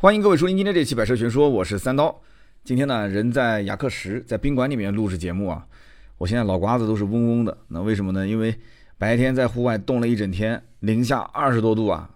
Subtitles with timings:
[0.00, 2.22] 欢迎各位收听今天这期《百车全说》，我是三刀。
[2.64, 5.66] 今天呢，人在雅克什，在宾馆里面录制节目啊。
[6.16, 8.26] 我现在脑瓜子都是嗡嗡的，那为什么呢？
[8.26, 8.54] 因为
[8.96, 12.08] 白天在户外冻了一整天，零下二十多度啊，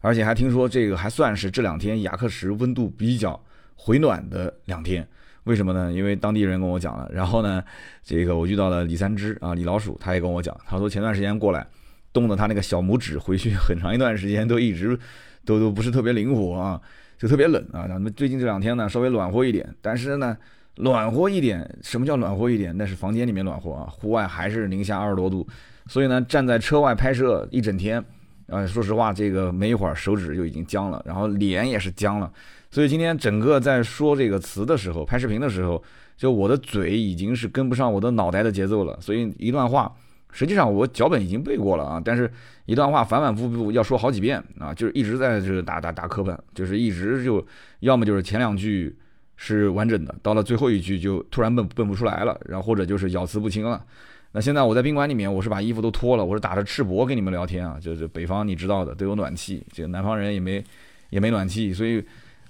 [0.00, 5.04] 而且还听说这个还算是这两天雅克什温度比较回暖的两天。
[5.42, 5.92] 为什么呢？
[5.92, 7.60] 因为当地人跟我讲了，然后呢，
[8.04, 11.66] 这个我遇到了李三只啊，李老鼠，他也跟我讲，他说前段时间过来，
[12.12, 14.96] 冻得他那个小拇指回去很长一段时间都一直
[15.44, 16.80] 都都不是特别灵活啊。
[17.22, 20.36] 就特别冷啊，咱们最近这两天呢稍微暖和一点，但是呢
[20.74, 22.76] 暖和一点，什么叫暖和一点？
[22.76, 25.46] 那是房间里面暖和啊，户外还是零下二十多度，
[25.86, 28.04] 所以呢站在车外拍摄一整天，
[28.48, 32.28] 啊说实话这个没一会儿手指就已经僵了，然后脸也是僵了，
[32.72, 35.80] 所以今天整个在说这个词的时候，拍视频的时候，
[36.16, 39.94] 就我的嘴已经是跟不上我的脑袋的节奏了，所以一段话。
[40.32, 42.28] 实际上我脚本已经背过了啊，但是
[42.64, 47.46] 一段话反反复复要说好几遍啊，就是一直在这个打打打磕绊，就是一直就
[47.80, 48.96] 要么就是前两句
[49.36, 53.84] 是完整的，到了最后一句就突然蹦蹦不出来了，然后或者就是咬词不清了。
[54.32, 60.64] 那现在我在宾馆里面，我是把衣服都脱了，我是打着赤膊跟你们聊天啊，就是北方你知道的都有暖气，这个南方人也没
[61.10, 62.02] 也没暖气，所以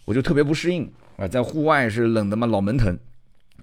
[0.05, 2.97] 我就特别不适应啊，在户外是冷的嘛，脑门疼，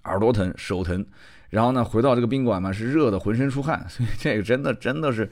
[0.03, 1.05] 耳朵疼，手疼。
[1.49, 5.29] 然后呢，回到这个宾馆嘛，是热的，浑身出汗， 所以这个真的真的是，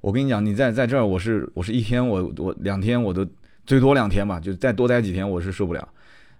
[0.00, 3.26] 我跟你讲，你在在这儿，我是我是一天，我我两天我都
[3.66, 5.88] 最多两天吧，就再多待几天我是受不了。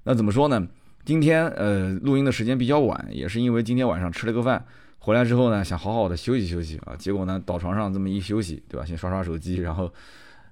[0.05, 0.67] 那怎么说呢？
[1.05, 4.65] 今天呃录音的时间比较晚，也是因为今天晚上吃了个饭，
[4.99, 8.87] 回来之后呢，想好好的休息休息啊，结果呢倒床上这么一休息，对吧？
[8.87, 9.93] 先刷刷手机，然后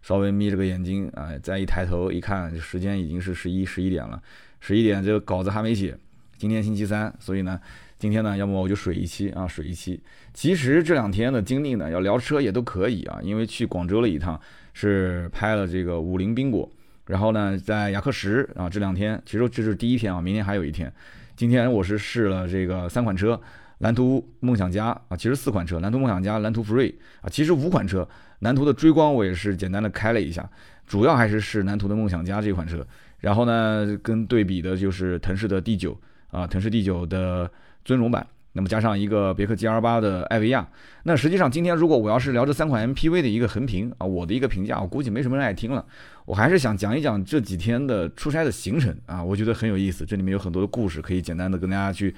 [0.02, 4.20] 稍微眯着个眼睛啊，再一抬头一看，时间已经是十一十一点了，
[4.60, 5.96] 十一点这个稿子还没写，
[6.36, 7.58] 今天星期三，所以呢。
[7.98, 10.00] 今天呢，要么我就水一期啊，水一期。
[10.32, 14.40] 其实这两天的经历呢，要聊车也都可以啊，因为去广州了一趟，
[14.72, 16.70] 是拍了这个五菱缤果，
[17.06, 20.92] 然后呢，在雅克什啊，这两天其实这是第一天啊，明天还有一天。
[21.34, 23.40] 今天我是试了这个三款车，
[23.78, 28.08] 蓝图、梦想家啊，其实四款车，蓝图、梦想家、蓝图、free 啊，其实五款车，
[28.38, 30.48] 蓝图的追光我也是简单的开了一下，
[30.86, 32.86] 主要还是试蓝图的梦想家这款车。
[33.18, 36.00] 然后呢，跟对比的就是腾势的 D 九
[36.30, 37.50] 啊，腾势 D 九的。
[37.88, 40.68] 尊荣版，那么加上一个别克 GL 八的艾维亚，
[41.04, 45.82] 那实际上今天如果我要是聊这三款 MPV 的一个横评啊，我的一个评价，我估计没什么人爱听了。
[46.26, 52.14] 我还是想讲一讲这几天的出差的行程啊，我觉得很有意思，这里面有很多的故事可以简单的跟大家去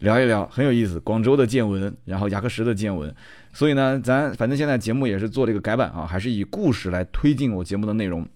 [0.00, 1.00] 聊一聊，很有意思。
[1.00, 3.10] 广州的见闻，然后雅克什的见闻，
[3.54, 8.28] 所以呢，咱反正现在节目也是做这个改版啊，还是以故事来推进我节目的内容。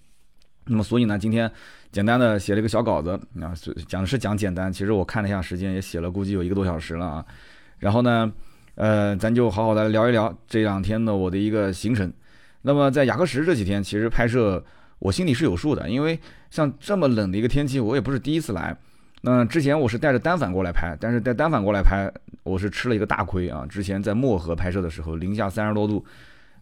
[0.70, 1.50] 那么所以呢，今天。
[1.92, 3.52] 简单的写了一个小稿子啊，
[3.88, 7.26] 讲是讲简单，其实我看了一下时间，也写了估计有一个多小时了啊。
[7.80, 8.32] 然后呢，
[8.76, 12.12] 呃，咱就好好的聊一聊这两天的我的一个行程。
[12.62, 14.64] 那么在雅克什这几天，其实拍摄
[15.00, 16.16] 我心里是有数的，因为
[16.48, 18.76] 像这么冷的一个天气，我也不是第一次来。
[19.22, 22.08] 那之前我是带着单反过来拍，但是带单反过来拍，
[22.44, 23.66] 我是吃了一个大亏啊。
[23.68, 26.06] 之前在漠河拍摄的时候，零下三十多度，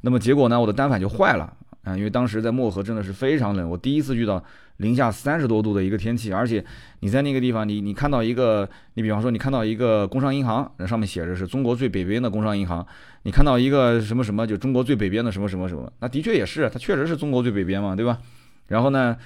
[0.01, 1.55] 那么结果呢，我的单反就坏了
[1.89, 4.43] 啊，因为当时在漠河真的是非常冷，我第一次遇到。
[4.79, 6.65] 零下三十多度的一个天气，而且
[7.01, 12.87] 你在那个地方，你你看到一个，你比方说你看到一个工商银行，那上面写着是中国最北边的工商银行，
[13.25, 18.21] 你看到一个什么什么，就中国最北边的什么什么什么，那的确也是，它确实是中国最北边嘛，对吧？
[18.69, 19.17] 然后呢，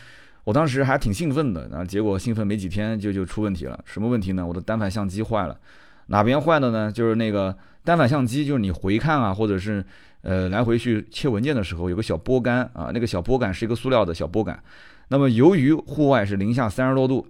[0.44, 4.46] 我当时还挺兴奋的，然后，结果兴奋没几天就就出问题了，什么问题呢？
[4.46, 5.54] 我的单反相机坏了，
[6.06, 6.90] 哪边坏的呢？
[6.90, 9.84] 就是那个单反相机，就是你回看啊，或者是
[10.22, 14.60] 呃来回去切文件的时候，有个小拨杆啊，那个小拨杆是一个塑料的小拨杆。
[15.08, 17.26] 那么由于户外是零下三十多度，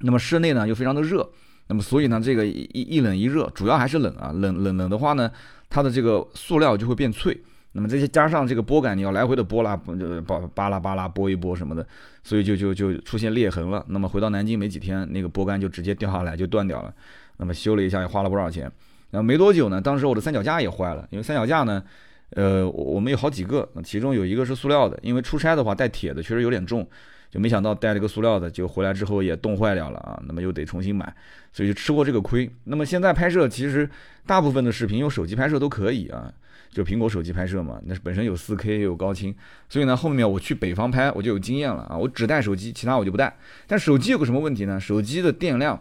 [0.00, 1.26] 那么室内呢又非常的热，
[1.68, 5.30] 那么所以呢这个一一冷一热，主要还是冷啊，冷冷冷的话呢，
[5.70, 7.34] 它的这个塑料就会变脆，
[7.72, 11.86] 那么这些加上这个拨杆，你要来回的拨拉，就巴巴拉巴拉拨一拨什么的，
[12.22, 13.82] 所以就就就出现裂痕了。
[13.88, 16.92] 那么回到南京没几天，那个拨杆就直接掉下来就断掉了。
[17.38, 18.70] 那么修了一下也花了不少钱。
[19.10, 21.82] 然后没多久呢，当时我的三脚架也坏了，因为三脚架呢。
[22.30, 26.86] 呃，我们有好几个，其中有一个是塑料的，因为出差的话带铁的确实有点重，
[27.30, 31.14] 就没想到带了个塑料的，就回来之后也冻坏掉了啊，那么又得重新买，
[31.52, 32.50] 所以就吃过这个亏。
[32.64, 33.88] 那么现在拍摄其实
[34.26, 36.30] 大部分的视频用手机拍摄都可以啊，
[36.70, 39.34] 就苹果手机拍摄嘛，那本身有 4K 也有高清，
[39.68, 43.36] 所以呢后面我去北方拍我就有经验了啊，我只带手机，其他我就不带。
[43.68, 44.80] 但手机有个什么问题呢？
[44.80, 45.80] 手机的电量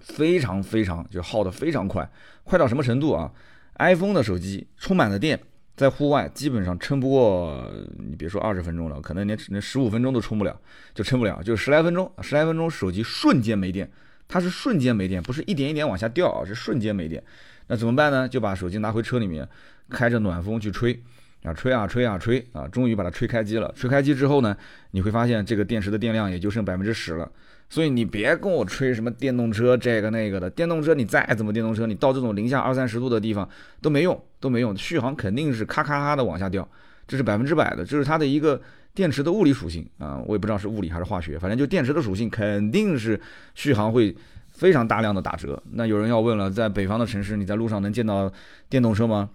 [0.00, 2.10] 非常非常就耗得非常快，
[2.42, 3.30] 快到什么程度啊
[3.78, 5.38] ？iPhone 的手机充满了电。
[5.78, 7.64] 在户外基本上撑不过，
[7.96, 10.60] 你别说二十分钟了，可能连连十五分钟都充不了，
[10.92, 13.88] 就撑不了，就十来分钟，十来分钟手机瞬间没电，
[14.26, 17.22] 它是瞬间没电，不是一点一点往下掉啊，是瞬间没电。
[17.68, 18.28] 那怎么办呢？
[18.28, 19.48] 就把手机拿回车里面，
[19.88, 21.00] 开着暖风去吹。
[21.44, 23.72] 啊，吹啊吹啊吹啊，终于把它吹开机了。
[23.76, 24.56] 吹开机之后呢，
[24.90, 27.30] 你会发现这个电池的电量也就剩百分之十了。
[27.70, 33.48] 所以你别跟我吹什么电动车这个那个的，电动车你再怎么电动车，你到这种零下二三十度的地方
[33.82, 36.66] 都没用，都没用，续航肯定是咔咔咔的往下掉，
[37.06, 38.60] 这是百分之百的，这是它的一个
[38.94, 43.20] 电池的物理属性啊，我也不知道是物理还是化学，反正就电池的属性肯定是
[43.54, 44.16] 续航会
[44.48, 45.62] 非常大量的打折。
[45.72, 48.32] 那有人要问了，在北方的城市，你在路上能见到
[48.68, 49.28] 电动车吗？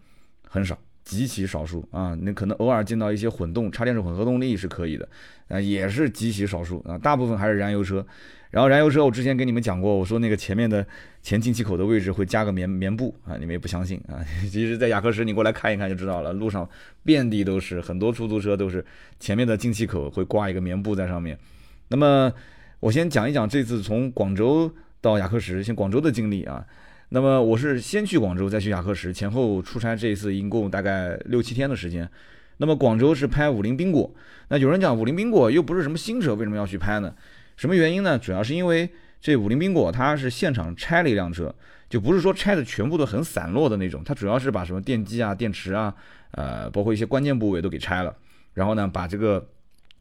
[0.50, 0.78] 很少。
[1.04, 5.08] 极其少数啊，你可能偶尔见到一些混动插电式混合动力是可以的，
[5.50, 8.06] 啊，也是极其少数啊，大部分还是燃油车。
[8.52, 10.86] 然后燃油车，我之前跟你们讲过，我说那个前面的
[11.24, 14.24] 前进气口的位置会加个棉棉布啊，你们也不相信啊。
[14.48, 16.70] 其实，在雅克什你过来看一看就知道了，路上
[17.04, 18.86] 遍地都是，很多出租车都是
[19.20, 21.36] 前面的进气口会挂一个棉布在上面。
[21.88, 22.32] 那么
[22.80, 24.72] 我先讲一讲这次从广州
[25.02, 26.64] 到雅克什，先广州的经历啊。
[27.16, 32.10] 那么我是先去广州，再去雅克什，前后出差这一次一共大概六七天的时间。
[32.58, 34.12] 那么广州是拍五菱缤果，
[34.48, 37.14] 那有人讲五菱缤果又不是什么新车，为什么要去拍呢？
[37.56, 38.18] 什么原因呢？
[38.18, 38.90] 主要是因为
[39.22, 41.54] 这五菱缤果它是现场拆了一辆车，
[41.88, 45.94] 就不是说拆的全部都很散落的那种，它主要是把什么电机啊、电池啊，
[46.32, 48.16] 呃，包括一些关键部位都给拆了，
[48.56, 49.48] 然后呢，把这个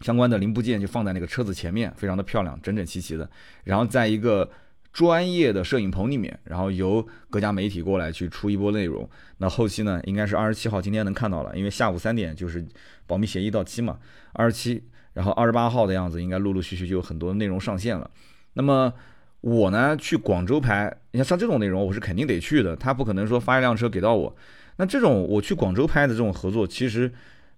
[0.00, 3.28] 相关的零部件就放在那个车子前面，非常的漂亮，整整齐齐的，
[3.64, 4.48] 然后在一个。
[4.92, 9.08] 专业的摄影棚里面，然后由各家媒体过来去出一波内容。
[9.38, 12.62] 那后期呢，应该是二十七号，今天能看到了，因为下午三点就是
[13.06, 13.98] 保密协议到期嘛，
[14.34, 14.82] 二十七，
[15.14, 18.10] 然后二十八号的样子，应该陆陆续续就有很多内容上线了。
[18.52, 18.92] 那么
[19.40, 24.36] 我呢，去广州拍，你像像这种内容，我是肯定得去的，他不可能说发一辆车给到我。
[24.76, 27.10] 那这种我去广州拍的这种合作，其实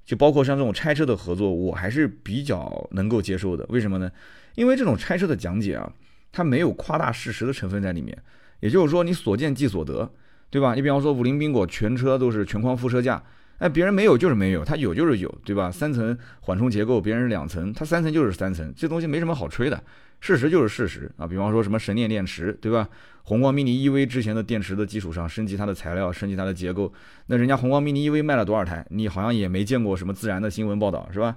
[0.04, 3.66] 就包括像这种拆车的合作，我还是比较能够接受的。
[3.70, 4.08] 为什么呢？
[4.54, 5.92] 因为这种拆车的讲解啊。
[6.34, 8.18] 它没有夸大事实的成分在里面，
[8.58, 10.10] 也就是说你所见即所得，
[10.50, 10.74] 对吧？
[10.74, 13.22] 你比方说五菱缤果全车都是全框副车架，
[13.58, 15.70] 哎，别人没有就是没有，它有就是有，对吧？
[15.70, 19.80] 三层缓冲结构，别人是两层，它三层就是三层，这东西没什么好吹的，
[20.20, 21.24] 事实就是事实啊。
[21.24, 22.88] 比方说什么神念电池，对吧？
[23.22, 26.92] 宏光 mini EV 之前的电池的基础上升级它的材料，升级它的结构，
[27.28, 28.84] 那人家宏光 mini EV 卖了多少台？
[28.90, 31.34] 你好像也没见过什么自然的新闻报道，是吧？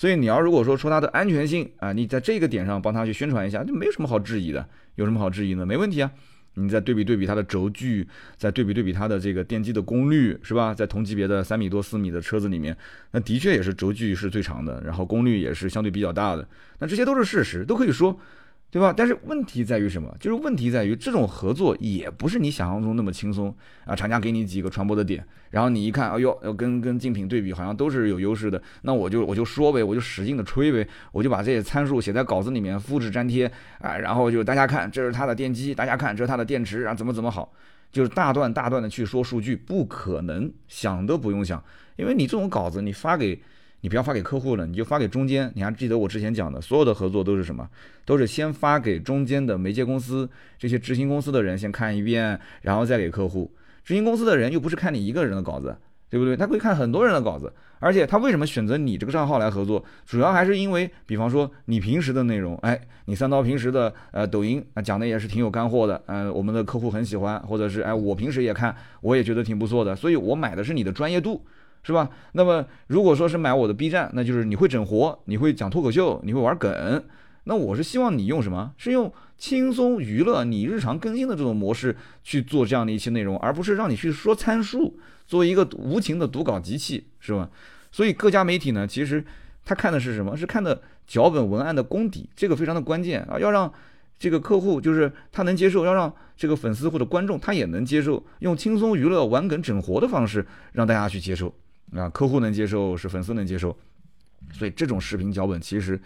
[0.00, 5.66] 所以你要如果说说它的安全性啊，你在这个点上帮他去宣传一下，就没有什么好质疑的，有什么好质疑呢？
[5.66, 6.10] 没问题啊。
[6.54, 8.08] 你再对比对比它的轴距，
[8.38, 10.72] 再对比对比它的这个电机的功率，是吧？
[10.72, 12.74] 在同级别的三米多四米的车子里面，
[13.10, 16.48] 那的确也是轴距是最长的，然后功率也是相对比较大的，
[16.78, 18.18] 那这些都是事实，都可以说。
[18.70, 18.94] 对吧？
[18.96, 20.14] 但是问题在于什么？
[20.20, 23.52] 就是问题在于这种合作也不是你想象中那么轻松
[23.84, 23.96] 啊！
[23.96, 33.50] 厂家给你几个传播的点，然后你一看，哎呦，要跟跟竞品对比，好像都是有优势的，那我就我就说呗，我就使劲的吹呗，我就把这些参数写在稿子里面，复制粘贴
[33.80, 37.52] 啊，然后就大家看，这是它的电机，大家看这是它的电池，啊怎么怎么好，
[37.90, 41.60] 就是大段大段的去说数据，不可能想都不用想，
[41.96, 43.42] 因为你这种稿子你发给。
[43.80, 45.50] 你不要发给客户了，你就发给中间。
[45.54, 47.68] 你还记得我之前讲的，所有的合作都是什么？
[48.04, 50.28] 都是先发给中间的媒介公司，
[50.58, 53.50] 这些执行公司的人先看一遍，然后再给客户。
[53.84, 55.76] 执行公司的人又不是看你一个人的稿子，
[56.08, 56.36] 对不对？
[56.36, 57.52] 他会看很多人的稿子。
[57.82, 59.82] 而且他为什么选择你这个账号来合作？
[60.04, 71.42] 主要还是因为，比方说你平时的内容，哎，你三刀平时的呃抖音啊讲的也是挺有干货的，呃，我们的客户很喜欢，或者是哎我平时也看，我也觉得挺不错的，所以我买的是你的专业度。
[71.82, 72.10] 是吧？
[72.32, 77.02] 那么如果说是买我的 B 站，那就是你会整活，你会讲脱口秀，你会玩梗。
[77.44, 78.72] 那我是希望你用什么？
[78.76, 87.48] 是用轻松娱乐、你日常更新的这种模式去做这样的一期内容，而不是让你去说参数，作为一个无情的读稿机器，是吧？
[87.90, 89.24] 所以各家媒体呢，其实
[89.64, 90.36] 他看的是什么？
[90.36, 93.38] 是看的脚本文案的功底，这个非常的关键啊！
[93.38, 93.72] 要让
[94.18, 101.52] 这个客户就是他能接受，要让这个粉丝或者观众他也能接受，用轻松娱乐、玩梗整活的方式让大家去接受。
[101.92, 103.76] 啊，客户能接受，是粉丝能接受，
[104.52, 106.00] 所以这种视频脚本其实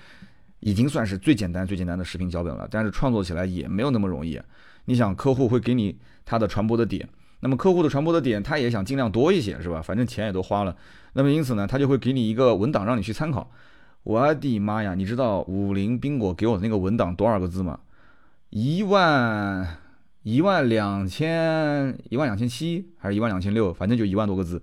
[0.60, 2.66] 已经算是最简单、最简单的视频脚本了。
[2.70, 4.40] 但是创作起来也没有那么容易。
[4.86, 7.08] 你想，客户会给你他的传播的点，
[7.40, 9.82] 那么客户的传播的点，他也想尽量多一些，是吧？
[9.82, 10.76] 反正钱也都花了，
[11.14, 13.50] 那么因此呢，他就会给你一个文档让你去参考。
[14.02, 17.80] 我的妈呀，你知道五菱缤果给我的那个文档多少个字吗？
[18.50, 19.78] 一万
[20.22, 23.72] 一万两千一万两千七还是一万两千六？
[23.72, 24.62] 反正就一万多个字。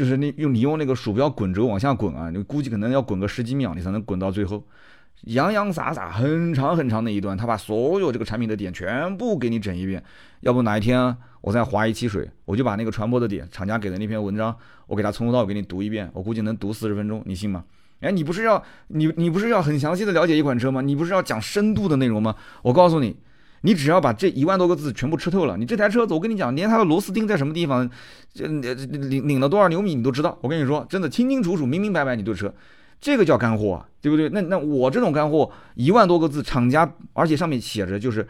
[0.00, 4.64] 就是你用你用那个鼠标滚轴往下滚啊，你估计可能要滚个十几秒，你才能滚到最后，
[5.24, 10.02] 洋洋洒洒很长很长的一段，他把所有这个产品的点全部给你整一遍。
[10.40, 17.62] 要不哪一天我再划一期水，我就把那个传播的点，厂家给的那篇文章，我给他从头到尾给你读一遍，我估计能读四十分钟，你信吗？
[18.00, 20.80] 哎，你不是要你你不是要很详细的了解一款车吗？
[20.80, 22.34] 你不是要讲深度的内容吗？
[22.62, 23.18] 我告诉你，
[23.62, 27.88] 你只要把这一万多个字全部吃透了，你这台车子，我跟你讲，连它的螺丝钉在什么地方，
[28.32, 30.38] 这拧拧了多少牛米你都知道。
[30.40, 32.54] 我跟你说，真的清清楚楚、明明白白，你对车，
[33.00, 34.30] 这个叫干货啊，对不对？
[34.30, 38.26] 那那我这种干货一万多个字，厂家而且上面写着就是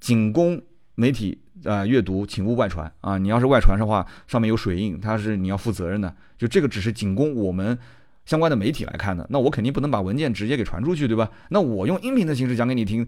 [0.00, 0.60] 仅供
[0.96, 3.16] 媒体啊阅读，请勿外传啊。
[3.18, 6.12] 你要是外传的话，上面有水印，它是你要负责任的。
[6.36, 7.78] 就这个只是仅供我们
[8.24, 11.30] 相关的媒体来看的，那我肯定不能把文件直接给传出去，对吧？
[11.50, 13.06] 那我用音频的形式讲给你听。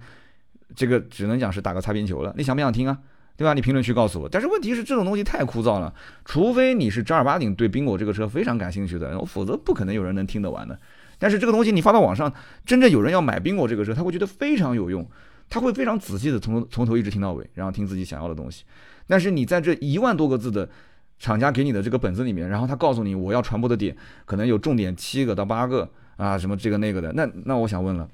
[0.74, 2.98] 这个只能讲是打个擦边球了，你想不想听啊？
[3.36, 3.52] 对吧？
[3.52, 4.28] 你评论区告诉我。
[4.28, 5.92] 但是问题是这种东西太枯燥了，
[6.24, 10.78] 除非你是正儿八经对宾果这个车非常感兴趣的，否则不可能有人能听得完的。
[11.18, 12.32] 但是这个东西你发到网上，
[12.64, 15.04] 真正有人要买宾果这个车，他会觉得非常有用，
[15.50, 18.62] 他会非常仔细的从从头一直听到尾，然后听自己想要的东西。
[19.08, 20.68] 但是你在这一万多个字的
[21.18, 28.08] 厂家给你的这个本子里面，然后他告诉你我要传播的点可能有重点七个到八个啊，什么这个那个的，那那我想问了，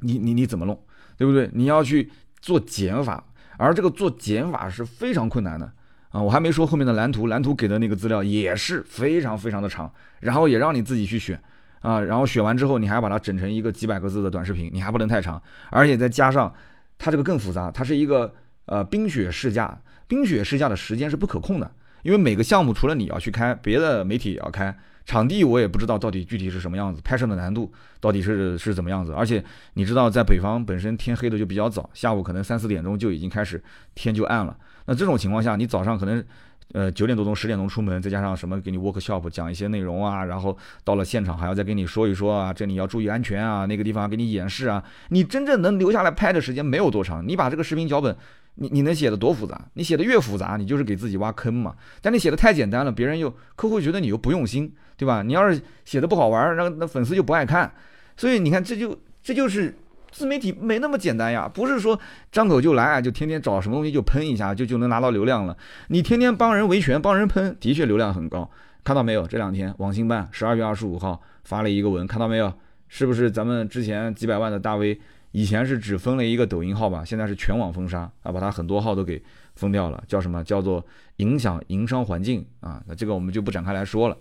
[0.00, 0.80] 你你你怎么弄？
[1.16, 1.50] 对不对？
[1.52, 3.24] 你要去做减法，
[3.56, 5.72] 而这个做减法是非常困难的
[6.10, 6.20] 啊！
[6.20, 11.40] 我还没说后面的蓝图，蓝图给的那个资料也是非常非常的长，然后也让你自己去选
[11.80, 15.40] 啊，然后选完之后，你还要把它整成一个几百个字的短视频，你还不能太长，
[15.70, 16.52] 而且再加上
[16.98, 18.32] 它这个更复杂，它是一个
[18.66, 21.70] 呃冰雪试驾，冰雪试驾的时间是不可控的，
[22.02, 24.76] 因为每个项目除了你要去开，别的媒体也要开。
[25.06, 27.70] 场地我也不知道到底具体是什么样子，拍摄的难度
[28.00, 29.12] 到底是是怎么样子。
[29.12, 29.44] 而且
[29.74, 33.62] 你知道，在北方本身天黑的就比较早，下午可能三四点钟就已经开始
[33.94, 34.56] 天就暗了。
[34.86, 36.24] 那这种情况下，你早上可能
[36.72, 47.26] 呃九点多钟、十点钟出门，再加上什么给你 workshop 讲一些内容啊，然后到了现场还要再跟你说一说啊，这里要注意安全啊，那个地方给你演示啊，你真正能留下来拍的时间没有多长。
[47.26, 48.16] 你把这个视频脚本。
[48.56, 49.60] 你你能写的多复杂？
[49.74, 51.74] 你写的越复杂，你就是给自己挖坑嘛。
[52.00, 55.22] 但你写的太简单了，别人又客户觉得你又不用心，对吧？
[55.22, 57.72] 你要是写的不好玩，那那粉丝就不爱看。
[58.16, 59.74] 所以你看，这就这就是
[60.12, 61.98] 自媒体没那么简单呀，不是说
[62.30, 65.56] 张口就来啊，就天天找什么东西就喷一下，就就能拿到流量了。
[65.88, 68.48] 你天天帮人维权，帮人喷，的确流量很高。
[68.84, 69.26] 看到没有？
[69.26, 72.52] 这两天网信办十二月二十五号发了一个文，看到没有？
[72.86, 75.00] 是不是咱们之前几百万的大 V？
[75.34, 79.20] 以前是只封了一个抖音号吧，现在是全网封杀啊，把他很多号都给
[79.56, 80.00] 封掉了。
[80.06, 80.44] 叫什么？
[80.44, 80.84] 叫做
[81.16, 82.80] 影响营商环境啊。
[82.86, 84.16] 那这个我们就不展开来说了。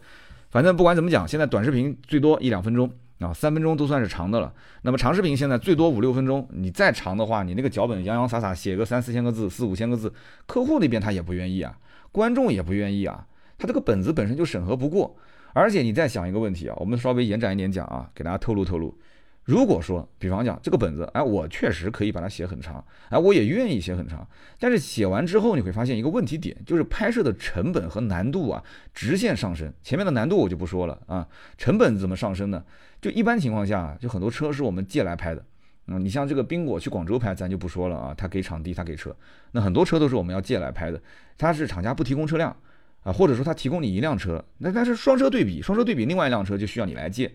[0.50, 4.52] 反正不管怎么讲，现在短视频最多一两分钟啊，三分钟都算是长的了。
[4.82, 10.12] 那么长视频现在最多五六分钟，你再长的话，你那个脚本洋洋洒洒写个三四千个字、四五千个字，
[10.48, 11.78] 客户那边他也不愿意啊，
[12.12, 13.28] 观众也不愿意啊，
[13.60, 15.16] 他这个本子本身就审核不过。
[15.54, 18.98] 而且你再想一个问题啊，我们稍微延展一点讲啊，给大家透露透露。
[19.46, 24.26] 如果说，比方讲这个本子，哎，我确实可以把它写很长，哎，我也愿意写很长。
[24.58, 29.72] 但是写完之后，你会发现一个问题点，就是拍摄的成本和难度啊，直线上升。
[29.82, 32.64] 前面的难度我就不说了啊，成本怎么上升呢？
[33.02, 35.44] 就一般情况下，就很多车是我们借来拍的，
[35.88, 39.14] 嗯，你像这个宾果去广州拍，咱就不说了啊，他给场地，他给车，
[39.52, 41.02] 那很多车都是我们要借来拍的，
[41.38, 42.56] 他是厂家不提供车辆
[43.04, 47.30] 啊，或者说他提供你一辆车，那但是双车对比，双车对比，另外一辆车就需要你来借。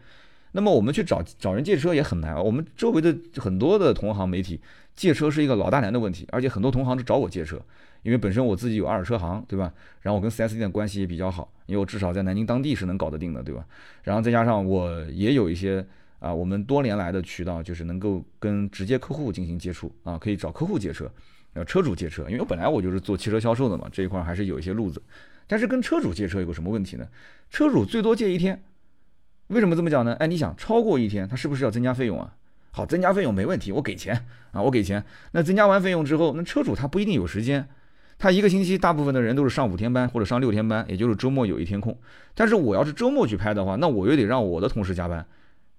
[0.53, 2.41] 那么我们去找找人借车也很难啊！
[2.41, 4.61] 我们周围的很多的同行媒体
[4.97, 7.61] 借车是一个老大难的问题，而且很多同行是找我借车，
[8.03, 9.73] 因为本身我自己有二手车行，对吧？
[10.01, 13.65] 然后我跟 4S 店关系也比较好，因为我至少在南京当地是能搞得定的，对吧？
[14.03, 15.85] 然后再加上我也有一些
[16.19, 21.11] 啊，我们多年来的渠道就是能够跟直接客户进行接触啊，可以找客户借车，
[21.53, 25.03] 呃，车主借车，因为本来我就是做汽车销售的嘛，这一块还是有一些路子。
[25.47, 27.07] 但是跟车主借车有个什么问题呢？
[27.51, 28.63] 车主最多借一天。
[29.49, 30.15] 为什么这么讲呢？
[30.15, 32.33] 哎，你想超过一天，他是不是要增加费用啊？
[32.71, 35.03] 好，增加费用没问题，我给钱啊，我给钱。
[35.33, 37.67] 那增加完费用之后，那车主他不一定有时间，
[38.19, 41.97] 他一个星期大部分的人都是上五天班或者上六天班，也就是周末有一天空。
[42.35, 45.27] 但是我要是周末去拍的话，那我又得让我的同事加班，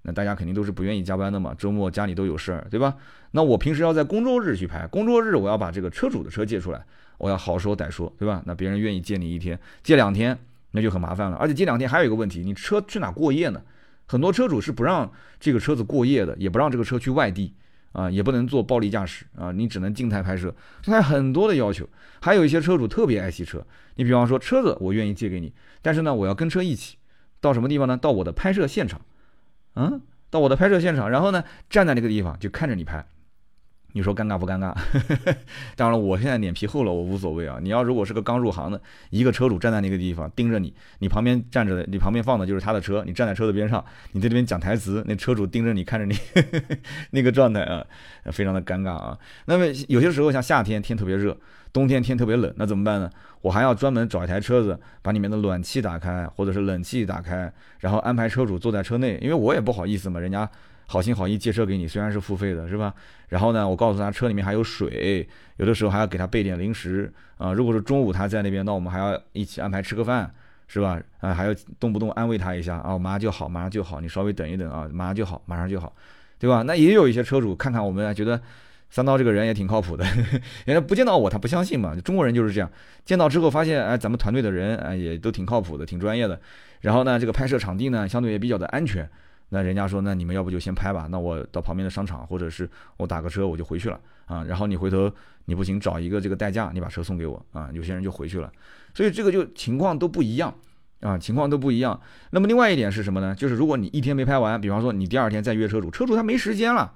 [0.02, 1.54] 那大家肯定都是不愿意加班的嘛。
[1.58, 2.96] 周末家里都有事儿，对吧？
[3.32, 6.84] 那我平时要在工作日去拍，工作日我要把这个车主的车借出来，
[7.20, 8.42] 我要好说歹说，对吧？
[8.46, 10.38] 那别人愿意借你一天，借两天。
[10.72, 13.62] 那就很麻烦了，而且这两天还有一个问题，你车去哪过夜呢？
[14.08, 17.54] 很多车主是不让这个车子过夜的，也不让这个车去外地
[17.92, 20.54] 啊，也不能做暴力驾驶啊，你只能静态拍摄。
[20.82, 21.88] 现在很多的要求，
[22.22, 23.66] 还有一些车主特别爱惜车。
[23.96, 26.98] 你比方说车子我愿意借给你，但是呢，我要跟车一起
[27.40, 27.98] 到什么地方呢？
[27.98, 29.02] 到我的拍摄现场，
[29.76, 33.06] 嗯，到我的拍摄现场，然后呢，站在那个地方就看着你拍。
[33.94, 34.72] 你说尴尬不尴尬？
[35.76, 37.58] 当然了，我现在脸皮厚了，我无所谓啊。
[37.62, 38.80] 你要如果是个刚入行的
[39.10, 46.16] 一个车主站在那个地方盯着你，你旁边站着的，你旁边放的就是他的车，你站在车子边上，你在这边讲台词，那车主盯着你看着你，
[47.12, 47.84] 那个状态啊，
[48.32, 49.18] 非常的尴尬啊。
[49.46, 51.36] 那么有些时候像夏天天特别热，
[51.74, 53.10] 冬天天特别冷，那怎么办呢？
[53.42, 60.48] 我还要专门找一台车子，把里面的暖气打开，或者是冷气打开，然后安排车主坐在车内，因为我也不好意思嘛，人家。
[60.92, 62.92] 好心好意借车给你，虽然是付费的，是吧？
[63.28, 67.54] 然后呢，我告诉他车里面还有水，有的时候还要给他备点零食啊。
[67.54, 70.34] 如果是中午他在那边，那我们还要一起安排吃个饭，
[70.68, 71.00] 是吧？
[71.20, 75.94] 啊，还要动不动安慰他一下啊，马上就好，马上就好，你稍微等一等啊，马上就好，马上就好，
[76.40, 76.64] 对吧？
[76.64, 78.42] 那也有一些车主看看我们，觉得
[78.90, 80.04] 三刀这个人也挺靠谱的，
[80.66, 81.96] 原来不见到我他不相信嘛。
[82.04, 82.72] 中国人就是这样，
[83.06, 86.42] 见到之后发现，哎，咱们团队的人哎也都挺靠谱的，挺专业的。
[86.82, 89.08] 然后呢，这个拍摄场地呢相对也比较的安全。
[89.50, 94.44] 那人家说，那你们要不就先拍吧，那我到旁边的商场，或者是我打个车我就回去了啊。
[94.44, 95.12] 然后你回头
[95.46, 97.70] 你不行，找一个这个代驾，你把车送给我啊。
[97.74, 98.52] 有些人就回去了，
[98.94, 100.54] 所以这个就情况都不一样
[101.02, 102.00] 啊，情况都不一样。
[102.30, 103.34] 那么另外一点是什么呢？
[103.34, 106.94] 就是如果你一天没拍完，比方说你第二天再约车主，车主他没时间了，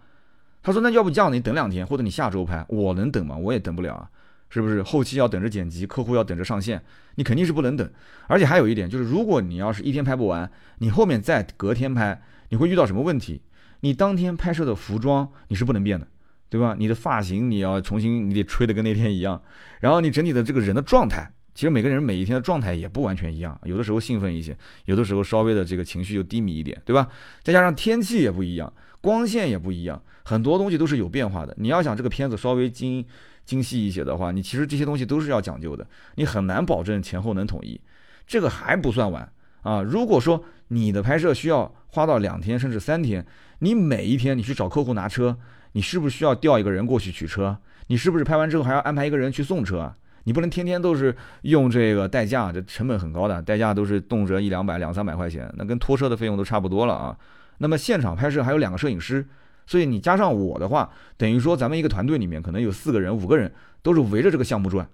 [0.61, 3.35] 他说那要不这样，你等两天，或者你下周拍，我能等吗？
[3.35, 4.07] 我也等不了啊，
[4.49, 4.83] 是不是？
[4.83, 6.79] 后期要等着剪辑，客户要等着上线，
[7.15, 7.89] 你肯定是不能等。
[8.27, 12.21] 而且还有一点就是，如果你要是一天拍不完，你后面再隔天拍。
[12.53, 13.41] 你会遇到什么问题？
[13.79, 16.07] 你当天拍摄的服装你是不能变的，
[16.49, 16.75] 对吧？
[16.77, 19.41] 你的发型你要重新，你得吹的跟那天一样。
[19.79, 24.55] 然后你整体的这个人的状态，其实每个人每一天的状态也不完全一样，有的时候兴奋一些，
[24.85, 27.07] 有的时候稍微的这个情绪就低迷一点，对吧？
[27.41, 31.55] 再加上天气也不一样，光线也不一样，很多东西都是有变化的。
[31.57, 33.03] 你要想这个片子稍微精
[33.45, 37.81] 精细一些的话，你其实这些东西都是要讲究的，你很难保证前后能统一。
[38.27, 39.27] 这个还不算完
[39.63, 39.81] 啊！
[39.81, 43.25] 如果说你的拍摄需要花到两天甚至三天，
[43.59, 45.37] 你每一天你去找客户拿车，
[45.73, 47.57] 你是不是需要调一个人过去取车？
[47.87, 49.93] 你是不是拍完之后还要安排一个人去送车？
[50.23, 57.17] 你不能天天都是用这个代驾，这成本很高的，代驾都是动辄一两百、两三百块钱，那跟拖车的费用都差不多了啊。
[57.57, 59.27] 那么现场拍摄还有两个摄影师，
[59.67, 63.51] 所以你加上我的话，等于说咱们一个团队里面可能有四个人、五个人
[63.81, 64.87] 都是围着这个项目转。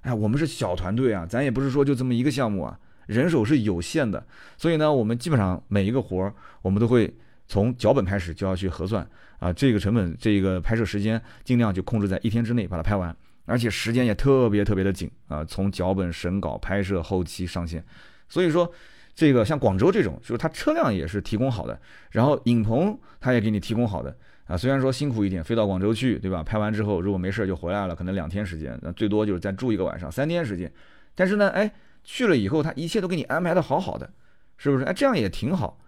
[0.00, 2.78] 哎，我们是小团队啊，咱也不是说就这么一个项目啊。
[3.10, 4.24] 人手是有限的，
[4.56, 7.12] 所以呢，我们基本上每一个活儿，我们都会
[7.48, 9.04] 从脚本开始就要去核算
[9.40, 13.14] 啊，这个成本，这个拍摄时间，尽量就控制在一天之内把它拍完，
[13.46, 17.84] 而且时间也特别特别的紧啊，从脚本审稿、拍摄、后期上线，
[18.28, 18.72] 所以说，
[19.12, 21.76] 这个像广州这种，就是它车辆也是提供好的，
[22.12, 26.44] 然后影棚它也给你提供好的啊，虽然说辛苦一点，飞到广州去，对吧？
[26.44, 30.72] 拍完之后如果没事就回来了，可能两天时间，那最多就是再住一个晚上，三天时间，
[31.16, 31.68] 但是呢，哎。
[32.04, 34.10] 去了以后，他一切都给你安排的好好的，
[34.56, 34.84] 是不是？
[34.84, 35.78] 哎，这样也挺好。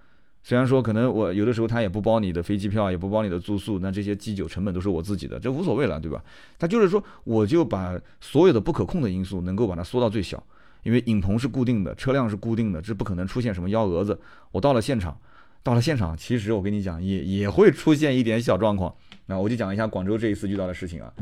[0.44, 6.20] 虽然说可能我有的时候他也不包你的飞机票，也不包你的住宿，那这些机酒成本都是我自己的，这无所谓了，对吧？
[6.59, 10.42] 他就是说，我就把所有的不可控的因素能够把它缩到最小，
[10.83, 14.20] 因为影棚是固定的，车辆是固定的，这不可能出现什么幺蛾子。
[14.51, 15.16] 我到了现场，
[15.62, 18.92] 到了现场，其实我跟你讲，也也会出现一点小状况。
[19.27, 21.12] 那我就讲一下广州这一次遇到的事情啊。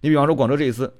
[0.00, 0.90] 你比方说广州这一次。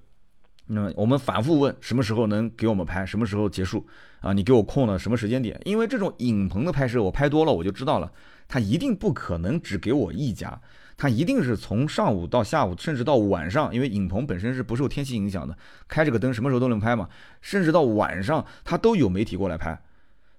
[0.72, 3.84] 那么我们反复问什么时候能给我们拍，什么时候结束
[4.20, 4.32] 啊？
[4.32, 5.60] 你给我空了什么时间点？
[5.64, 8.12] 因为这种影棚的拍摄，我拍多了我就知道了，
[8.46, 10.60] 他一定不可能只给我一家，
[10.96, 17.08] 他一定是从上午到下午，甚至到晚上，因为影棚本身是不受天气影响的，开这个灯什么时候都能拍嘛，
[17.40, 19.76] 甚至到晚上他都有媒体过来拍。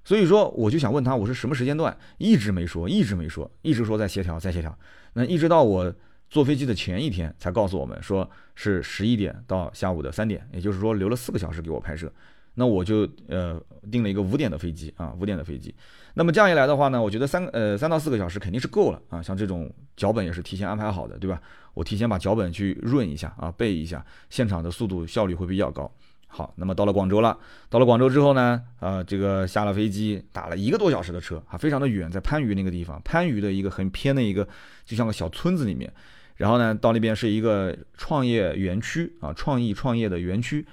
[0.05, 1.97] 所以说我就想问他，我是什么时间段？
[2.17, 4.73] 一直没说，一直没说，一直说在协调，在协调。
[5.11, 5.93] 那一直到我。
[6.31, 12.11] 坐飞机的前一天才告诉我们，说是十一点到下午的三点，也就是说留了四个小时给我拍摄。
[12.53, 15.75] 那我就呃订了一个五点的飞机啊，五点的飞机。
[16.13, 19.21] 那么这样一来的话呢，我觉得三呃三到四个小时肯定是够了啊。
[19.21, 21.41] 像这种脚本也是提前安排好的，对吧？
[21.73, 25.89] 我提前把脚本去润一下啊，背一下，现场的速度效率会比较高。
[26.27, 27.37] 好，那么到了广州了，
[27.69, 34.47] 到了广州之后呢，呃，这个下了飞机，打了一个多小时的车啊，非常的远，在番禺那个地方，番禺的一个很偏的一个，
[34.85, 35.91] 就像个小村子里面。
[36.41, 40.65] 然后呢，到那边是一个创业园区啊，创意创业的园区。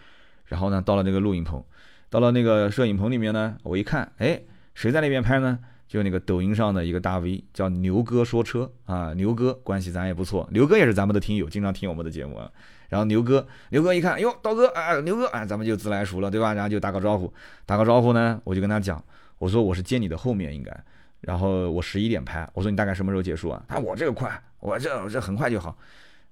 [0.47, 1.63] 然后呢，到了那个录影棚，
[2.09, 4.41] 到了那个摄影棚里面呢，我一看，哎，
[4.73, 5.59] 谁在那边拍呢？
[5.87, 12.51] 就那个抖音上的一个大 V，叫牛哥说车啊，牛哥关系咱也不错，牛哥也是咱们的听友，经常听我们的节目啊。
[12.89, 16.55] 然后牛哥，牛哥一看，哟，刀哥啊，牛哥啊，咱们就自来熟了，对吧？
[16.55, 17.31] 然后就打个招呼，
[17.67, 19.03] 打个招呼呢，我就跟他讲，
[19.39, 20.85] 我说我是接你的后面应该。
[21.21, 23.63] 然后我十一点拍，我说你大概什么时候结束啊？
[23.69, 25.77] 他我这个快，我这我这很快就好。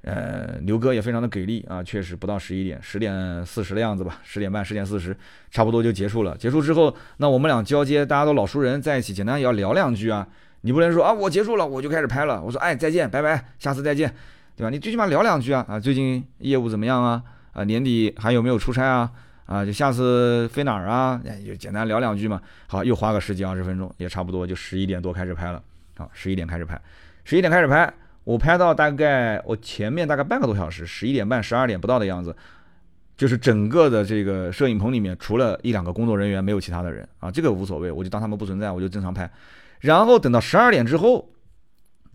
[0.03, 5.17] 呃，牛哥也非常的给力啊，确实不到十一点，十点四十的样子吧，十点半、十点四十，
[5.51, 6.37] 差不多就结束了。
[6.37, 10.25] 结束之后，那我们俩交接，大家都老熟人在一起，简单也要聊两句啊。
[10.61, 12.41] 你不能说啊，我结束了我就开始拍了。
[12.41, 14.15] 我说哎，再见，拜拜，下次再见，
[14.55, 14.71] 对吧？
[14.71, 17.21] 你最起码聊两句啊啊，最近业务怎么样啊？
[17.53, 19.11] 啊，年底还有没有出差啊？
[19.47, 21.21] 啊，就下次飞哪儿啊？
[21.45, 22.41] 就简单聊两句嘛。
[22.67, 25.63] 好，又花个十几二十分钟，也差不多就十一点多开始拍了。
[25.97, 26.81] 好，十一点开始拍，
[27.25, 27.93] 十一点开始拍，
[28.25, 32.35] 我拍到大概我前面大概半个多小时，十一点半、十二点不到的样子，
[33.17, 37.31] 就是整个的这个摄影棚里面，除了一两个工作人员，没有其他的人啊。
[37.31, 39.31] 这个无所谓，我就当他们不存在，我就正常拍。
[39.81, 41.31] 然后等到十二点之后，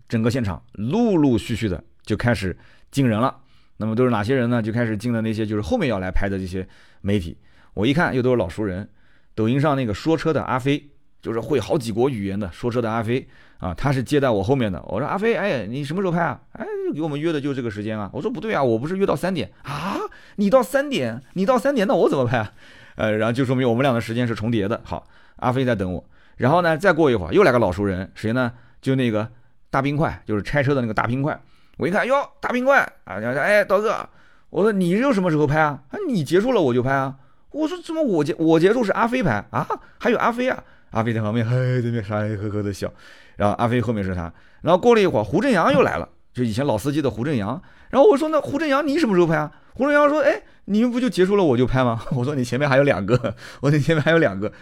[0.08, 2.56] 整个现场陆陆续续的就开始
[2.90, 3.38] 进人了。
[3.78, 4.62] 那么都是哪些人呢？
[4.62, 6.64] 就开始进了那些就是后面要来拍的这些
[7.02, 7.36] 媒体。
[7.74, 8.88] 我一看又都是老熟人，
[9.34, 14.82] 抖音上那个说车的阿飞，就是会好几国语言的说车的阿飞啊，他是接在我后面的。
[14.86, 16.40] 我说阿飞，哎，你什么时候拍啊？
[16.52, 18.10] 哎，给我们约的就这个时间啊。
[18.12, 19.96] 我说不对啊，我不是约到三点啊？
[20.36, 22.52] 你到三点，你到三点，那我怎么拍啊？
[22.96, 24.80] 呃，然后就说明我们俩的时间是重叠的。
[24.84, 26.04] 好，阿飞在等我。
[26.36, 28.52] 然后呢，再过一会儿又来个老熟人，谁呢？
[28.80, 29.30] 就那个
[29.70, 31.40] 大冰块，就是拆车的那个大冰块。
[31.78, 33.18] 我一看，哟，大冰块啊！
[33.20, 34.06] 说，哎，刀哥，
[34.52, 35.82] 我说你又什么时候拍啊？
[35.88, 37.16] 啊，你结束了我就拍啊。
[37.52, 39.66] 我说怎么我结我结束是阿飞拍啊？
[39.98, 40.62] 还有阿飞啊？
[40.90, 42.92] 阿飞在旁边嘿在那边傻呵呵的笑。
[43.36, 44.30] 然后阿飞后面是他。
[44.60, 47.60] 然后过了一会儿，胡正阳又来了，就以前老司机的胡正阳。
[47.88, 49.50] 然后我说那胡正阳你什么时候拍啊？
[49.72, 52.04] 胡正阳说，哎，你们不就结束了我就拍吗？
[52.12, 54.52] 我说你前面还有两个，我你前面还有两个，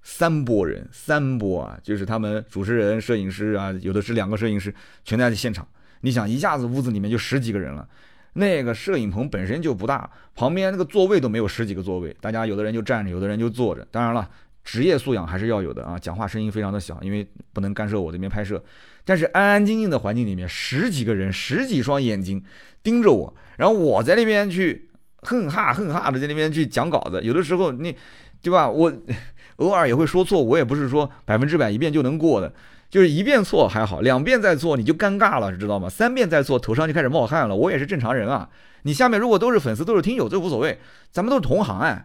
[0.00, 4.72] 三波人，三波啊，就是他们主持人、摄影师啊，有的是两个摄影师
[5.04, 5.66] 全在现场。
[6.02, 7.86] 你想一下子屋子里面就十几个人了，
[8.34, 13.86] 那个摄影棚本身就不大，旁边那个座位都没有十几个座位，大家有的人就站着，有的人就坐着。
[13.90, 14.28] 当然了，
[14.64, 18.62] 职业素养还是要有的啊，讲话声音非常的小，因为不能干涉我这边拍摄。
[19.04, 22.42] 但是安安静静的环境里面，十几个人，十几双眼睛
[22.82, 24.88] 盯着我，然后我在那边去
[25.22, 27.96] 哼哈哼哈的在那边去讲稿子，有的时候你，
[28.40, 28.70] 对吧？
[28.70, 28.92] 我
[29.56, 32.52] 偶尔也会说错，我也不是说百分之百一遍就能过的。
[32.90, 35.88] 就是一遍错还好，两遍再错你就尴尬了，知道吗？
[35.88, 37.54] 三遍再错头上就开始冒汗了。
[37.54, 38.50] 我也是正常人啊。
[38.82, 40.76] 你下面如果都是粉丝，都是听友，这无所谓，
[41.12, 42.04] 咱们都是同行哎，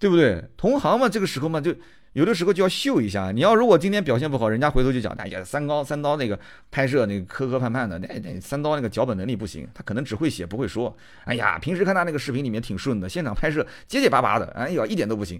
[0.00, 0.42] 对不对？
[0.56, 1.74] 同行嘛，这个时候嘛，就
[2.14, 3.30] 有的时候就要秀一下。
[3.30, 6.38] 你要如果今天表现不好，人家回头就讲，哎呀，三高三刀那个
[6.70, 10.96] 拍摄那个磕磕绊绊的，那那三刀那个脚本能力不行，他可能只会写不会说。
[11.24, 15.38] 哎呀，平时看他那个视频里面挺顺的，现场拍摄结结巴巴的，哎呀，一点都不行。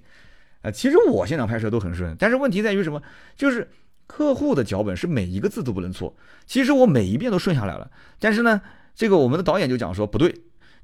[0.60, 3.00] 啊，其实我现场拍摄都很顺，但是问题在于什么？
[3.34, 3.66] 就是。
[4.06, 6.14] 客户的脚本是每一个字都不能错，
[6.46, 8.60] 其实我每一遍都顺下来了，但是呢，
[8.94, 10.34] 这个我们的导演就讲说不对，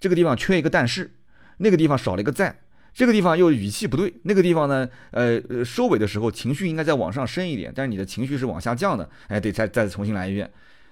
[0.01, 1.11] 这个地方缺一个但是，
[1.59, 2.61] 那个地方少了一个在，
[2.95, 10.51] 这个地方又语气不对，那个地方呢，呃收尾的时候情绪应该再往上升一点，但是你的情绪是往下降的，哎，得再再重新来一遍，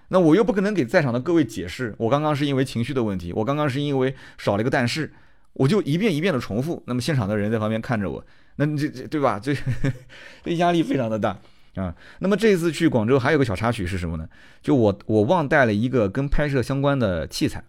[0.09, 5.13] 那我又不可能给在场的各位解释，我刚刚是因为情绪的问题，我刚刚是因为少了一个但是，
[5.55, 8.25] 我就一遍一遍的重复，那么现场的人在旁边看着我，
[8.57, 9.41] 那这这对吧？
[9.43, 9.55] 这
[10.45, 11.39] 这压力非常的大。
[11.77, 14.27] 啊，那么这次去广州还有个小插曲是什么呢？
[14.63, 17.63] 就我我忘带了一个跟拍摄相关的器材，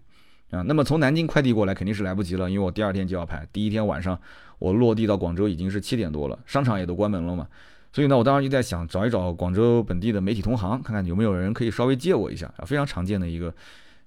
[0.52, 3.46] 啊，那么从南京快递过来肯定是来不及了，因为我第二天就要拍。
[3.52, 4.18] 第一天晚上
[4.60, 7.48] 我落地到广州已经是七点多了，商场也都关门了嘛，
[7.92, 13.54] 所以呢，我当时就在想找一找广州本地的媒体同行，看看有没有人可以稍微借我一下啊，非常常见的一个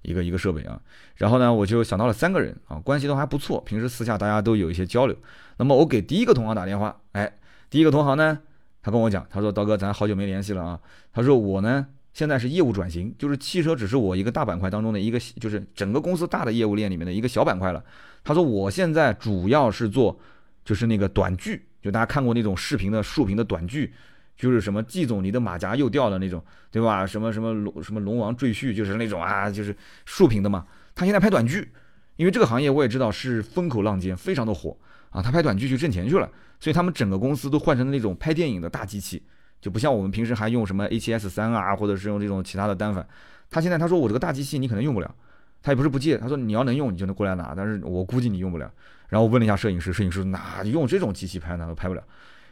[0.01, 0.81] 一个一个设备啊。
[1.17, 5.15] 然后呢，我就想到了三个人啊，关系都还不错，平时私下大家都有一些交流。
[5.57, 7.31] 那么我给第一个同行打电话，哎，
[7.69, 8.39] 第一个同行呢？
[8.81, 10.79] 他跟我讲，他说：“刀哥，咱好久没联系了啊。”
[11.13, 17.83] 他说：“我呢，现在是业务转型，就是汽车只是我一个大板块当中的一个，就是整个公司大的业务链里面的一个小板块了。”
[18.23, 20.19] 他说：“我现在主要是做，
[20.65, 23.93] 就是那个短剧，就大家看过那种视频的竖屏的短剧，
[24.35, 27.05] 就是什么季总你的马甲又掉了那种，对吧？
[27.05, 30.65] 什么什么龙什么龙王赘婿，就是那种啊，就是竖屏的嘛。
[30.95, 31.71] 他现在拍短剧，
[32.15, 34.75] 因为这个行业我也知道是风口浪尖，非常的火
[35.11, 35.21] 啊。
[35.21, 36.27] 他拍短剧去挣钱去了。”
[36.59, 39.23] 所以他们整个公司都换成了那种拍电影的大机器，
[39.59, 43.03] 就不像我们平时还用什么 A7S 三啊，或者是用这种其他的单反。
[43.49, 45.15] 他现在他说我这个大机器你可能用不了，
[45.63, 48.71] 他也不是不借，他说你要能用你就能过来拿，但是我估计你用不了。
[49.09, 51.65] 然后我问了一下摄影师，摄影师哪用这种机器拍呢？
[51.65, 52.03] 都拍不了。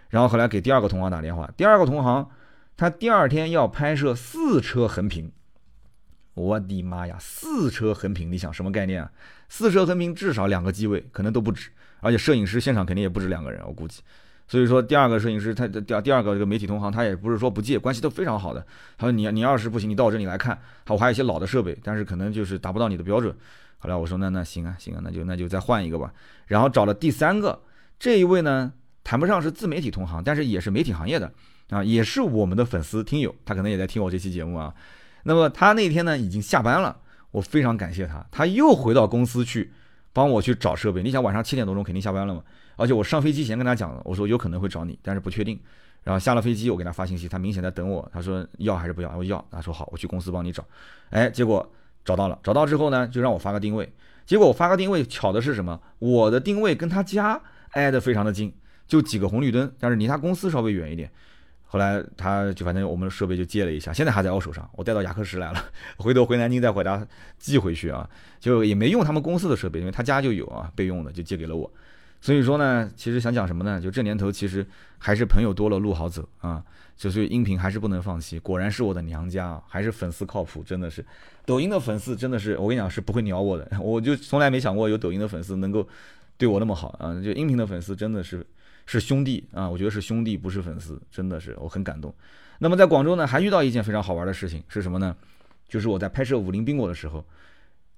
[0.10, 2.28] 然后后来给第二个同行打电话，第二个同行
[2.76, 5.32] 他第二天要拍摄四车横屏，
[6.34, 9.12] 我的妈呀，四车横屏，你想什么概念啊？
[9.50, 11.70] 四车横屏至少两个机位，可能都不止。
[12.02, 14.02] 而且摄影师现场肯定也不止两个人，我估计。
[14.48, 18.66] 所以说，第二个摄影师他第第二个这个媒体同行，他也不是说不借，关系都非常好的。
[18.98, 20.58] 他说你你要是不行，你到我这里来看，
[20.88, 23.32] 好我还有一些老的设备，但是可能就是达不到你的标准。
[23.78, 26.12] 后来我说那那行啊行啊，那就那就再换一个吧。
[26.48, 27.62] 然后找了第三个，
[28.00, 31.32] 这一位呢谈不上是自媒体同行，但是也是媒体行业的
[31.70, 34.74] 啊，也是我们的粉丝听友，他可能也在听我这期节目啊。
[35.24, 36.98] 那么他那天呢已经下班了，
[37.30, 39.72] 我非常感谢他，他又回到公司去。
[40.20, 42.44] 帮我去找设备，你想晚上七点多钟肯定下班了嘛？
[42.76, 45.58] 而且我上飞机前跟他讲了，我说有可能会找你，但是不确定。
[46.04, 48.06] 然后下了飞机，我给他发信息，他明显在等我。
[48.14, 49.16] 他说要还是不要？
[49.16, 49.44] 我要。
[49.50, 50.62] 他说好，我去公司帮你找。
[51.10, 51.66] 哎，结果
[52.04, 53.90] 找到了，找到之后呢，就让我发个定位。
[54.26, 55.80] 结果我发个定位，巧的是什么？
[56.00, 58.54] 我的定位跟他家挨得非常的近，
[58.90, 61.10] 就几个红绿灯，但是离他公司稍微远一点。
[61.72, 65.64] 后来他就反正我们的设备就借了一下，现在还在我手上，我带到雅克什来了，
[65.98, 71.72] 回头回南京再回他寄回去啊，就也没用他们公司的设备，因为他家就有啊备用的，就借给了我。
[72.20, 73.80] 所以说呢，其实想讲什么呢？
[73.80, 74.66] 就这年头，其实
[74.98, 76.64] 还是朋友多了路好走啊。
[76.98, 81.06] 就是音频还是不能放弃，果然是我的娘家啊，还是粉丝靠谱，真的是。
[81.46, 85.88] 抖音的粉丝真的是，我跟你讲是不会鸟我的，我就从来没想过有抖音的粉丝能够
[86.38, 87.14] 对我那么好啊。
[87.24, 88.46] 就音频的粉丝真的是
[88.92, 92.12] 是兄弟啊，我觉得是兄弟不是粉丝，真的是我很感动。
[92.58, 95.16] 那么在广州呢，还遇到一件非常好玩的事情是什么呢？
[95.68, 97.24] 就是我在拍摄武林宾果的时候，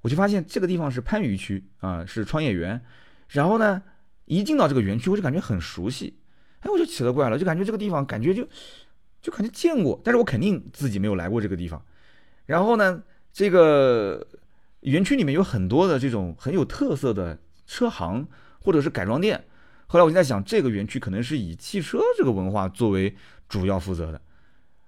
[0.01, 2.81] 我就发现这个地方是番禺区啊，是创业园。
[3.29, 3.81] 然后呢，
[4.25, 6.13] 一进到这个园区，我就感觉很熟悉，
[6.59, 8.45] 哎，我就奇了怪了，就感觉这个地方感觉就
[9.21, 11.81] 就感觉见过，但是我肯定自己没有来过这个地方。
[12.45, 13.01] 然后呢，
[13.31, 14.27] 这个
[14.81, 18.27] 园区里面有很多的这种很有特色的车行
[18.59, 19.41] 或者是改装店。
[19.91, 23.13] 后来我就在想，这个园区可能是以汽车这个文化作为
[23.49, 24.21] 主要负责的。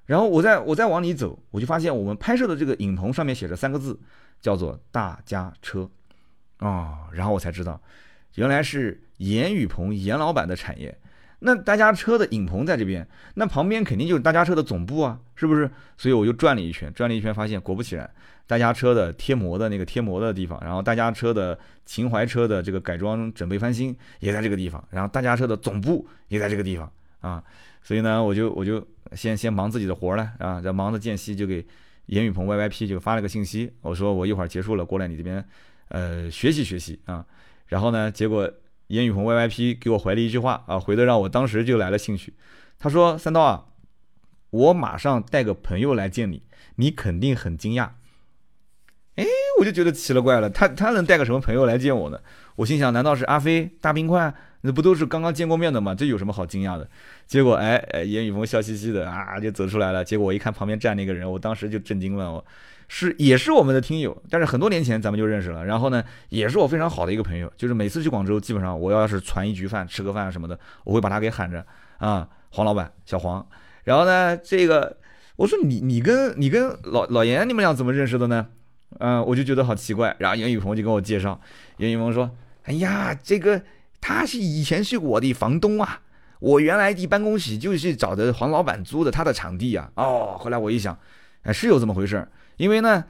[0.05, 3.99] 然后我再我再往里走，我就发现我们拍摄的这个影棚上面写着三个字，
[4.39, 5.89] 叫做“大家车”，
[6.59, 7.81] 哦，然后我才知道，
[8.35, 10.97] 原来是严宇鹏严老板的产业。
[11.45, 15.69] 那大家车的影棚在这边，那旁边肯定就是大家车的总部啊，是不是？
[15.97, 18.09] 所以我就转了一圈，转了一圈，发现果不其然，
[18.47, 27.43] 大家车的贴膜的那个贴膜的地方，然后大家车的秦淮车的这个改装整备翻新也在这个地方，然后大家车的总部也在这个地方啊。
[27.81, 31.65] 所以呢，我就我就先先忙自己的活了啊，在忙着间隙就给
[32.05, 35.43] 严雨鹏 Y Y P 就发了个信息，我说我一会儿结束了过来你这边，
[35.89, 37.25] 呃学习学习啊。
[37.67, 38.49] 然后呢，结果
[38.93, 42.35] 严雨鹏 Y Y P 给我回了一句话啊，回的让我当时就来了兴趣。
[42.77, 43.65] 他说：“三刀啊，
[44.51, 46.43] 我马上带个朋友来见你，
[46.75, 47.89] 你肯定很惊讶。”
[49.17, 49.25] 哎，
[49.59, 52.19] 我就觉得奇了怪了，他他能带个什么朋友来见我呢？
[52.57, 54.31] 我心想，难道是阿飞大冰块？
[54.61, 55.95] 那不都是刚刚见过面的吗？
[55.95, 56.87] 这有什么好惊讶的？
[57.25, 60.05] 结果，哎哎，严雨峰笑嘻嘻的啊，就走出来了。
[60.05, 62.31] 结果我一看旁边站那个人，我当时就震惊了。
[62.31, 62.45] 我
[62.95, 65.65] 是也是我们的听友，但是很多年前咱们就认识了。
[65.65, 67.51] 然后呢，也是我非常好的一个朋友。
[67.57, 71.65] 就是每次去广州，基本上我要是传一局饭、吃个饭什么的，我会把他给喊着
[71.97, 73.43] 啊，黄老板，小黄。
[73.83, 74.95] 然后呢，这个
[75.37, 78.45] 我说你你跟你跟老老严你们俩怎么认识的呢？
[78.99, 80.15] 嗯，我就觉得好奇怪。
[80.19, 81.41] 然后严雨鹏就跟我介绍，
[81.77, 82.29] 严雨鹏说
[82.65, 83.59] ：“哎呀，这个。”
[84.05, 86.01] 他是以前是我的房东啊，
[86.39, 89.89] 我原来的办公室就是找的黄老板租的他的场地啊。
[89.95, 90.95] 哦，后来我一想，
[91.43, 92.27] 哎，是有这么回事儿。
[92.63, 93.03] 因为呢，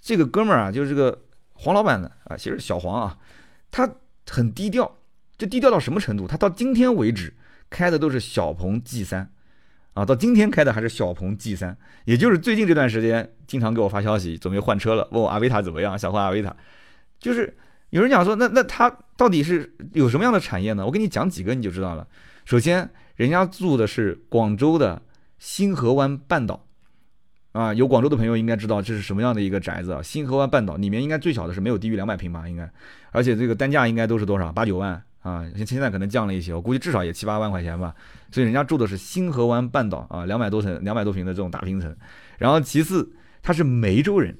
[0.00, 3.18] 这个哥们儿啊，就是这个黄老板呢啊，其实小黄啊，
[3.70, 3.88] 他
[4.28, 4.98] 很低调，
[5.36, 6.26] 这低调到什么程度？
[6.26, 7.32] 他到今天为止
[7.70, 9.30] 开的都是小鹏 G 三
[9.94, 16.54] 啊，到今天开的还是小鹏 G 三，也就是最近这段时间经常给我发消息，准备换车了，问我阿维塔怎么样，想换阿维塔，
[17.20, 17.56] 就是。
[17.90, 20.84] 有人讲说，那那他到底是有什么样的产业呢？
[20.84, 22.06] 我给你讲几个你就知道了。
[22.44, 25.00] 首先，人家住的是广州的
[25.38, 26.66] 星河湾半岛，
[27.58, 30.00] 啊，有广州的朋友应该知道这是什么样的一个宅子啊。
[30.00, 32.70] 星河湾半岛里面应该最小的是没有低于两百平吧，应该，
[33.10, 34.52] 而且这个单价应该都是多少？
[34.52, 37.92] 八九万啊，现现在可能降了一些，我估计至少也七八万块钱吧。
[38.30, 41.92] 所以人家住的是星河湾半岛啊，两百多层、两百多平的这种大平层。
[42.38, 43.10] 然后其次，
[43.42, 44.38] 他是梅州人，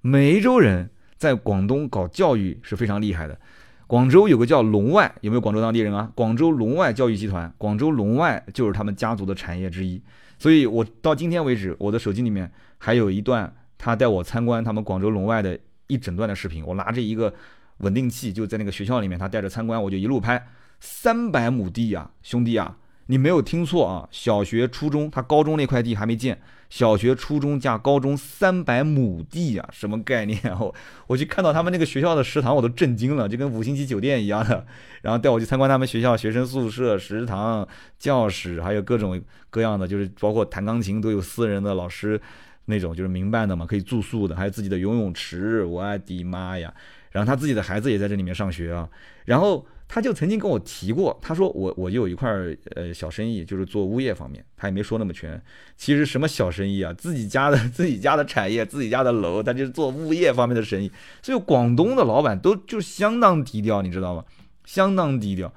[0.00, 0.90] 梅州人。
[1.20, 3.38] 在广东搞教育是非常厉害的，
[3.86, 6.10] 广州有个叫龙外，有没有广州当地人啊？
[6.14, 10.02] 广州龙外教育集团，广州龙外就是他们家族的产业之一。
[10.40, 16.64] 所以我到今天为止，我的手机里面还有一段他带我参观他们广州龙外的一整段的视频。
[16.64, 17.32] 我拿着一个
[17.78, 20.44] 稳定器，就在那个学校里面，他带着参观，我就一路拍。
[20.80, 22.74] 三百亩地呀，兄弟啊，
[23.10, 24.08] 你没有听错啊！
[24.12, 26.40] 小学、初中，他高中那块地还没建。
[26.68, 30.38] 小学、初中加高中三百亩地啊，什么概念？
[30.60, 30.72] 我
[31.08, 34.64] 我去看到他们那个学校的食堂，我都震惊了，就跟五星级酒店一样的。
[35.02, 37.66] 然后带我去参观他们学校学生宿舍、食堂、
[37.98, 39.20] 教室，还有各种
[39.50, 42.20] 各样的，就是包括弹钢琴都有私人的老师
[42.66, 45.64] 那种，就是民办的嘛，可以住宿的，还有自己的游泳池。
[45.64, 46.72] 我的妈呀！
[47.10, 48.88] 然后他自己的孩子也在这里面上学啊，
[49.24, 49.66] 然后。
[49.92, 52.30] 他就曾经跟我提过，他说我我有一块
[52.76, 55.42] 呃小生意，就是做物业方面，他也没说那么全。
[55.76, 60.88] 其实什么小生意啊，自己家的 自己家的产业，自己家的楼，他就是做物业方面的生意。
[61.20, 64.24] 所以广东的老板都就相当低调，你知道吗？
[64.64, 65.52] 相当低调。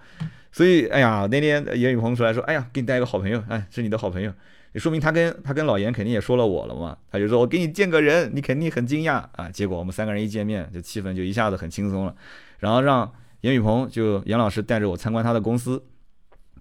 [0.52, 4.34] 所以哎呀，那天严宇鹏出来说，哎呀，给你带一个好朋友，哎，是你的好朋友，
[4.72, 6.98] 也说明他跟他跟老严肯定也说了我了嘛。
[7.12, 9.48] 他就说我给你见个人，你肯定很惊讶啊。
[9.54, 12.16] 结果我们三个人一见面，就气氛就一下子很轻松了，
[12.58, 13.14] 然后让。
[13.44, 15.84] 严雨鹏就严老师带着我参观他的公司，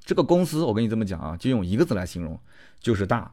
[0.05, 2.37] 这个公司我跟你这么讲啊，就用一个字来形容，
[2.81, 3.33] 就是大。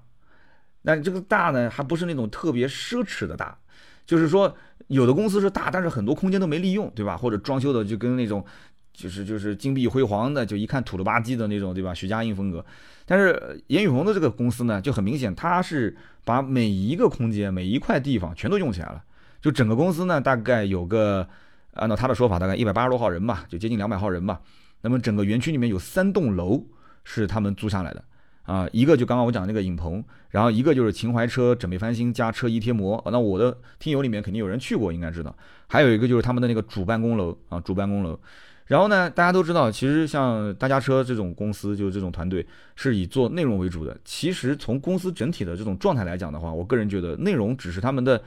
[0.83, 3.57] 那这个大呢，还不是那种特别奢侈的大，
[4.05, 7.17] 就是说有的公司是大，但是很多空间都没利用，对吧？
[7.17, 8.45] 或者装修的就跟那种
[8.93, 11.91] 就是就是金碧辉煌的，就一看土了吧唧的那种，对吧？
[11.91, 12.63] 徐家印风格。
[13.07, 19.03] 但是严雨鹏的这个公司呢，就很明显，他是把每一个空间、每一块地方全都用起来了，
[19.41, 21.27] 就整个公司呢，大概有个。
[21.73, 24.41] 按照他的说法，大概一百八十多号人吧，就接近两百号人吧。
[24.81, 26.65] 那么整个园区里面有三栋楼
[27.03, 28.03] 是他们租下来的
[28.43, 33.01] 啊，一个就刚刚我讲那个影棚，然后一个就是秦淮车整备翻新加车衣贴膜。
[33.11, 35.35] 那我的听友里面肯定有人去过，应该知道。
[35.67, 38.19] 还有一个就是他们的那个主办公楼啊，主办公楼。
[38.65, 43.97] 然后呢，大家都知道，其实像大家车这种公司，就是这种团队是以做内容为主的。
[44.05, 48.21] 其实从公司整体的这种状态来讲的话，我个人觉得内容只是他们的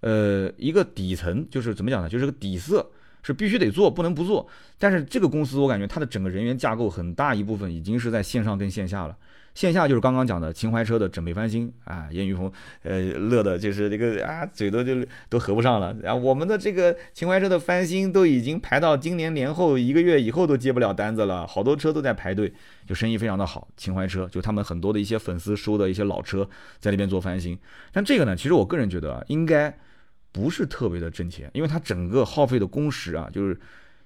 [0.00, 2.08] 呃一个底层，就是怎么讲呢？
[2.08, 2.90] 就是个底色。
[3.20, 4.46] 是必须得做，不能不做。
[4.78, 9.16] 但是这个公司，我感觉它的整个人员架构很大一部分已经是在线上跟线下了。
[9.54, 12.50] 线下就是刚刚讲的秦淮车的整备翻新啊，严雨鹏
[12.84, 15.94] 呃乐的就是这个啊嘴都就都合不上了。
[16.00, 22.50] 然后我们的这个秦淮车的翻新都已经排到今年年后一个月以后都接不了单子了，好多车都在排队，
[22.86, 23.66] 就生意非常的好。
[23.76, 27.58] 秦淮车就他们很多的一些粉丝收的一些老车在那边做翻新。
[27.92, 29.76] 但这个呢，其实我个人觉得应该。
[30.32, 33.58] 不是特别的挣钱，因为它整个耗费的工时啊，就是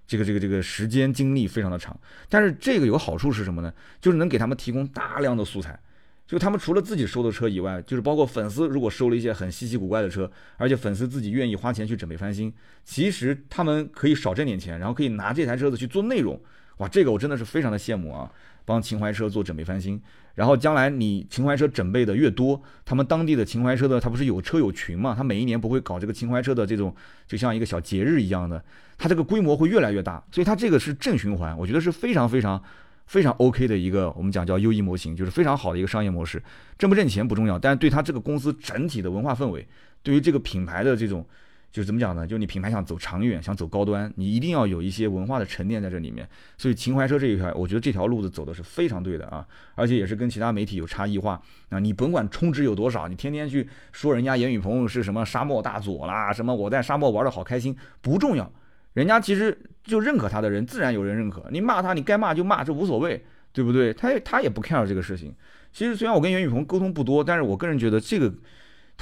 [0.07, 1.99] 这个这个这个时间精力非常的长。
[2.29, 3.73] 但是这个有好处是什么呢？
[4.01, 5.79] 就是能给他们提供大量的素材。
[6.25, 12.51] 就他们除了自己收的车以外，就是包括粉丝如果收了一些很稀奇古怪的车，而且粉丝自己愿意花钱去准备翻新，
[12.85, 16.41] 其实他们可以少挣点钱，然后可以拿这台车子去做内容。
[16.79, 18.33] 哇，这个我真的是非常的羡慕啊！
[18.65, 20.01] 帮秦淮车做整备翻新。
[20.35, 25.15] 然后将来你秦淮车整备的越多，他们当地的秦淮车的，他不是有车友群嘛？
[25.15, 26.95] 他每一年不会搞这个秦淮车的这种，
[27.27, 28.65] 就像一个小节日一样的，
[28.97, 32.63] 它这个规模会越来越大，所以它这个是正循环，我觉得是非常非常
[33.05, 36.43] 非常 OK 的一个，我们讲叫优异模型，就是非常好的一个商业模式，
[36.79, 39.69] 挣不挣钱不重要，但是对他这个公司整体的文化氛围，
[40.03, 41.27] 对于这个品牌的这种。
[41.73, 42.27] 就是怎么讲呢？
[42.27, 46.29] 就是你品牌想走长远，想走高端，你一定要有一些文化的沉淀在这里面。
[46.59, 51.79] 所以秦淮车这一块，我觉得这条路子走的是非常对的啊，而且也是跟其他媒体有差异化啊。
[51.79, 58.53] 你甭管充值有多少，你天天去说人家严雨鹏是什么沙漠大佐啦，什么我在沙漠玩的好开心，不重要。
[58.93, 61.43] 人家其实就认可他的人，自然有人认可。
[61.51, 63.95] 你骂他，你该骂就骂，这无所谓，对不对？
[63.95, 65.35] 他他也不 care 这个事情。
[65.73, 68.31] 其实虽然我跟严雨鹏沟通不多，但是我个人觉得这个。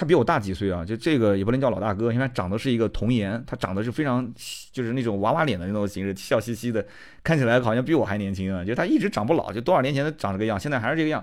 [0.01, 0.83] 他比我大几岁啊？
[0.83, 4.27] 就这个也不能叫老大哥，因为他长得是一个童颜，他长得是非常
[4.73, 6.83] 就是那种娃娃脸的那种形式，笑嘻嘻的，
[7.23, 8.65] 看起来好像比我还年轻啊！
[8.65, 11.23] 就他一直长不老，就多少年前都长这个样，现在还是这个样。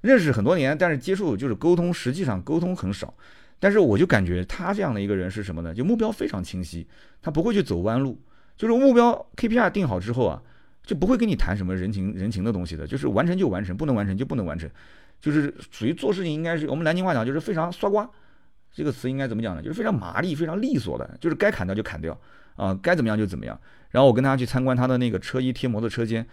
[0.00, 3.12] 认识很多年，但是接触就是沟通，实际上沟通很少。
[3.60, 5.74] 但是我就感觉他这样的一个人是什么呢？
[5.74, 6.86] 就目标非常清晰，
[7.20, 8.18] 他不会去走弯路。
[8.56, 10.42] 就是目标 KPI 定好之后啊，
[10.82, 14.70] 就不会跟你谈什么人情人情的东西的，就是完成就完成，不能完成就不能完成。
[15.20, 18.08] 就是属于做事情应该是我们南京话讲就是非常刷瓜，
[18.72, 19.60] 这个词应该怎么讲呢？
[19.60, 22.16] 就是非常麻利、非常利索的，就是该砍掉就砍掉
[22.54, 23.58] 啊，该怎么样就怎么样。
[23.90, 26.24] 然后我跟他去参观他的那个车衣贴膜的车间，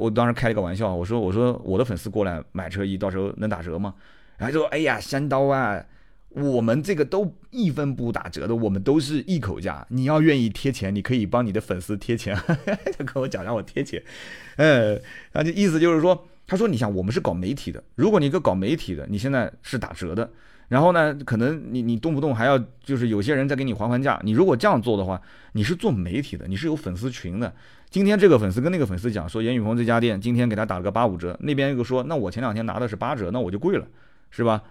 [0.00, 3.94] 我当时开了个玩笑，我说我说我的粉丝过来买车衣，到时候能打折吗？
[4.38, 5.84] 然后就说哎呀，山刀啊，
[6.30, 9.86] 我们这个都一分不打折的，我们都是一口价。
[9.90, 12.34] 你要愿意贴钱，你可以帮你的粉丝贴钱。
[12.96, 14.02] 他跟我讲让我贴钱，
[14.56, 16.26] 嗯，他就意思就是说。
[16.46, 20.28] 他说：“你想，我们是搞媒体的，如果你一个搞媒体的，你现在是打折的，
[20.68, 24.20] 然后呢，可能你你动不动还要就是有些人在给你还还价。
[24.22, 25.20] 你如果这样做的话，
[25.52, 27.50] 你是做媒体的，你是有粉丝群的。
[27.88, 33.86] 今天这个粉丝跟那个粉丝讲说，严雨鹏这家店今天给他打了个八五折，那边又说，那我前两天拿的是八折，那我就贵了，
[34.30, 34.62] 是吧？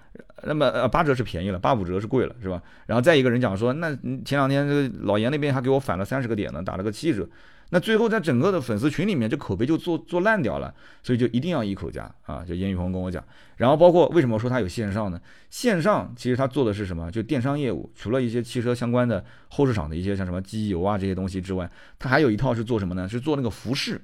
[0.43, 2.61] 那么呃八折是便宜了，八五折是贵了，是吧？
[2.85, 3.89] 然后再一个人讲说，那
[4.23, 7.27] 前两天这个老严那边还给我返了三十个点呢，打了个七折。”
[7.73, 12.45] 那最后在整个的粉丝群里面，这口碑就做做烂掉了，所以就一定要一口价啊！
[12.47, 13.25] 就严宇鹏跟我讲，
[13.57, 15.19] 然后包括为什么说他有线上呢？
[15.49, 17.09] 线上其实他做的是什么？
[17.09, 23.09] 就电商业务，除了一些汽车相关的后市场的一些像什么机油啊这些东西之外，他还有一套是做什么呢？
[23.09, 23.99] 是做那个服饰，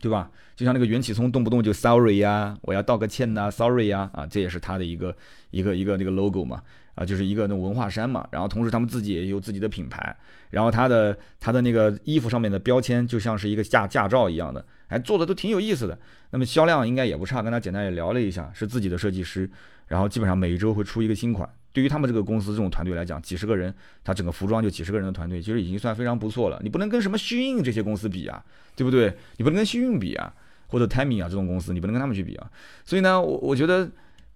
[0.00, 0.30] 对吧？
[0.54, 5.16] 就像那个袁启聪动不动就 sorry 呀，我要道个歉呐，sorry 呀，啊，这也是他的一个
[5.50, 6.62] 一个一个那个 logo 嘛。
[6.94, 10.16] 啊，就是一个那文化衫嘛，然后同时他们自己也有自己的品牌，
[10.50, 15.98] 然后他的他的那个衣服上面的标签就像是一个驾驾照一样的，哎，做的都挺有意思的。
[16.30, 19.48] 那么销量应该也不差，跟他简单也聊了一下，是自己的设计师，
[19.88, 21.48] 然后基本上每一周会出一个新款。
[21.72, 26.60] 对于他们这个公司这种团队来讲，几十个人，他整个服装就几十个人的团队，其实已经算非常不错了。
[26.62, 28.40] 你不能跟什么虚印这些公司比啊，
[28.76, 29.12] 对不对？
[29.36, 30.32] 你不能跟虚印比啊，
[30.68, 32.48] 或者 Timmy 啊这种公司，你不能跟他们去比啊。
[32.84, 33.90] 所以呢，我我觉得。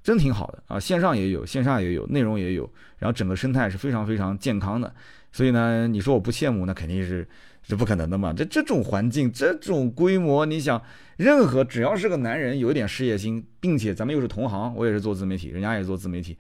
[0.09, 2.63] 真挺好的啊，线上也有，线下也有，内容也有，
[2.97, 4.91] 然后整个生态是非常非常健康的。
[5.31, 7.29] 所以呢，你说我不羡慕，那肯定是
[7.63, 8.33] 是不可能的嘛。
[8.33, 10.83] 这这种环境，这种规模，你想，
[11.19, 16.39] 任何只要是个男人，有一点事业心，并且咱们又是同行，我也是做自媒体，人家也做自媒体，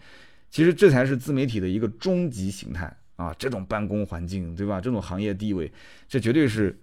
[0.48, 3.34] 其实这才是自媒体的一个终极形态啊。
[3.38, 4.80] 这种办公环境，对吧？
[4.80, 5.70] 这种行业地位，
[6.08, 6.74] 这绝对是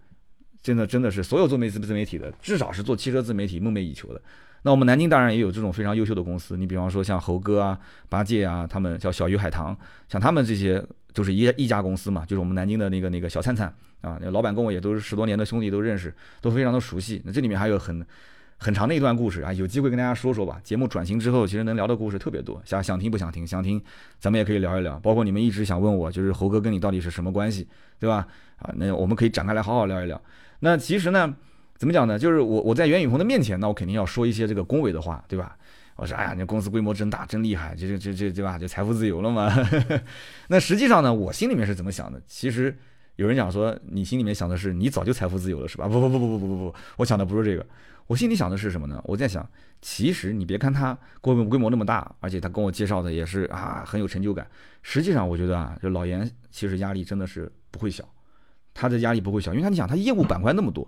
[0.62, 4.22] 真的，真的是所有做媒自自媒体的，至少是做汽车自媒体梦寐以求的。
[4.66, 9.78] 那我们南京当然也有这种非常优秀的公司，你比方说像猴哥啊、八戒啊，他们叫小鱼海棠，
[10.10, 16.12] 像他们这些就是一一家公司嘛，就是我们南京的那个那个小灿灿啊，老板跟我也都是十多年的兄弟，都认识，
[16.42, 17.22] 都非常的熟悉。
[17.24, 18.04] 那这里面还有很
[18.58, 20.60] 很长的一段故事啊，有机会跟大家说说吧。
[20.64, 23.46] 节目转型之后，其实能聊的故事特别多，想想听不想听？
[23.46, 23.80] 想听，
[24.18, 25.00] 咱们也可以聊一聊。
[25.02, 27.68] 包括你们一直想问我，就是猴哥跟你到底是什么关系，
[28.00, 28.26] 对吧？
[28.58, 30.20] 啊，那我们可以展开来好好聊一聊。
[30.62, 31.32] 那其实呢，
[31.78, 32.18] 怎么讲呢？
[32.18, 35.58] 就是我我在袁宇鹏的面前，那我肯定要说一些这个恭维的话，对吧？
[35.98, 38.58] 我说，哎呀，你公司规模真大，真厉害，这这这这对吧？
[38.58, 39.50] 就财富自由了嘛。
[40.50, 42.22] 那实际上呢，我心里面是怎么想的？
[42.28, 42.78] 其实
[43.16, 45.88] 有人讲说，你心里面想的是你早就财富自由了，是吧？
[45.88, 47.66] 不不不不不不不不，我想的不是这个。
[48.08, 49.02] 我心里想的是什么呢？
[49.06, 49.50] 我在想，
[49.82, 54.46] 其实你别看他规模规模那么大，而且他跟我介绍的也是啊很有成就感。
[54.84, 58.08] 实际上，我觉得啊，就老严其实压力真的是不会小，
[58.76, 60.88] 他的压力不会小，因为他你想他业务板块那么多，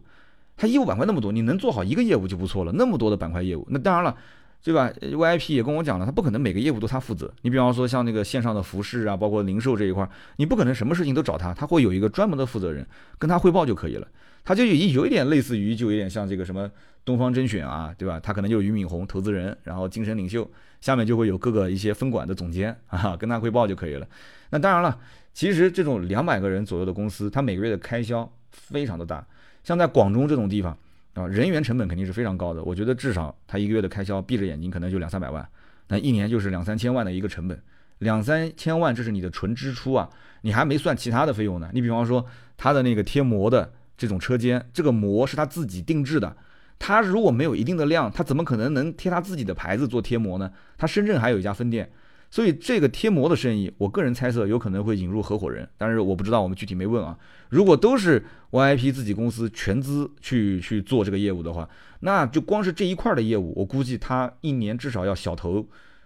[0.58, 2.72] 他业务板块那么多，你能做好一个业务就不错了。
[2.74, 4.18] 那么多的板块业务，那当然了，
[4.64, 7.32] 对吧？VIP 也跟我讲了，他不可能每个业务都他负责。
[7.44, 12.86] 你比方说像那个线上的服饰啊，包括零售这一块，你不可能什么事情都找他，他会有一个专门的负责人
[13.18, 14.08] 跟他汇报就可以了。
[14.44, 16.70] 他就有有一点类似于，就有点像这个什么。
[17.06, 18.20] 东方甄选啊，对吧？
[18.20, 20.46] 他可能就是俞敏洪投资人，然后精神领袖，
[20.82, 24.06] 下面就会有各个一些分管的总监啊，跟他汇报就可以了。
[24.50, 25.00] 那当然了，
[25.34, 29.26] 其实这种两百个人左右的公司，他每个月的开销非常的大。
[29.68, 30.78] 像在广州这种地方
[31.14, 32.64] 啊，人员成本肯定是非常高的。
[32.64, 35.46] 我觉得至少他一个月的开销，闭着眼睛可能就两三百万，
[35.90, 37.62] 那一年就是两三千万的一个成本。
[37.98, 40.10] 两三千万，这是你的纯支出啊，
[40.44, 41.70] 你还没算其他的费用呢。
[41.74, 46.34] 你比方说他的那个贴膜的这种车间，这个膜是他自己定制的。
[46.80, 50.50] 他如果没有一定的量，他怎么可能能贴他自己的牌子做贴膜呢？
[50.78, 51.92] 他深圳还有一家分店，
[52.30, 57.18] 所以这个贴膜的生意，我个人猜测有可能会引入合伙人，但是我不知道，我们具体没问啊。
[57.50, 61.68] 如果都是 VIP 自己公司全资去去做这个业务的话，
[62.02, 65.66] 那就光是这一块的业务，我估计他一年至少要小投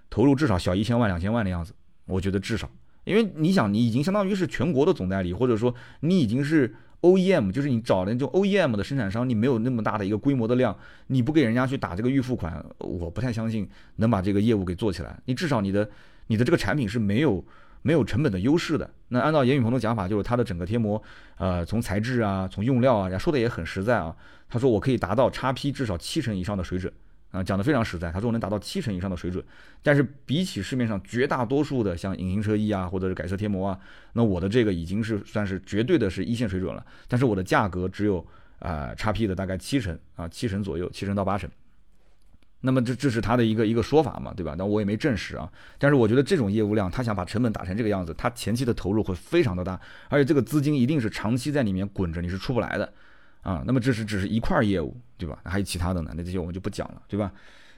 [0.10, 1.74] 投入至少小一千万两千万的样子，
[2.06, 2.70] 我觉得至少，
[3.04, 6.76] 因为你想，你已经相当于是全国的总代理，或者说你已经是。
[7.02, 15.20] OEM 就是你找的就 OEM 的生产商，你没有那么大的一个规模的量，你不给人家去打这个预付款，我不太相信能把这个业务给做起来。
[15.26, 15.90] 你至少你的
[16.28, 17.44] 你的这个产品是没有
[17.82, 18.90] 没有成本的优势的。
[19.10, 21.02] 那按照严宇鹏的讲法，就是他的整个贴膜，
[21.38, 24.16] 呃，从材质啊，从用料啊，家说的也很实在啊。
[24.50, 26.92] 他说我可以达到叉 P 至少七成以上的水准。
[27.32, 28.12] 啊，讲的非常实在。
[28.12, 29.42] 他说我能达到七成以上的水准，
[29.82, 33.80] 但是比起市面上绝大多数的像隐形车衣啊，或者是改色贴膜啊，
[34.12, 36.86] 那我的这个已经是算是绝对的是一线水准了。
[37.08, 38.26] 但是我的价格只有
[38.60, 41.50] 啊叉 P 的大概七成啊，七成左右，七成到八成。
[42.62, 44.56] 那么这这是他的一个一个说法嘛，对吧？
[44.58, 45.52] 但我也没证实啊。
[45.78, 52.94] 但是我觉得这种业务量，他想把成本打成这个样子，他前期的投入会非常的大，而且这个资金一定是长期在里面滚着，你是出不来的。
[53.42, 55.40] 啊，那么这是只是一块业务，对吧？
[55.44, 57.32] 还有其他的呢，那这些我们就不讲了，对吧？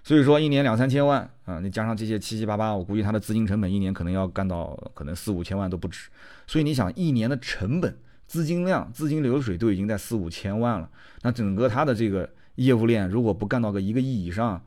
[0.04, 6.10] 所以说一年两三千万啊，你加上这些七七八八，我估计他的资金成本一年可能要干到可能四五千万都不止。
[6.46, 10.90] 所以你想，一年的成本、资金量、资金流水都已经在四五千万了，
[11.22, 14.62] 那整个它的这个业务链如果不干到个一个亿以上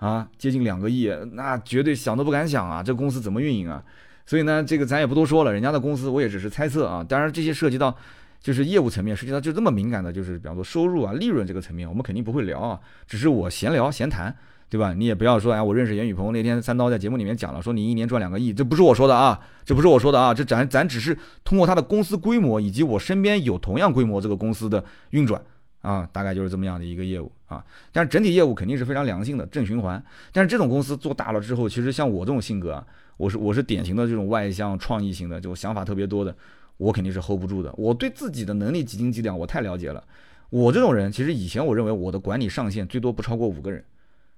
[0.00, 3.80] 啊，接近两个亿，那绝对想都不敢想啊，这公司怎么运营啊？
[4.26, 7.96] 所以呢，这个咱也不多说了，人家的公司我也只是猜测啊，当然这些涉及到。
[8.42, 12.80] 就是业务层面，实际上就这么敏感的，就是比方说收入啊、利润这个层面，我们肯定不会聊啊。
[13.06, 14.34] 只是我闲聊、闲谈，
[14.70, 14.94] 对吧？
[14.94, 25.38] 你也不要说，哎，我认识严宇鹏，那天三刀在节目里面讲了，说你一年赚两个亿，这不是我说的啊，这不是我说的啊，这咱咱只是通过他的公司规模以及我身边有同样规模这个公司的运转
[25.80, 27.64] 啊，大概就是这么样的一个业务啊。
[27.92, 30.02] 但是整体业务肯定是非常良性的正循环。
[30.32, 36.34] 但是这种公司做大了之后，其实像我这种性格啊，我是我是典型的这种外向、创意型的，就想法特别多的。
[36.76, 37.70] 我肯定是 hold 不住的。
[37.76, 40.02] 我对自己的能力几斤几两，我太了解了。
[40.48, 43.84] 我这种人，其实以前我认为我的管理上限最多不超过五个人，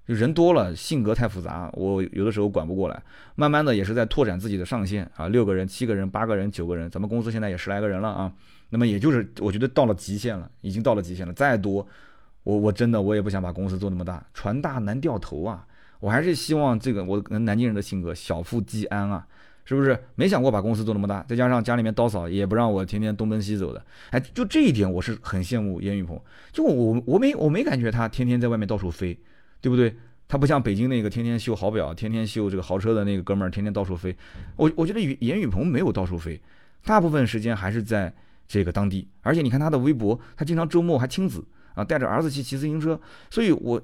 [0.07, 3.03] 就人多了，性格太复杂，我有的时候管不过来。
[3.37, 8.33] 慢慢的也是在拓展自己的上限啊，六个人、七个人、八个人、九个人，咱们公司现在也十来个人了啊。
[8.73, 11.33] 那么也就是我觉得到了极限了，已经到了极限了。
[11.35, 11.87] 再多，
[12.43, 15.67] 我我真的我也不想把公司做那么大，船大难掉头啊。
[16.01, 19.27] 我还是希望这个我跟南京人的性格，小富即安啊。
[19.65, 21.23] 是不是没想过把公司做那么大？
[21.29, 26.21] 再加上家里面刀嫂也不让我天天东奔西走的，哎，就这一点我是很羡慕严云鹏。
[26.51, 29.17] 就我我没我没感觉他天天在外面到处飞，
[29.61, 29.95] 对不对？
[30.27, 34.17] 他不像北京那个天天秀好表、天天秀这个豪车的那个哥们儿，天天到处飞。
[34.57, 36.41] 我我觉得严宇鹏没有到处飞，
[36.85, 38.13] 大部分时间还是在
[38.53, 39.09] 这个当地。
[39.23, 41.43] 而且你看他的微博，他经常周末还亲子
[41.75, 43.01] 啊，带着儿子去骑自行车。
[43.31, 43.83] 所以我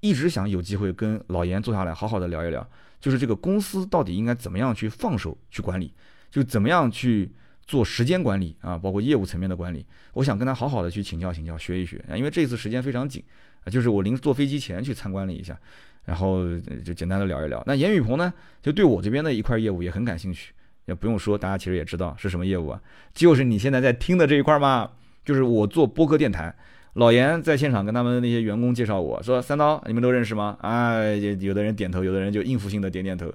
[0.00, 2.66] 一直想有机会跟老严坐下来好好的聊一聊。
[2.98, 5.92] 就是这个公司到底应该怎么样去放手去管理，
[6.30, 7.30] 就怎么样去
[7.66, 9.84] 做时间管理啊，包括业务层面的管理。
[10.14, 13.22] 我想跟他好好的去请教请教，学一学啊，因为这次时间非常紧
[13.64, 15.56] 啊，就是我临坐飞机前去参观了一下，
[16.04, 17.62] 然后就简单的聊一聊。
[17.66, 20.54] 那严雨鹏呢，就对我这边的一块业务也很感兴趣，
[20.86, 22.80] 也不用说，大家其实也知道是什么业务啊，
[23.12, 24.90] 就是你现在在听的这一块嘛，
[25.24, 26.54] 就是我做播客电台。
[26.94, 30.94] 老严在现场跟他们那些员工介绍我说：“三刀，你们都认识吗？”啊，
[31.40, 33.30] 有的人点头，有的人就应付性的点点头，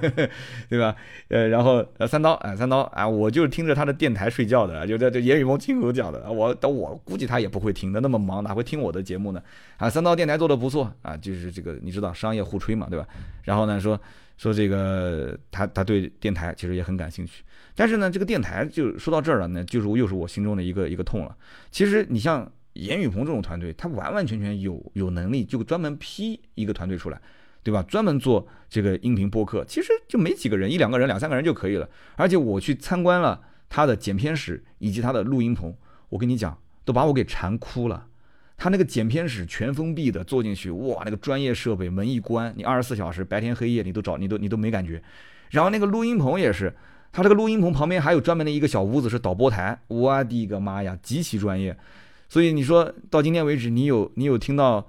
[0.70, 0.96] 对吧？
[1.28, 6.32] 呃，然后呃，三刀，哎，三刀，啊，我就是听着他的电台睡觉的，就在这言语风亲口讲的。
[6.32, 9.42] 我但，我估计他也不会听的，那么忙哪会听我的节目呢？
[9.76, 13.06] 啊，三刀电台做的不错啊，就是这个你知道商业互吹嘛，对吧？
[13.44, 14.00] 然后呢，说
[14.36, 17.42] 说这个他他对电台其实也很感兴趣，
[17.74, 21.36] 但是呢，这个电台就说到这儿了呢，就是又是我心中的一个一个痛了。
[21.70, 22.50] 其实你像。
[22.76, 27.18] 严雨鹏这种团队，他完完全全有有能力，就专门批一个团队出来，
[27.62, 27.82] 对吧？
[27.84, 31.88] 专门做这个音频播客，其实就没几个人，一两个人、两三个人就可以了。
[32.16, 35.74] 而且我去参观了他的剪片室以及他的录音棚，
[36.10, 38.05] 我跟你讲，都把我给馋哭了。
[38.56, 45.02] 他那个剪片室全封闭的，坐进去，哇，那个专业设备，门一关，你二十四小时白天黑夜你都找你都你都没感觉。
[45.50, 46.74] 然后那个录音棚也是，
[47.12, 51.76] 他这个录音棚旁边还有专门的一个小屋子是导播台，我的个妈呀，极其专业。
[52.28, 54.84] 所以你说到今天为止，你有你有听到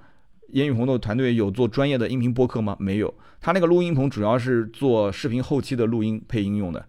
[0.49, 2.75] 严雨红的团队有做专业的音频播客吗？
[2.79, 6.83] 没有，他那个录音棚主要是做视频后期的录音配音用的。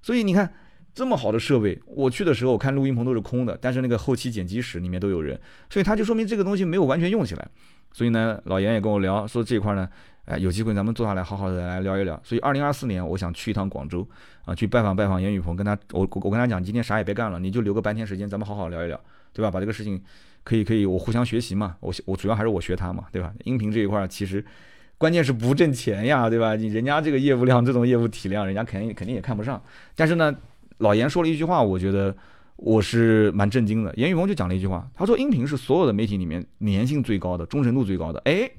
[0.00, 0.52] 所以你看
[0.94, 5.38] 这么好的设备，我去的时候我看录音棚都是空的，但是那个后期剪辑室里面都有人，
[5.68, 7.48] 所以他就说明这个东西没有完全用起来。
[7.92, 9.88] 所以呢，老严也跟我聊说这一块呢，
[10.24, 12.20] 哎，有机会咱们坐下来好好的来聊一聊。
[12.24, 14.08] 所以二零二四年我想去一趟广州
[14.44, 18.98] 啊，去拜访拜访严雨鹏，跟他我我跟他讲，今天啥也别干了，你就留个半天时间，咱们好好聊一聊。
[19.32, 19.50] 对吧？
[19.50, 20.00] 把这个事情
[20.44, 21.74] 可以可以，我互相学习嘛。
[21.80, 23.34] 我我主要还是我学他嘛，对吧？
[23.42, 24.44] 音频这一块其实
[24.96, 26.54] 关键是不挣钱呀，对吧？
[26.54, 29.60] 你人家这个业务量，这种业务体量，人家肯定肯定也看不上。
[29.96, 30.32] 但是呢，
[30.84, 32.14] 老严说了一句话，我觉得
[32.56, 33.92] 我是蛮震惊的。
[33.96, 38.20] 严雨峰就讲了一句话，他说音频是所有的媒体里面粘性最高的、忠诚度最高的。
[38.26, 38.50] 哎，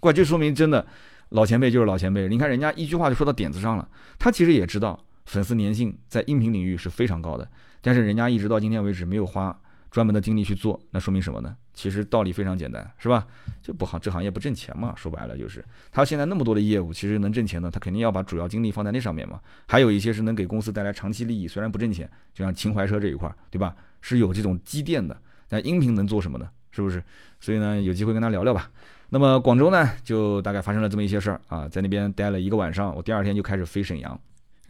[0.00, 0.84] 怪这说明真的
[1.28, 2.28] 老前辈就是老前辈。
[2.28, 7.48] 你看人家一句话就说到点子上了，他其实也知道粉丝粘性在音频领域是非常高的，
[7.80, 9.56] 但是人家一直到今天为止没有花。
[9.90, 11.52] 专门的精力去做，那说明什么呢？
[11.80, 13.26] 其实道理非常简单，是吧？
[13.62, 14.92] 就不好，这行业不挣钱嘛。
[14.94, 19.40] 说白了就是，他现在那么多的业务，其实能挣钱的，他肯定要把主要精力放在那上面嘛。
[19.66, 23.74] 还有一些是能给公司带来长期利益，虽然不挣钱，就像秦淮车这一块，对吧？
[24.02, 25.16] 是有这种积淀的。
[25.48, 26.46] 那音频能做什么呢？
[26.70, 27.02] 是不是？
[27.40, 28.70] 所以呢，有机会跟他聊聊吧。
[29.08, 34.20] 那么广州呢，就大概发生了这么一些事儿啊，在那边待了一个晚上，我第二天就开始飞沈阳。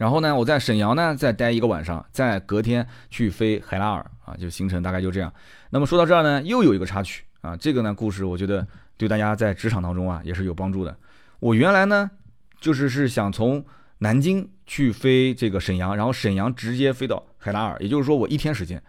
[0.01, 5.31] 然后呢，我在沈阳呢再待一个晚上，再隔天去飞海拉尔啊，就行程大概就这样。
[5.69, 8.65] 那么说到这儿呢，又有一个插曲啊，这个呢故事我觉得
[8.97, 10.97] 对大家在职场当中啊也是有帮助的。
[11.39, 12.09] 我原来呢
[12.59, 13.63] 就是是想从
[13.99, 18.81] 南京去飞这个沈阳，然后沈阳直接飞到海拉尔，也就是说我一天时间，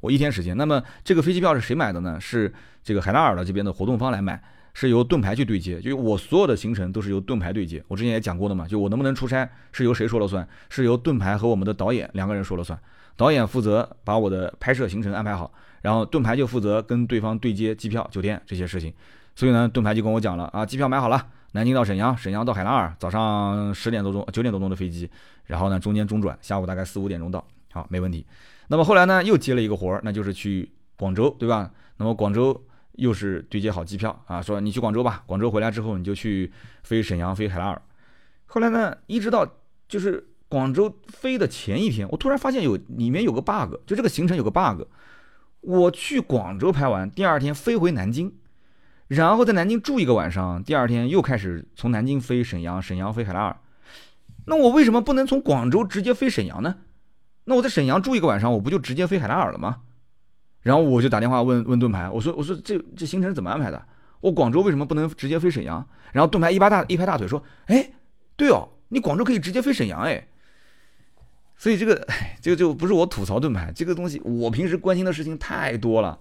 [0.00, 0.54] 我一天时间。
[0.54, 2.20] 那么这个飞机票是谁买的呢？
[2.20, 2.52] 是
[2.84, 4.38] 这个海拉尔的这边的活动方来买。
[4.80, 7.82] 是由盾牌去对接，就我所有的行程都是由盾牌对接。
[7.88, 10.48] 我之前也讲过的嘛，就我能不能出差是由谁说了算？
[10.68, 12.78] 是由盾牌和我们的导演两个人说了算。
[13.16, 15.52] 导演负责把我的拍摄行程安排好，
[15.82, 18.94] 然后盾牌就负责跟对方对接机票、酒店这些事情。
[19.34, 25.10] 所以呢，盾牌就跟我讲了啊，机票买好了，南京到沈阳，沈阳到海拉尔，早上十点多钟、九点多钟的飞机，
[25.46, 28.24] 然后呢中间中转，下午大概四五点钟到，好，没问题。
[28.68, 31.68] 那么后来呢，又接了一个活儿，那就是去广州，对吧？
[31.96, 32.62] 那么广州。
[32.98, 37.80] 又是对接好机票啊，说你去广州吧，广州回来之后你就去飞沈阳、飞海拉尔。
[38.46, 39.46] 后来呢，一直到
[39.88, 44.82] 就是广州飞的前一天，我突然发现有里面有个 bug，就这个行程有个 bug。
[45.60, 48.32] 我去广州拍完，第二天飞回南京，
[49.06, 53.56] 然后在南京住一个晚上，第二天又开始从南京飞沈阳，沈阳飞海拉尔。
[54.46, 56.76] 那我为什么不能从广州直接飞沈阳呢？
[57.44, 59.82] 那我在沈阳住一个晚上，我不就直接飞海拉尔了吗？
[60.62, 63.82] 然后我就打电话问问盾牌，我说我说这这行程怎么安排的？
[64.20, 65.86] 我广州为什么不能直接飞沈阳？
[66.12, 67.92] 然后盾牌一拍大一拍大腿说，哎，
[68.36, 70.26] 对哦，你广州可以直接飞沈阳哎。
[71.56, 72.06] 所以这个
[72.42, 76.18] 这个就不是我吐槽盾牌，这个东西我平时关心的事情太多了，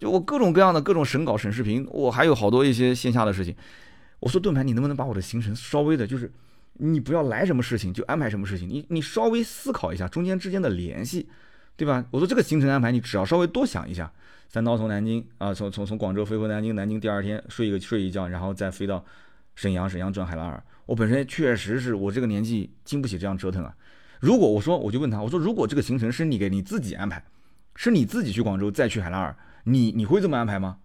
[0.00, 3.54] 就我各种各样的各种审稿审视频，我还有好多一些线下的事情。
[4.18, 6.32] 我说盾牌，你能不能把我的行程稍微的，就是
[6.74, 11.28] 你不要来什么事情就安排什么事情，你你稍微思考一下中间之间的联系。
[11.76, 12.04] 对吧？
[12.10, 14.12] 我说这个行程安排，你只要稍微多想一下，
[14.48, 19.04] 三刀从南京啊，从从从广州飞回南京，南京第二天睡一个睡一觉，然后再飞到
[19.54, 20.62] 沈阳，沈阳转海拉尔。
[20.86, 23.74] 我本身确实是我这个年纪经不起这样折腾啊。
[24.20, 27.24] 如果我说我就问他，我说如果这个行程是你给你自己安排，
[27.74, 30.78] 是你自己去广州再去海拉尔，你你会这么安排吗？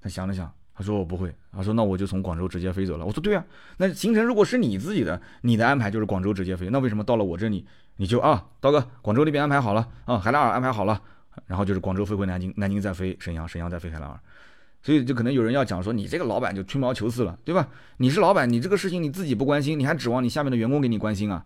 [0.00, 1.34] 他想了想，他说我不会。
[1.50, 3.04] 他说那我就从广州直接飞走了。
[3.04, 3.44] 我说对啊，
[3.78, 7.66] 那行程如果是你自己的，你的安排就是广州直接飞，那为什么到了我这里？
[7.96, 11.02] 你就啊，刀哥，广州那边安排好了啊，海拉尔安排好了，
[11.46, 14.20] 然后就是广州飞回南京，南京再飞沈阳，沈阳再飞海拉尔。
[14.80, 17.68] 所以就可能有人要讲说，你这个老板就吹毛求疵了，对吧？
[17.96, 21.44] 你是老板，你这个事情你自己不关心，你还指望你下面的员工给你关心啊？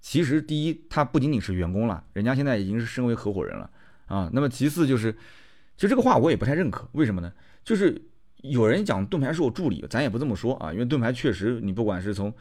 [0.00, 3.70] 其实第一，他不仅仅是员工了，人家现在已经是身为合伙人了
[4.06, 4.28] 啊。
[4.34, 5.10] 那么其次就是，
[5.76, 7.32] 其实这个话我也不太认可，为什么呢？
[7.64, 8.00] 就是
[8.42, 12.32] 有人讲盾牌是我助理，咱也不这么说啊，因为盾牌确实你不管是从，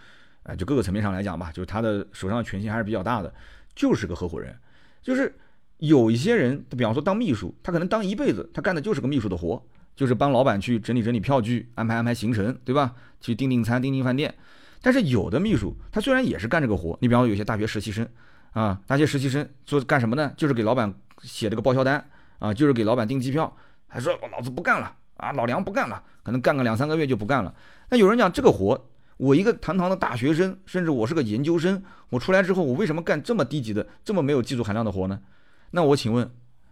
[0.43, 3.34] 啊就各个层面上来讲吧，就是他的手上的权限还是比较大的，
[3.76, 4.56] 就是个合伙人。
[5.02, 5.34] 就是
[5.78, 9.64] 有一些人，他比方说当秘书，他可能当一辈子，他干的就是个秘书的活，
[9.95, 12.93] 就是帮老板去整理整理票据，安排安排行程，对吧？
[13.20, 14.34] 去订订餐，订订饭店。
[14.82, 18.08] 但是有的秘书，他虽然也是干这个活，你比方说有些大学实习生，
[18.52, 20.32] 啊，大学实习生做干什么呢？
[20.38, 20.93] 就是给老板
[21.24, 27.53] 写这个报销单，啊，就是给老板订机票，还说我老子不干了，啊，老梁不干了，可能干个两三个月就不干了。
[27.89, 35.20] 那有人讲这个活，我一个堂堂的大学生，甚至我是个研究生，我出来之后，我为什么干这么低级的、这么没有技术含量的活呢？
[35.72, 36.30] 那我请问，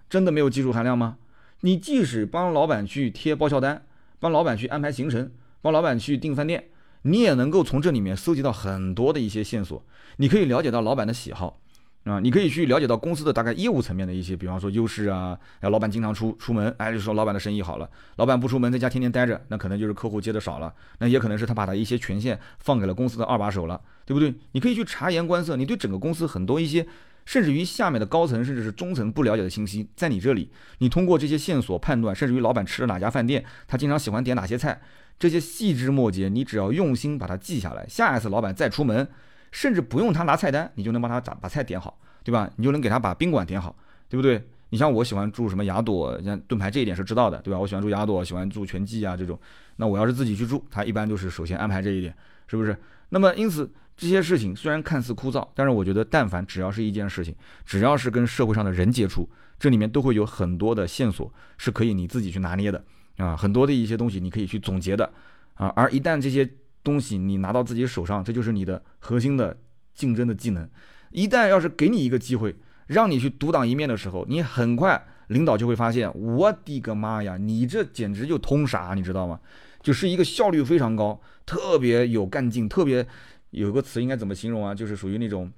[0.10, 1.18] 真的没有技术含量吗？
[1.62, 3.86] 你即使帮老板去贴报销单，
[4.20, 5.32] 帮老板去安排行程，
[5.62, 6.66] 帮老板去订饭店。
[7.04, 9.84] 你也能够从这里面搜集到很多的一些线索，
[10.18, 11.60] 你可以了解到老板的喜好，
[12.06, 24.34] 啊，你可以去了解到公司的大概业务层面的一些，比方说优势啊，哎，老板经常出出门，哎，就说老板的生意好了，老板不出门，在家天天待着，那可能就是客户接的少了，那也可能是他把他一些权限放给了公司的二把手了，对不对？
[24.52, 26.86] 你可以去察言观色，你对整个公司很多一些，
[27.26, 34.80] 甚至于下面的高层甚至是中层不了解的信息，在你这里，你通过这些线索判断，甚至于老板吃了哪家饭店，他经常喜欢点哪些菜。
[35.18, 39.08] 这些细枝末节，你只要用心把它记下来，下一次老板再出门，
[39.56, 42.52] 甚至不用他拿菜单，你就能帮他咋把菜点好，对吧？
[42.58, 43.74] 你就能给他把宾馆点好，
[44.10, 44.46] 对不对？
[44.70, 47.58] 你像我喜欢住什么雅朵，像盾牌这一点是知道的，对吧？
[47.58, 49.40] 我喜欢住雅朵，喜欢住全季啊这种。
[49.78, 52.14] 那我要是自己去住，他一般就是首先安排这一点，
[52.48, 52.78] 是不是？
[53.08, 57.34] 那么因此这些事情虽然看似枯燥，但是我觉得但凡只要是一件事情，
[57.66, 62.84] 只要是跟社会上的人接触，这里面都会有很多的线索是可以你自己去拿捏的。
[63.16, 65.10] 啊，很多的一些东西你可以去总结的，
[65.54, 66.46] 啊，而一旦这些
[66.86, 69.58] 东西你拿到自己手上，这就是你的核心的
[69.94, 70.70] 竞争的技能。
[71.12, 72.56] 一旦要是给你一个机会，
[72.88, 79.40] 让你去独当一面的时候，你很快领导就会发现，我的个妈呀，你这简直就通杀，你知道吗？
[79.82, 83.06] 就是一个效率非常高，特别有干劲，特别
[83.50, 84.74] 有个词应该怎么形容啊？
[84.74, 85.52] 就是属于那种。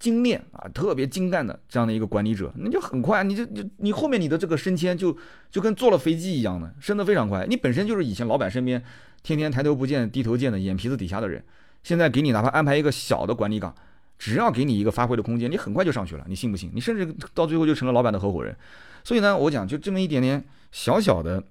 [0.00, 5.14] 精炼啊，特别精干的这样的一个管理者，那就很快，你就就你后面你的这个升迁就
[5.50, 7.46] 就跟坐了飞机一样的，升得非常快。
[7.46, 8.82] 你本身就是以前老板身边
[9.22, 11.44] 天天抬头不见低头见的眼皮子底下的人，
[11.82, 13.74] 现在给你哪怕安排一个小的管理岗，
[14.18, 16.70] 只要给你一个发挥的空间，你很快就上去了，你信不信？
[16.74, 18.56] 你甚至到最后就成了老板的合伙人。
[19.04, 21.42] 所以呢，我讲就这么一点点小小的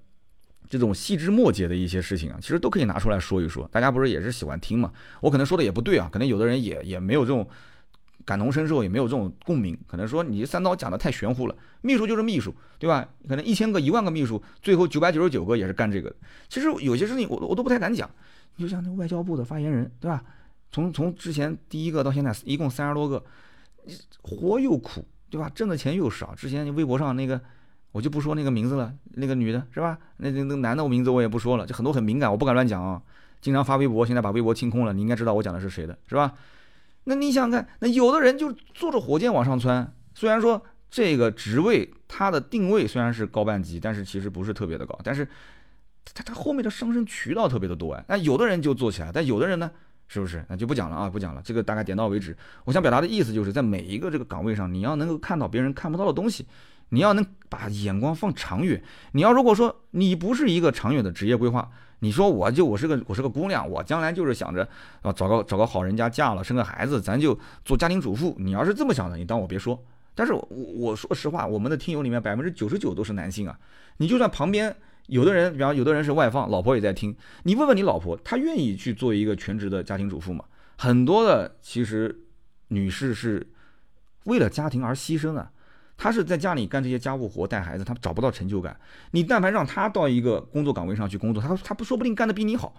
[0.68, 3.68] 这种细枝末节的一些事情啊，其实都可以拿出来说一说。
[3.72, 4.92] 大家不是也是喜欢听嘛？
[5.20, 7.48] 我可能说的也不对啊，可能有的人也也没有这种。
[8.24, 11.54] 感同身受也没有这种共鸣，可能说你三刀讲的太玄乎了。
[11.80, 13.08] 秘书就是秘书，对吧？
[13.28, 16.14] 可能一千个、一万个秘书，最后九百九十九个也是干这个。
[16.48, 18.08] 其实有些事情我我都不太敢讲。
[18.56, 20.22] 你就像那外交部的发言人，对吧？
[20.70, 23.24] 从从之前第一个到现在一共三十多个，
[24.22, 25.50] 活又苦，对吧？
[25.54, 26.34] 挣的钱又少。
[26.34, 27.40] 之前微博上那个，
[27.92, 29.98] 我就不说那个名字了，那个女的是吧？
[30.18, 33.00] 那那那男的我名字我也不说了，就很多很敏感，我不敢乱讲啊。
[33.40, 36.34] 经常发微博，现在把微博清空了，你应该知道我讲的是谁的，是吧？
[37.04, 45.26] 那你想想看，那有的人就坐着火箭往上窜，虽然说这个职位它的定位虽然是高半级，但是其实不是特别的高，但是
[46.14, 48.04] 他他后面的上升渠道特别的多哎。
[48.08, 49.70] 那有的人就做起来，但有的人呢，
[50.08, 50.44] 是不是？
[50.48, 51.40] 那就不讲了啊，不讲了。
[51.42, 52.36] 这个大概点到为止。
[52.64, 56.46] 我想表达的意思就是在每一个这个岗位上，你要能够看到别人看不到的东西，
[56.90, 58.82] 你要能把眼光放长远。
[59.12, 61.70] 你要如果说你不是一个长远的职业规划。
[62.00, 64.66] 你说我就我是个我是个姑娘，我将来就是想着
[65.02, 68.34] 啊找个找个好人家嫁了生个孩子，咱就做家庭主妇。
[68.38, 69.82] 你要是这么想的，你当我别说。
[70.14, 73.58] 但是我我说实话，我们的听友里面百分之九十九都是男性啊。
[73.98, 74.74] 你就算旁边
[75.06, 80.44] 有的人，比方有的人是外放，老婆也在听，你问问你老婆，她愿意去做一个全职的家庭主妇吗？
[80.76, 82.18] 很多的其实
[82.68, 83.46] 女士是
[84.24, 85.50] 为了家庭而牺牲啊。
[86.02, 88.74] 他是在家里干这些家务活、带孩子，他找不到成就感。
[89.10, 92.72] 你但凡让他到一个工作岗位上去工作，他他不说不定干得比你好，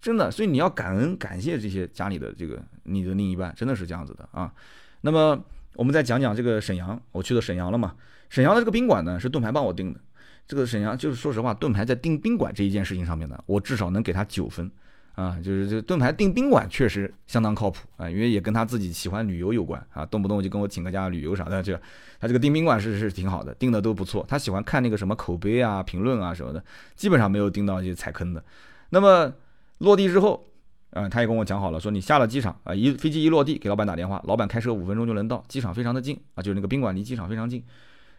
[0.00, 0.30] 真的。
[0.30, 4.54] 所以你要感恩、感谢这些家里的这个你的另一半，真的是这样子的啊。
[5.00, 5.44] 那么
[5.74, 7.96] 我们再讲讲这个沈阳，我去了沈阳了嘛？
[8.30, 9.98] 沈阳的这个宾馆呢，是盾牌帮我订的。
[10.46, 14.70] 这个沈阳就是说实话，盾牌在订宾馆这一件事情上面呢，我至少能给他九分。
[15.14, 21.78] 啊，就是这盾牌订宾馆确实相当靠谱啊，因为也跟他自己喜欢旅游有关啊，动不动就跟我请个假旅游啥的，这
[22.18, 24.24] 他这个订宾馆是是挺好的，订的都不错。
[24.26, 28.42] 他喜欢看那个什么口碑啊、评论啊什么的，基本上没有订到一些踩坑的。
[28.90, 29.32] 那么
[29.78, 30.46] 落地之后，
[30.90, 37.62] 啊，他也跟我讲好了，说你下了机场啊，一飞机一落地给老板打电话，老板开车五分钟就能到，机场非常的近啊，就是那个宾馆离机场非常近。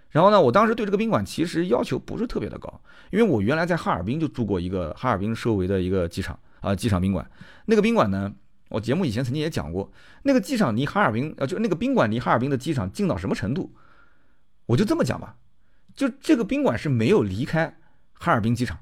[0.10, 7.30] 然后呢，我当时对这个宾馆其实要求不是特别的高，因为我原来在哈尔滨就住过一个哈尔滨周围的一个机场啊，机场宾馆。
[7.66, 8.34] 那个宾馆呢，
[8.70, 9.92] 我节目以前曾经也讲过，
[10.24, 13.72] 那个机场离哈尔滨呃，就那个宾馆离哈尔滨的机场近到什么程度？
[14.66, 15.36] 我就这么讲吧，
[15.94, 17.78] 就这个宾馆是没有离开
[18.14, 18.80] 哈尔滨机场，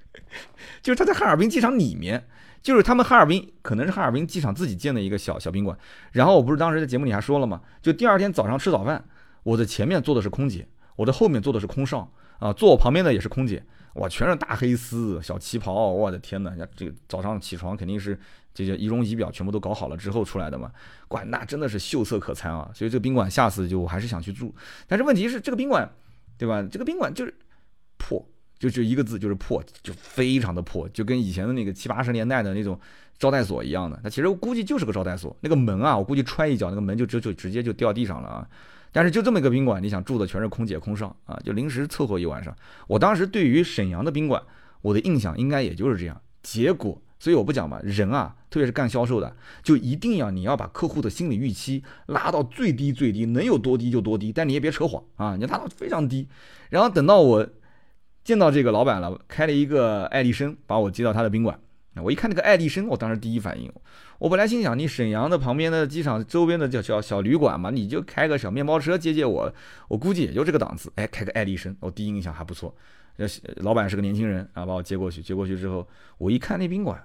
[0.82, 2.28] 就是他在哈尔滨机场里面，
[2.62, 5.76] 就是他们哈尔滨可能是哈尔滨机场自己建的一个小小宾馆。
[6.12, 7.62] 然后我不是当时在节目里还说了吗？
[7.80, 9.04] 就第二天早上吃早饭。
[9.42, 10.66] 我的前面坐的是空姐，
[10.96, 13.64] 我的后面坐的是空少啊，坐我旁边的也是空姐，
[13.96, 16.54] 哇，全是大黑丝、小旗袍，我的天哪！
[16.74, 18.18] 这个早上起床肯定是
[18.52, 20.70] 这些仪容仪表全部都搞好了之后出来的嘛，
[21.08, 22.70] 哇，那真的是秀色可餐啊！
[22.74, 24.54] 所以这个宾馆下次就我还是想去住，
[24.86, 25.90] 但是问题是这个宾馆，
[26.36, 26.62] 对吧？
[26.70, 27.34] 这个宾馆就是
[27.96, 28.22] 破，
[28.58, 32.78] 就就一个字就是破，就非常的破，就跟以前的那个七八十年代的那种
[33.18, 33.98] 招待所一样的。
[34.04, 38.46] 那其实我估计就是个招待所，那个门啊，我估计踹一脚，那个门就就就直接就掉地上了啊。
[38.96, 42.56] 但是就这么一个宾馆，你想住的全是空姐空少啊，就临时凑合一晚上。
[42.86, 44.42] 我当时对于沈阳的宾馆，
[44.80, 46.18] 我的印象应该也就是这样。
[46.42, 56.26] 结果，所以我不讲嘛，人啊，特别是干销售的，就一定要你要把客户的心理预期拉到最低最低，能有多低就多低，但你也别扯谎啊，你拉到非常低。
[56.70, 57.46] 然后等到我
[58.24, 61.60] 见到这个老板了，开了一个爱丽绅，把我接到他的宾馆。
[62.02, 63.72] 我一看那个爱迪生，我当时第一反应。
[64.18, 69.52] 我本来心想，你沈阳的旁边的机场周边的叫叫小旅馆嘛，你就开个小面包车接接我，
[69.88, 70.90] 我估计也就这个档次。
[70.96, 72.74] 哎，开个爱迪生，我第一印象还不错。
[73.56, 75.86] 老板是个年轻人啊，把我接过去，接过去之后，
[76.18, 77.02] 我一看那宾馆，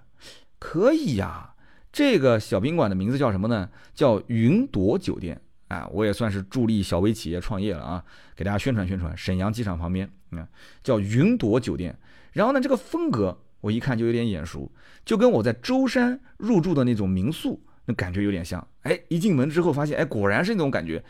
[0.60, 1.54] 可以呀。
[1.92, 3.70] 这个小宾馆的名字叫什么呢？
[3.94, 5.40] 叫云朵酒店。
[5.68, 8.04] 啊，我也算是助力小微企业创业了啊，
[8.36, 9.16] 给大家宣传宣传。
[9.16, 10.48] 沈阳机场旁边，啊，
[10.84, 11.98] 叫云朵酒店。
[12.34, 13.38] 然后呢，这个风格。
[13.62, 14.70] 我一看就有点眼熟，
[15.06, 18.68] 就跟我在舟山入住的那种民宿那感觉有点像。
[18.82, 21.04] 哎，一进门之后发现，哎，果然是那种感觉。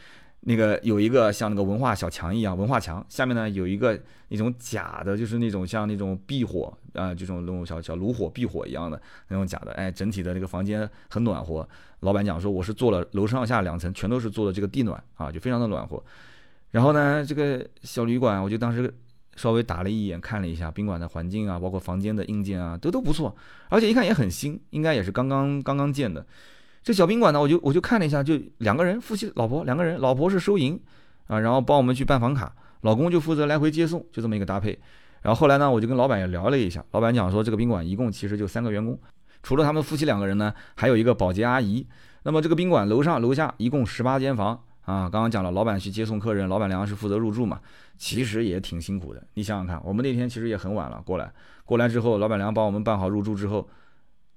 [0.44, 4.00] 那个有一个像那个文化小墙一样，文化墙下面呢有一个
[4.30, 9.72] 那种假的，就是那种像那种壁火啊，这种那种小小炉火、壁火一样的那种假的。
[9.74, 11.68] 哎，整体的那个房间很暖和。
[12.00, 16.04] 老板讲说，我是做了楼上下两层全都是做的这个地暖啊，就非常的暖和。
[16.72, 18.92] 然后呢，这个小旅馆，我就当时。
[19.36, 23.36] 稍微打了一眼，看了一下宾馆的环境啊，包括房间的硬件啊，都都不错，
[23.70, 26.26] 而且一看也很新，应该也是刚刚刚刚建的。
[26.84, 30.80] 这小宾馆呢，我就我就看了一下，就两个人，夫妻老婆两个人，老婆是收银
[31.28, 34.78] 啊，然后帮我们去办房卡，老公就负责来回接送，就这么一个搭配。
[35.22, 39.00] 然后后来呢，我就跟老板也聊了一下，老板讲说这个宾馆一共其实就三个员工，
[39.44, 41.86] 除了他们夫妻两个人呢，还有一个保洁阿姨。
[42.24, 44.62] 那么这个宾馆楼上楼下一共十八间房。
[44.82, 47.60] 啊，刚刚讲了，老板去接送客人，老板娘是负责入住嘛，
[47.98, 49.24] 其实也挺辛苦的。
[49.36, 51.32] 你想想看，我们那天其实也很晚了过来，
[51.66, 53.68] 过来之后，老板娘帮我们办好入住之后，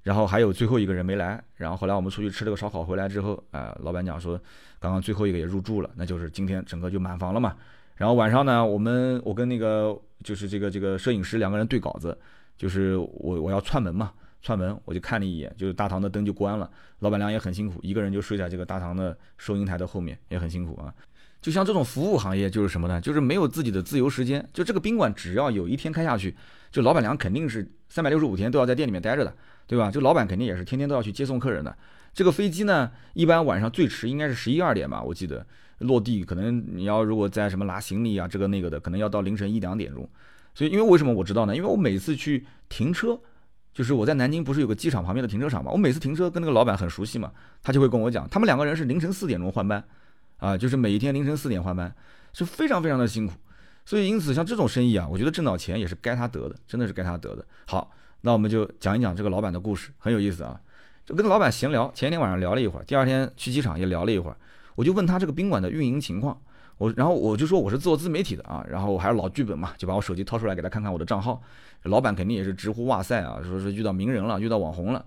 [0.02, 4.38] 然后还有最后一个人没来，然后后来我们出去吃了个烧烤回来之后，啊，老板讲说，
[4.78, 7.56] 刚刚最后一个也入住了，那就是今天整个就满房了嘛。
[7.96, 12.16] 然后晚上呢，我们我跟那个就是这个这个摄影师两个人对稿子，
[12.56, 14.12] 就是我我要串门嘛。
[14.44, 16.70] 串门，我就看了一眼，就是大堂的灯就关了。
[16.98, 20.92] 老板娘也很辛苦，一个人就睡在这个大堂的收银台的后面，也很辛苦啊。
[21.40, 23.00] 就像这种服务行业，就是什么呢？
[23.00, 24.46] 就是没有自己的自由时间。
[24.52, 26.36] 就这个宾馆，只要有一天开下去，
[26.70, 29.34] 就老板娘肯定是三百六十五天都要在店里面待着的，
[29.66, 29.90] 对吧？
[29.90, 31.74] 就老板肯定也是天天都要去接送客人的。
[32.12, 35.46] 这个飞机呢，一般晚上最迟应该是十一二点吧，我记得
[35.78, 40.06] 落地可能你要如果在什么拿行李啊，这个那个的，可能要到凌晨一两点钟。
[40.54, 41.56] 所以，因为为什么我知道呢？
[41.56, 43.18] 因为我每次去停车。
[43.74, 45.70] 就是我在南京不是有个机场旁边的停车场嘛？
[45.70, 49.84] 我每次停车跟那个老板很熟悉嘛，他就会跟我讲，他们两个人是凌晨四点钟换班，
[50.38, 51.92] 啊，就是每一天凌晨四点换班，
[52.32, 53.34] 是非常非常的辛苦。
[53.84, 57.44] 所以因此像这种生意啊，我觉得挣到钱也是该他得的，真的是该他得的。
[57.66, 57.90] 好，
[58.22, 60.58] 那我们就讲一讲这个老板的故事，很有意思啊。
[61.04, 64.36] 就跟老板闲聊，前一天晚上聊了一会儿，第二天去机场也聊了一会儿，
[64.76, 66.40] 我就问他这个宾馆的运营情况，
[66.78, 71.40] 我然后我就说我是做自媒体的啊，然后我还是老剧本嘛，就把我手机掏出来给他看看我的账号。
[71.84, 75.04] 老板肯定也是直呼哇塞啊，说是遇到名人了，遇到网红了。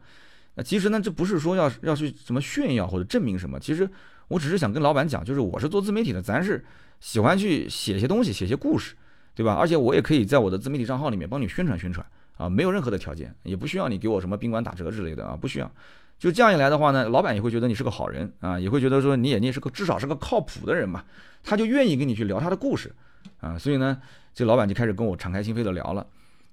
[0.56, 3.90] 那其实呢，这不是说要要去什么炫耀或者证明什么，其实
[4.28, 6.64] 我只是想跟老板讲，就是我是做自媒体的，咱是
[7.00, 8.96] 喜欢去写些东西，写些故事，
[9.36, 9.56] 对吧？
[9.56, 12.06] 而且我也可以在我的自媒体账号里面帮你宣传宣传
[12.38, 15.72] 啊，没有任何的条件，也不需要你给我什么宾馆打折之类的啊，不需要。
[16.20, 21.04] 就这样一来的话呢，老板也会觉得你是个好人啊，也会觉得说你也你是个至少是个靠谱的人嘛，
[21.44, 22.94] 他就愿意跟你去聊他的故事
[23.40, 24.02] 啊，所以呢，
[24.34, 26.06] 这老板就开始跟我敞开心扉的聊了。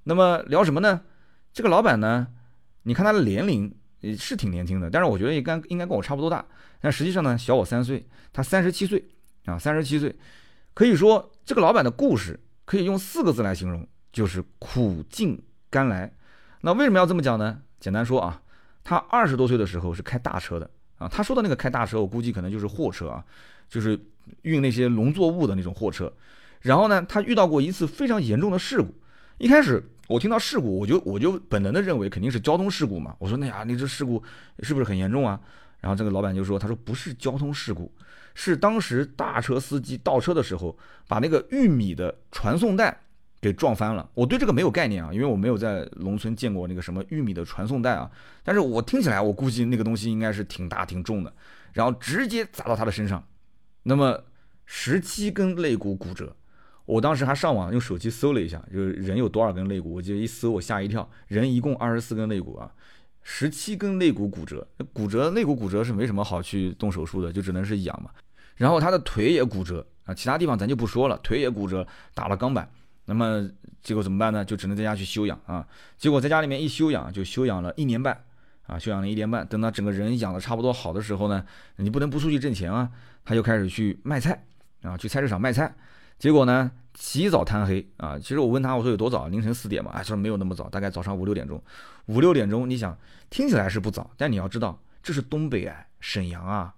[0.03, 1.01] 那么聊什么呢？
[1.53, 2.27] 这个老板呢，
[2.83, 3.75] 你看他的年龄
[4.19, 6.45] 是挺年轻的，但是我觉得应该应该跟我差不多大，
[6.81, 9.03] 但实际上呢小我三岁，他三十七岁
[9.47, 10.15] 啊，三十七岁，
[10.75, 16.13] 可以说这个老板的故事可以用四个字来形容，就是苦尽甘来。
[16.61, 17.63] 那为什么要这么讲呢？
[17.81, 18.43] 简单说啊，
[18.85, 23.25] 他二十多岁的时候是开大车的啊，他说的那个开大车，我估计可能就是货车啊，
[23.69, 23.99] 就是
[24.43, 26.13] 运那些农作物的那种货车。
[26.61, 28.95] 然后呢，他遇到过一次非常严重的事故。
[29.39, 33.17] 一开始我听到事故，我就我就本能的认为肯定是交通事故嘛。
[33.19, 34.23] 我说那呀，你这事故
[34.61, 35.41] 是不是很严重啊？
[35.81, 37.93] 然后这个老板就说，他说不是交通事故，
[38.35, 40.75] 是当时大车司机倒车的时候
[41.07, 42.99] 把那个玉米的传送带
[43.45, 44.09] 给撞翻了。
[44.15, 48.11] 我对这个没有概念啊，因为我没有在农村见过那个什么玉米的传送带啊。
[48.43, 51.31] 但是我听起来，我估计那个东西应该是挺大挺重的，
[51.75, 53.23] 然后直接砸到他的身上，
[53.83, 54.25] 那么
[54.65, 56.35] 十七根肋骨骨折。
[56.87, 62.71] 我当时还上网用手机搜了一下，就是人有多少根肋骨，我记得一搜我吓一跳，人一共二十四根肋骨啊，
[63.23, 68.11] 十七根肋骨骨折，骨折肋骨骨折是没什么好去动手术的，就只能是养嘛。
[68.57, 72.69] 然后他的腿也骨折啊，其他地方咱就不说了，腿也骨折，打了钢板，
[73.07, 73.49] 那么
[73.83, 74.45] 结果怎么办呢？
[74.45, 75.67] 就只能在家去休养啊。
[75.97, 78.19] 结果在家里面一休养就休养了一年半
[78.67, 81.45] 啊，休养了一年半，等他整个人养的差不多好的时候呢，
[81.77, 82.91] 你不能不出去挣钱啊，
[83.25, 84.45] 他就开始去卖菜
[84.83, 85.75] 啊，去菜市场卖菜。
[86.17, 88.17] 结果呢，起早贪黑啊！
[88.17, 89.27] 其实我问他，我说有多早？
[89.27, 89.91] 凌晨四点嘛？
[89.93, 91.61] 哎，说没有那么早，大概早上五六点钟。
[92.07, 92.97] 五六点钟，你想
[93.31, 96.73] 听起来是不早，但你要知道，这是东北哎，沈阳啊，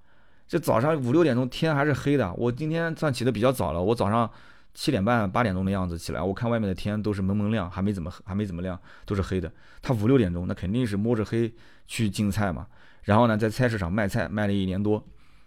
[0.48, 2.32] 这早上五六点钟天还是黑的。
[2.32, 4.28] 我今天算起的比较早了，我早上
[4.76, 9.50] 七点半八点钟的样子起来，我看外面的天都是蒙蒙亮，还没怎么还没怎么亮，都是黑的。
[9.80, 11.50] 他五六点钟，那肯定是摸着黑
[11.86, 12.66] 去进菜嘛。
[13.02, 15.02] 然后呢，在菜市场卖菜卖了一年多，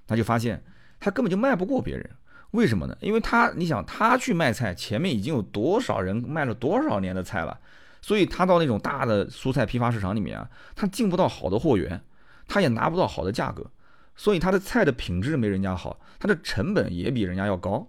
[0.08, 0.64] 他就发现
[1.00, 2.10] 他根本就卖不过别人。
[2.52, 2.98] 为什么呢？
[3.02, 7.60] 因为他，你想他去卖菜，前面已经有多少人卖了多少年的菜了，
[8.02, 12.02] 所以他到那种大的蔬菜批发市场里面啊，他进不到好的货源，
[12.48, 13.70] 他也拿不到好的价格，
[14.16, 17.88] 所以他的菜的品质没人家好，他的成本也比人家要高。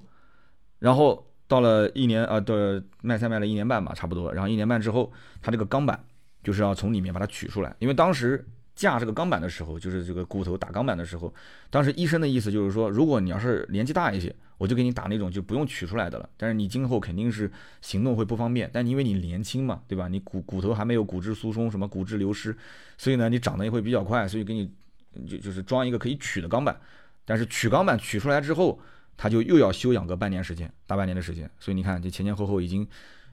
[0.78, 4.32] 然后到了一年啊，的卖菜卖了一年半吧，差不多。
[4.32, 6.03] 然后一年半之后，他这个钢板
[6.42, 8.46] 就是要从里面把它取出来，因为当时。
[8.76, 11.34] 架这个钢板的时候，就是这个骨头打钢板的时候，
[11.68, 16.26] 当时医生的意思就是说，如果你要是年纪大一些，我就给你打那种就不用取出来的了。
[16.38, 17.51] 但是你今后肯定是
[17.82, 20.09] 行动会不方便，但因为你年轻嘛，对吧？
[20.09, 22.57] 你骨骨头还没有骨质疏松，什么骨质流失，
[22.96, 24.72] 所以呢，你长得也会比较快，所以给你
[25.26, 26.74] 就就是装一个可以取的钢板。
[27.26, 28.80] 但是取钢板取出来之后，
[29.16, 31.50] 他就又要休养个半年时间，大半年的时间。
[31.58, 32.86] 所以你看，这前前后后已经。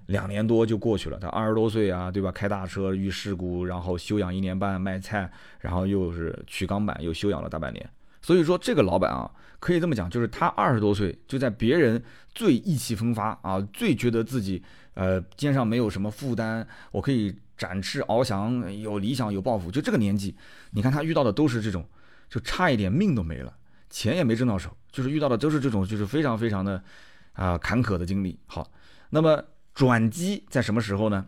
[0.07, 2.31] 两年多就过去了，他二十多岁啊，对吧？
[2.31, 7.89] 开大车遇事故，然后休养一年半卖菜，然后又是取钢板，又休养了大半年。
[8.21, 12.01] 所以说这个老板啊，可以这么讲，就是他二十多岁就在别人
[12.33, 14.63] 最意气风发啊，最觉得自己
[14.93, 20.33] 呃肩上没有什么负担，我可以展翅翱翔，有理想有抱负，就这个年纪，
[20.71, 21.85] 你看他遇到的都是这种，
[22.29, 23.53] 就差一点命都没了，
[23.89, 26.81] 钱也没挣到手，就是遇到的都是这种，就是非常非常的
[27.33, 28.39] 啊坎坷的经历。
[28.47, 28.67] 好，
[29.11, 29.43] 那么。
[29.77, 31.23] 转机在什么时候呢？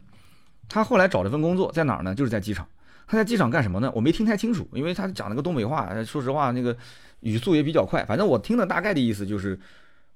[0.68, 2.16] 他后来找了份工作，在哪儿呢？
[2.16, 2.68] 就是在机场。
[3.06, 3.92] 他在机场干什么呢？
[3.94, 6.76] 我没听太清楚，因为他讲了个东北话，说实话，那个
[7.20, 8.04] 语速也比较快。
[8.06, 9.60] 反正我听的大概的意思就是，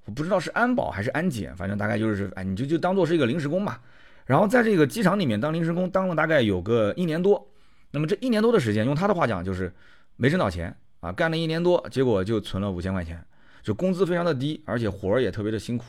[0.06, 3.80] 我不知道是安保还是安检，反正大概就是，哎，你就就当做是一个临时工吧。
[4.26, 7.48] 然后在这个机场里面当临时工，当了大概有个一年多。
[7.92, 9.72] 那么这一年多的时间，用他的话讲就是
[10.16, 13.24] 没挣到钱啊，干了一年多，结果就存了五千块钱，
[13.64, 15.86] 就工资非常的低，而且活儿也特别的辛苦。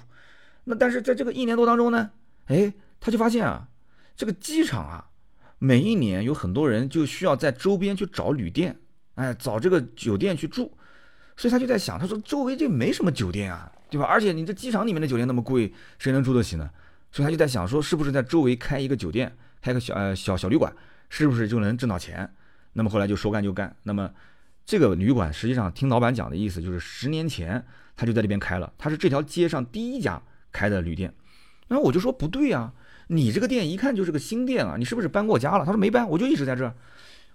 [0.64, 2.11] 那但是在这个一年多当中呢？
[2.47, 3.68] 哎，他就发现啊，
[4.16, 5.11] 这个机场啊，
[5.59, 8.79] 每一年有很多人就需要在周边去找旅店，
[9.16, 10.72] 哎，找这个酒店去住，
[11.37, 14.07] 所以他就在想，他说周围这没什么酒店啊，对吧？
[14.07, 16.70] 而且你这机场里面的酒店那么贵，谁能住得起呢？
[17.11, 20.75] 所以他就在想，说是不是在周围开一个酒店，开个小呃小小旅馆，
[21.09, 22.29] 是不是就能挣到钱？
[22.72, 23.75] 那么后来就说干就干。
[23.83, 24.11] 那么
[24.67, 27.65] 这个旅馆实际上听老板讲的意思就是，十年前
[27.97, 30.21] 他就在那边开了，他是这条街上第一家
[30.53, 31.12] 开的旅店。
[31.69, 32.73] 然后我就说不对呀，
[33.09, 35.65] 你这个店一看就是个新店啊，你是不是搬过家了？
[35.65, 36.75] 他说没搬，我就一直在这儿。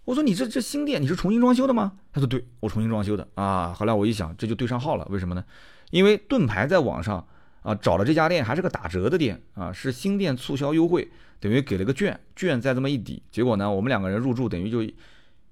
[0.05, 1.93] 我说你这这新店你是重新装修的吗？
[2.11, 3.73] 他说对，我重新装修的啊。
[3.73, 5.43] 后来我一想，这就对上号了，为什么呢？
[5.91, 7.25] 因为盾牌在网上
[7.61, 11.07] 啊找了这家店，还是个打折的店啊，是新店促销优惠，
[11.39, 14.81] 等于给了个券，券再这么一抵，结果呢，我们两个人入住等于就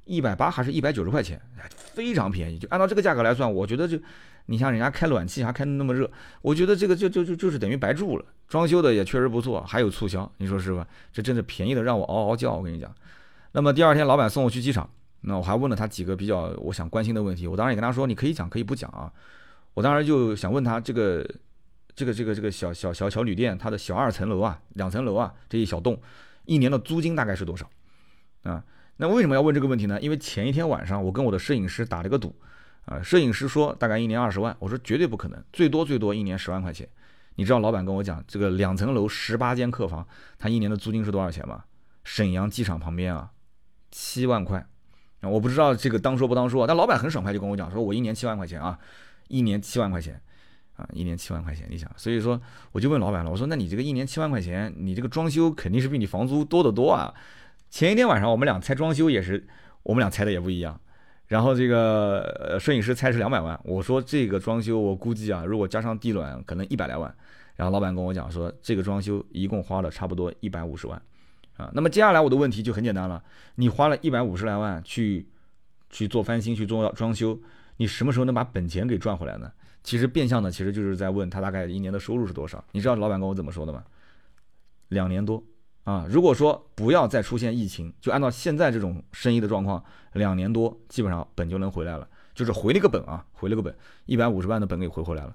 [0.07, 1.39] 一百八还是一百九十块钱，
[1.75, 2.57] 非常便宜。
[2.57, 3.99] 就按照这个价格来算，我觉得就。
[4.49, 6.09] 你像人家开暖气还开那么热，
[6.41, 8.23] 我觉得这个就就就就是等于白住了。
[8.47, 10.87] 装修的也确实不错，还有促销，你说是吧？
[11.11, 12.53] 这真的便宜的让我嗷嗷叫。
[12.53, 12.89] 我跟你讲，
[13.51, 14.89] 那么第二天老板送我去机场，
[15.19, 17.45] 那我还问了他几个比较我想关心的问题。
[17.45, 19.11] 我当时也跟他说，你可以讲可以不讲啊。
[19.73, 21.29] 我当时就想问他这个
[21.93, 25.99] 这个这个这个小小小小旅店，它的小二层楼啊，两层楼啊，这一小栋，
[26.45, 27.69] 一年的租金大概是多少
[28.43, 28.63] 啊？
[28.97, 29.99] 那为什么要问这个问题呢？
[30.01, 32.35] 因为前一天晚上我跟我的摄影师打了个赌。
[32.85, 36.87] 啊，摄影师说大概一年二十万，我说绝对不可能，最多最多一年十万块钱。
[37.35, 40.07] 你知道老板跟我讲，这个两层楼十八间客房，
[40.39, 41.65] 他一年的租金是多少钱吗？
[42.05, 43.29] 沈阳机场旁边啊，
[43.91, 44.65] 七万块。
[45.19, 48.79] 啊，我不知道这个当说不当说，但老板很爽快就跟我讲，说我一年七万块钱啊，
[49.27, 50.19] 一年七万块钱。
[50.77, 52.39] 啊，一年七万块钱，你想，所以说
[52.71, 57.11] 我就问老板了，我说那你这个一年七万块钱，你这个装修肯定是比你房租多得多啊。
[57.69, 59.47] 前一天晚上我们俩猜装修也是，
[59.83, 60.79] 我们俩猜的也不一样。
[61.27, 67.13] 然后这个呃摄影师猜是两百万，我说这个装修我估计啊，如果加上地暖可能一百来万。
[67.55, 71.01] 然后老板跟我讲说，这个装修一共花了差不多一百五十万，
[71.57, 73.23] 啊，那么接下来我的问题就很简单了，
[73.55, 75.27] 你花了一百五十来万去
[75.89, 77.37] 去做翻新去做装修，
[77.77, 79.51] 你什么时候能把本钱给赚回来呢？
[79.83, 82.63] 其实变相的其实就是在问他大概一年的收入是多少？
[82.73, 83.83] 你知道老板跟我怎么说的吗？
[84.89, 85.43] 两年多。
[85.87, 89.81] 啊，如果说不要再出现疫情，就按照现在这种生意的状况，
[90.11, 93.73] 两年多基本上本就能回来了，就是回了个本啊，回了个本，
[94.05, 95.33] 一百五十万的本给回回来了。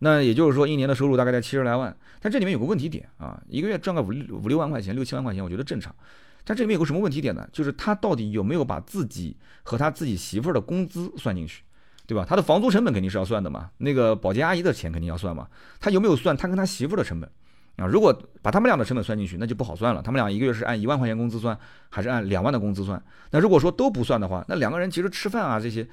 [0.00, 1.96] 那也就是说，一年的收入大概在七十来万。
[2.20, 5.94] 但这里面有个问题点啊，一个月赚个五六五六万块钱、六七万块钱，我觉得正常。
[6.44, 7.48] 但这里面有个什么问题点呢？
[7.50, 11.62] 就是他到底有没有把自己和他自己媳妇儿的工资算进去，
[12.06, 12.26] 对吧？
[12.28, 15.48] 他的房租成本肯定是要算的嘛，那个保洁阿姨的钱肯定要算嘛。
[15.80, 17.30] 他有没有算他跟他媳妇儿的成本？
[17.76, 18.10] 啊，如果
[18.40, 20.00] 把他们俩的成本算进去，那就不好算了。
[20.00, 21.56] 他们俩一个月是按一万块钱工资算，
[21.90, 23.02] 还是按两万的工资算？
[23.32, 25.86] 那如果说都不算的话，那两个人其实吃饭啊这些，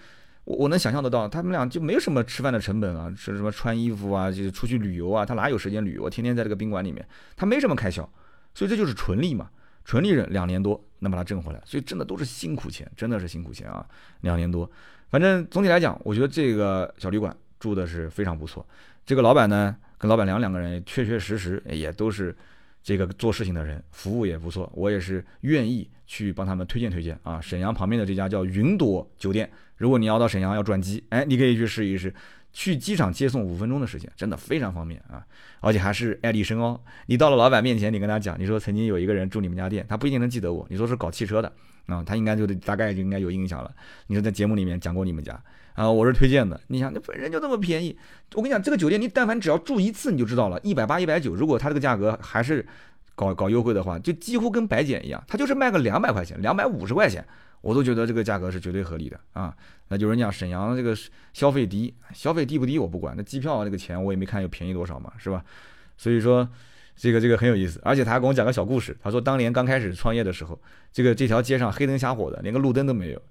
[0.45, 6.09] 我我能想象得到，他们俩就没有什么吃饭的成本啊，是什么穿衣服啊，就是出去旅游啊，他哪有时间旅游？
[6.09, 7.05] 天天在这个宾馆里面，
[7.35, 8.09] 他没什么开销，
[8.53, 9.49] 所以这就是纯利嘛，
[9.83, 13.85] 纯利润两年多能把它挣回来，所以挣的都是辛苦钱，真的是辛苦钱啊，
[14.21, 14.69] 两年多。
[15.09, 18.65] 反正总体来讲，我觉得这个小旅馆住的是非常不错，
[19.05, 19.75] 这个老板呢。
[20.03, 22.35] 跟老板娘两个人确确实实也都是
[22.83, 27.39] 这个做事情的人，服务也不错，我也是愿意去帮他们推荐推荐啊。
[27.39, 32.13] 沈阳旁边的这家叫云朵酒店，如果你要到沈阳要转机，哎，你可以去试一试，
[32.51, 35.25] 去机场接送五分钟的时间，真的非常方便啊，
[35.61, 36.77] 而且还是爱迪生哦。
[37.05, 41.49] 你到了老板面前，你跟他讲，你说曾经有一个人住你们家店，他不一定能记得我，你说是搞汽车的
[41.85, 43.73] 啊，他应该就大概就应该有印象了。
[44.07, 45.41] 你说在节目里面讲过你们家。
[45.73, 46.59] 啊，我是推荐的。
[46.67, 47.97] 你想，那本身就这么便宜，
[48.35, 51.33] 我跟你讲，这个酒店你但凡只要住一次，你就知道了，一百八、一百九。
[51.33, 52.65] 如果它这个价格还是
[53.15, 55.23] 搞搞优惠的话，就几乎跟白捡一样。
[55.27, 57.25] 它就是卖个两百块钱、两百五十块钱，
[57.61, 59.55] 我都觉得这个价格是绝对合理的啊。
[59.87, 60.95] 那有人讲沈阳这个
[61.33, 65.43] 消费低，消费低不低我不管，那机票这个钱我也没看有便宜多少嘛，是吧？
[65.97, 66.47] 所以说
[66.95, 67.79] 这个这个很有意思。
[67.83, 70.59] 而且他还跟我讲个小故事，他说当年刚开始创业的时候，
[70.91, 73.21] 这个这条街上黑灯瞎火的，连个路灯都没有。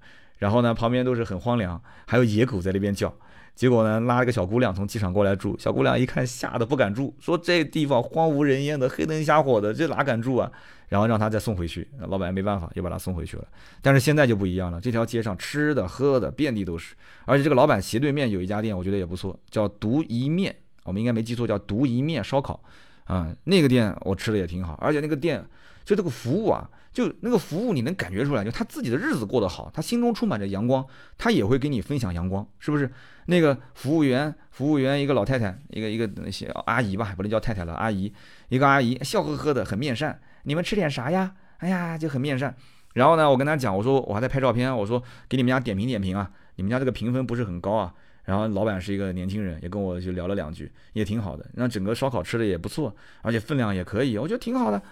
[0.42, 3.14] 然后呢，旁边都是很荒凉，还有野狗在那边叫。
[3.54, 5.56] 结果呢，拉了个小姑娘从机场过来住。
[5.56, 10.50] 小姑娘一看，吓得不敢住，说这地方荒无人烟的，黑灯瞎火的，这哪敢住啊？
[10.88, 11.88] 然后让她再送回去。
[12.08, 13.44] 老板没办法，又把她送回去了。
[13.80, 16.96] 但是现在就不一样了，这条街上吃的喝的遍地都是。
[17.24, 20.52] 而且这个老板斜对面有一家店，我觉得也不错，叫独一面。
[20.82, 22.60] 我们应该没记错，叫独一面烧烤。
[23.04, 25.40] 啊，那个店我吃的也挺好，而且那个店
[25.84, 26.68] 就这个服务啊。
[26.92, 30.86] 就那个服务，你能感觉出来，就他自己的日子过得好，他心中充满着阳光，
[31.16, 32.90] 他也会给你分享阳光，是不是？
[33.26, 38.12] 那个服务员，服务员一个老太太，一个一个些阿姨吧，不能叫太太了，阿姨，
[38.48, 40.20] 一个阿姨，笑呵呵的，很面善。
[40.42, 41.34] 你们吃点啥呀？
[41.58, 42.54] 哎呀，就很面善。
[42.94, 47.94] 然后呢，我跟他讲，我说我还在拍照片，我说给你们家点评点评啊，你们家这个评分不是很高啊。
[48.24, 51.48] 然后老板是一个年轻人，也跟我就聊了两句，也挺好的。
[51.54, 54.82] 那整个烧烤吃的也不错，而且分量也可以，我觉得挺好的。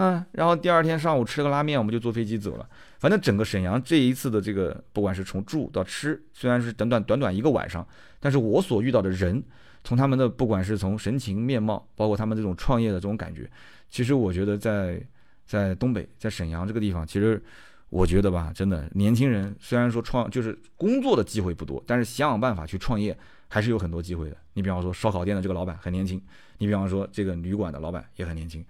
[0.00, 2.68] 嗯，然后第二天上午吃个拉面，我们就坐飞机走了。
[3.00, 7.84] 反正整个沈阳这一次的这个，不管是从住到吃，虽然是短短短短一个晚上，
[8.20, 9.42] 但是我所遇到的人，
[9.82, 13.50] 从他们的不管是从神情面貌，包括他们这种创业的这种感觉，
[13.90, 15.02] 其实我觉得在
[15.44, 17.42] 在东北，在沈阳这个地方，其实
[17.88, 23.18] 我觉得吧，真的年轻人虽然说创就是工作的机会不多，但是想想办法去创业
[23.48, 24.36] 还是有很多机会的。
[24.52, 26.22] 你比方说烧烤店的这个老板很年轻，
[26.58, 28.64] 你比方说这个旅馆的老板也很年轻。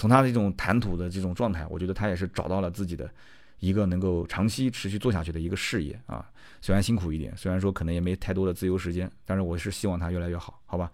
[0.00, 3.06] 从他这种谈吐的这种状态，我觉得他也是找到了自己的
[3.58, 6.24] 一个能够长期持续做下去的一个事业啊。
[6.62, 10.90] 虽然辛苦一点，虽然说可能也没太多的自由时间，但是我是希望他越来越好，好吧？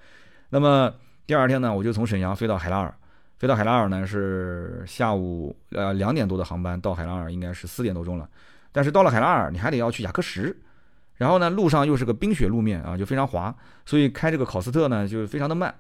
[0.51, 0.93] 那么
[1.25, 2.93] 第二天呢，我就从沈阳飞到海拉尔，
[3.39, 8.29] 飞到海拉尔呢是下午呃两点多的航班，到海拉尔应该是四点多钟了。
[8.73, 10.53] 但是到了海拉尔，你还得要去雅克什，
[11.15, 13.55] 然后呢路上又是个冰雪路面啊，就非常滑，
[13.85, 15.73] 所以开这个考斯特呢就非常的慢。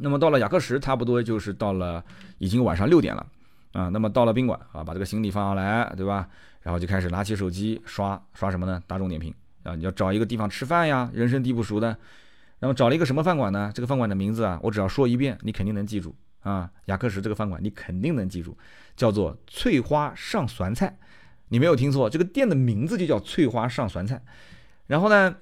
[0.00, 2.02] 那么到了雅克什，差不多就是到了
[2.38, 3.26] 已经晚上六点了
[3.72, 3.88] 啊。
[3.88, 6.28] 那么到了宾馆啊，把这个行李放上来，对吧？
[6.62, 8.82] 然后就开始拿起手机刷刷什么呢？
[8.86, 11.96] 大众点评啊，你要找一个地方吃饭呀，人生地不熟的。
[12.58, 13.70] 然后找了一个什么饭馆呢？
[13.74, 16.70] 这个饭馆的名字啊，我只要说一遍，你肯定能记住啊。
[16.86, 18.56] 雅克什这个饭馆你肯定能记住，
[18.96, 20.98] 叫做翠花上酸菜。
[21.48, 24.22] 你没有听错，这个店的名字就叫翠花上酸菜。
[24.86, 25.34] 然后呢？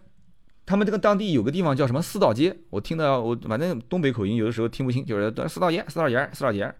[0.69, 6.71] 他们这个当地有个地方叫什么四道街，我听到我反正东北口音有的时候听不清，就是四道街、四道街、四道街，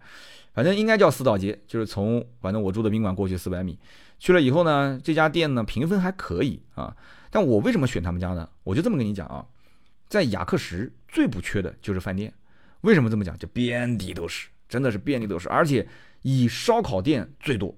[0.53, 3.79] 反正应该叫四道街，就是从反正我住的宾馆过去四百米，
[4.19, 6.95] 去了以后呢，这家店呢评分还可以啊，
[7.31, 8.47] 但我为什么选他们家呢？
[8.63, 9.43] 我就这么跟你讲啊，
[10.07, 12.31] 在雅克什最不缺的就是饭店。
[12.81, 13.35] 为什么这么讲？
[13.39, 15.87] 就遍地都是，真的是遍地都是，而且
[16.21, 17.75] 以烧烤店最多。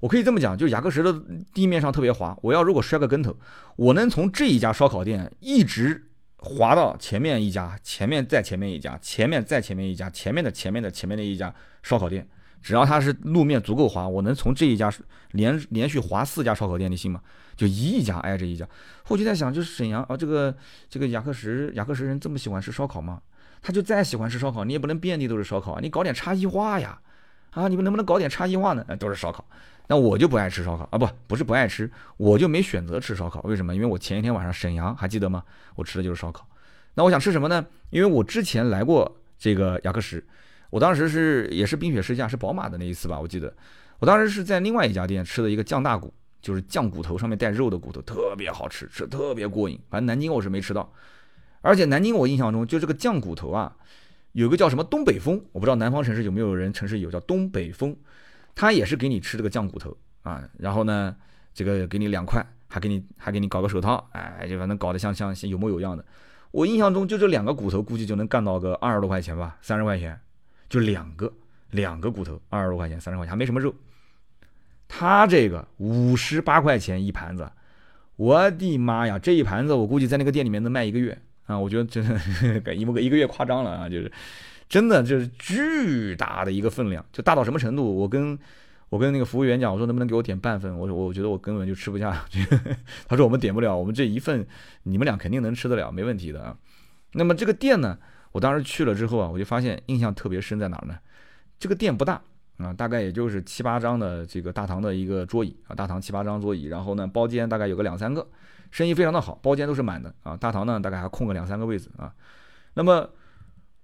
[0.00, 1.14] 我可以这么讲，就雅克什的
[1.54, 3.36] 地面上特别滑，我要如果摔个跟头，
[3.76, 12.26] 我能从这一家烧烤店一直滑到前面一家，前面再前面一家，前面再前面一家，前面的前面的前面的一家烧烤店，
[12.62, 14.90] 只要它是路面足够滑，我能从这一家
[15.32, 17.20] 连连续滑四家烧烤店，你信吗？
[17.56, 18.66] 就一家挨着一家。
[19.08, 20.56] 我就在想，就是沈阳啊，这个
[20.88, 23.20] 这个雅克什，雅克什人这么喜欢吃烧烤吗？
[23.60, 26.98] 他就再喜欢吃烧烤，你也不能遍地都是烧烤啊，你搞点差异化呀，
[27.50, 28.82] 啊，你们能不能搞点差异化呢？
[28.98, 29.44] 都是烧烤。
[29.90, 33.40] 那我就不爱吃烧烤啊，不不是不爱吃，我就没选择吃烧烤。
[33.40, 33.74] 为什么？
[33.74, 35.42] 因为我前一天晚上沈阳还记得吗？
[35.74, 36.46] 我吃的就是烧烤。
[36.94, 37.66] 那我想吃什么呢？
[37.90, 40.22] 因为我之前来过这个雅克什，
[40.70, 43.52] 我当时是也是冰雪试驾，是宝马的那一次吧，我记得。
[43.98, 49.76] 我当时是在另外一家店吃的一个酱大骨，就是酱骨头上面带肉的骨头，特别好吃，吃特别过瘾。
[49.90, 50.88] 反正南京我是没吃到，
[51.62, 53.74] 而且南京我印象中就这个酱骨头啊，
[54.30, 57.96] 有个叫什么东北风，我不知道南方城市有没有人城市有叫东北风。
[58.54, 61.16] 他也是给你吃这个酱骨头啊，然后呢，
[61.54, 66.04] 这个给你两块，还给你还给你搞个手套，哎，就反正搞得像像有模有样的。
[66.50, 70.20] 我印象中就这两个骨头，估计就能干到个二十多块钱吧，三十块钱，
[70.68, 71.32] 就两个
[71.70, 73.74] 两个骨头，二十多块钱，三十块钱，还没什么肉。
[74.88, 77.50] 他这个五十八块钱一盘子，
[78.16, 81.58] 我的妈呀，这一盘子我估计在那个店里面能卖一个月啊！
[81.58, 84.12] 我觉得真的一个一个月夸张了啊，就是。
[84.70, 87.92] 真的就是巨大的一个分量，就大到什么程度？
[87.92, 88.38] 我跟
[88.88, 90.72] 我跟那个服务员讲，我说能不能给我点半份？
[90.78, 92.24] 我说我觉得我根本就吃不下。
[93.08, 94.46] 他说我们点不了，我们这一份
[94.84, 96.56] 你们俩肯定能吃得了，没问题的啊。
[97.14, 97.98] 那么这个店呢，
[98.30, 100.96] 我当时去了之后啊，我就发现印象特别深在哪儿呢？
[101.58, 102.22] 这个店不大
[102.58, 108.24] 啊，大概也就是七八张的这个大堂的一个桌椅啊，大堂七八张桌椅，然后呢包间大概有个两三个，
[108.70, 112.14] 生意非常的好，包间都是满的啊，大堂呢大概还空个两三个位置啊，
[112.74, 113.10] 那么。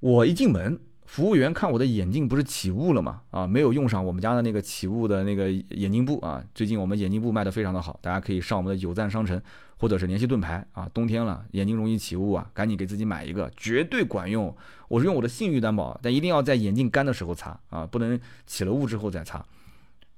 [0.00, 3.22] 我一进门，服务员看我的眼镜不是起雾了吗？
[3.30, 6.44] 啊，没有用上我们家的那个起雾的那个眼镜布啊。
[6.54, 9.40] 最近我们眼镜布卖的非常的好，大家可以上我们的有赞商城
[9.78, 10.88] 或者是联系盾牌啊。
[10.92, 14.54] 冬天了，眼睛容易起雾啊，赶紧给自己买一个，绝对管用。
[14.88, 19.44] 我是用我的信誉担保，但一定要在眼镜干的时候擦啊，不能起了雾之后再擦。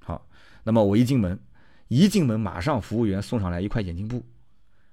[0.00, 0.26] 好，
[0.64, 1.38] 那么我一进门，
[1.86, 4.24] 一进门马上服务员送上来一块眼镜布，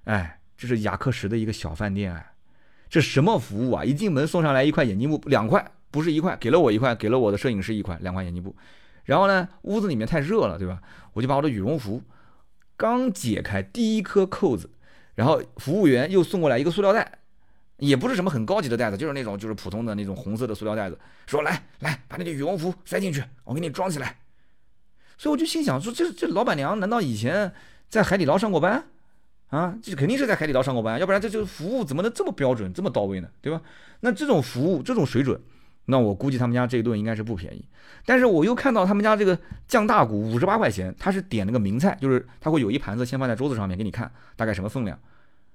[0.04, 2.35] 哎，这是雅克什的一个小饭店哎。
[2.90, 3.84] 这什么服务啊！
[3.84, 8.56] 一进门送上来一块眼镜布，两块不是一块，给了我一块，给了我的摄影师一块，两块眼镜布。
[9.04, 10.82] 然后呢，屋子里面太热了，对吧？
[11.14, 12.02] 我就把我的羽绒服
[12.78, 14.70] 刚解开第一颗扣子，
[15.16, 17.20] 然后服务员又送过来一个塑料袋，
[17.78, 24.18] 也不是什么很高级的袋子，就是那种就是普通的那种红色的塑料袋子，说来来把那个羽绒服塞进去，我给你装起来。
[25.18, 27.54] 所以我就心想说，这这老板娘难道以前
[27.90, 28.86] 在海底捞上过班？
[29.56, 33.30] 啊，这肯定是在海底捞上过班，要不然这这个服务怎么能这么标准、这么到位呢？
[33.42, 33.62] 对吧？
[34.02, 35.40] 那这种服务、这种水准，
[35.86, 37.64] 那我估计他们家这一顿应该是不便宜。
[38.06, 39.38] 但是我又看到他们家这个
[39.68, 45.00] 酱大骨五十八块钱，他是点那个名菜，就是他会有一盘子先放在桌子上面给你看大概什么分量，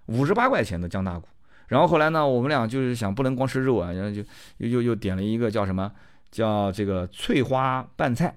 [0.06, 1.28] 五十八块钱的酱大骨。
[1.68, 4.22] 然后后来呢，我们俩就是想不能光吃肉啊，然后就
[4.58, 5.92] 又又又点了一个叫什么
[6.30, 8.34] 叫这个翠花拌菜。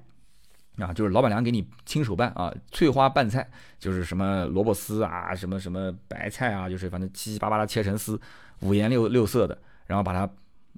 [0.77, 3.47] 啊，就是老板娘给你亲手拌啊，翠花拌菜
[3.77, 8.19] 就是什么萝卜丝啊，什么什么白菜啊，就是反正七七八八的切成丝，
[8.61, 9.55] 五颜六六色的，
[9.85, 10.27] 然后把它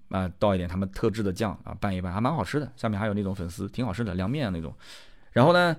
[0.09, 2.69] 啊倒一点他们特制的酱啊拌一拌，还蛮好吃的。
[2.75, 4.73] 下面还有那种粉丝，挺好吃的凉面啊那种。
[5.31, 5.73] 然后呢，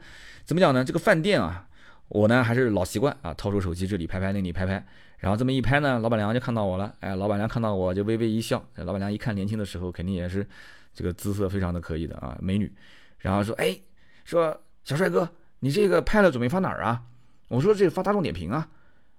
[0.45, 0.83] 怎么讲呢？
[0.83, 1.69] 这个饭店啊，
[2.09, 4.83] 我呢还是老习惯啊，掏出手机这里拍拍那里拍拍，
[5.19, 6.95] 然后这么一拍呢，老板娘就看到我了。
[7.01, 8.64] 哎，老板娘看到我就微微一笑。
[8.77, 10.47] 老板娘一看年轻的时候肯定也是
[10.95, 12.73] 这个姿色非常的可以的啊，美女。
[13.19, 13.79] 然后说，哎。
[14.27, 15.29] 说小帅哥，
[15.61, 17.01] 你这个拍了准备发哪儿啊？
[17.49, 18.68] 我说这个发大众点评啊，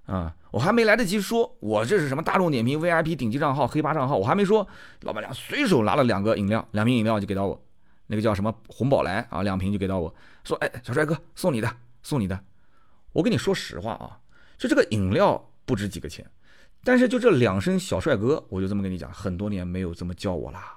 [0.05, 4.67] 啊，我还没来得及说，我这是什么大众点评 VIP 顶级账号、黑八账号，我还没说，
[5.03, 7.65] 老板娘随手拿了两个饮料，两瓶饮料就给到我，
[8.07, 10.13] 那个叫什么红宝来啊，两瓶就给到我，
[10.43, 11.73] 说哎，小帅哥送你的，
[12.03, 12.37] 送你的。
[13.13, 14.19] 我跟你说实话啊，
[14.57, 16.29] 就这个饮料不值几个钱，
[16.83, 20.73] 但是就这两声小帅哥，我就这么跟你讲，很多年没有这么叫我啦。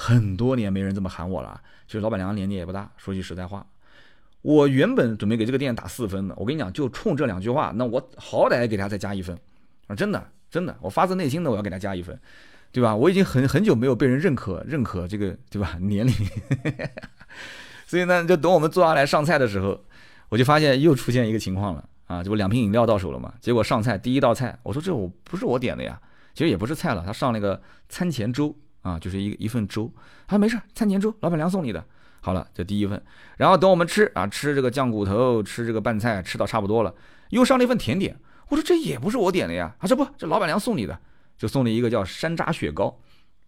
[0.00, 2.88] 很多年没人这么喊我了，其实老板娘年纪也不大。
[2.96, 3.66] 说句实在话，
[4.42, 6.34] 我原本准备给这个店打四分的。
[6.36, 9.36] 我跟你讲，就冲这两句话，那我好歹给他再加一分
[9.88, 9.94] 啊！
[9.94, 12.18] 真的，真的，我发自内心的我要给他加一分，
[12.70, 12.94] 对吧？
[12.94, 15.76] 我已经很很久没有被人认可认可这个，对吧？
[15.80, 16.12] 年龄，
[17.86, 19.80] 所以呢，就等我们坐下来上菜的时候，
[20.28, 22.22] 我就发现又出现一个情况了啊！
[22.22, 23.34] 这不两瓶饮料到手了嘛？
[23.40, 26.00] 结果上菜第一道菜，我说这我不是我点的呀，
[26.34, 28.54] 其实也不是菜了，他上那个餐前粥。
[28.80, 29.92] 啊，就是一一份粥，
[30.26, 31.84] 啊，没事，餐前粥，老板娘送你的。
[32.20, 33.02] 好了，这第一份，
[33.36, 36.94] 然后等我们吃啊，吃这个酱骨头，吃这个拌菜，吃到差不多了，
[37.30, 38.18] 又上了一份甜点。
[38.48, 40.98] 我说这也不是我点的呀，啊，这不，这老板娘送你的，
[41.36, 42.98] 就送了一个叫山楂雪糕，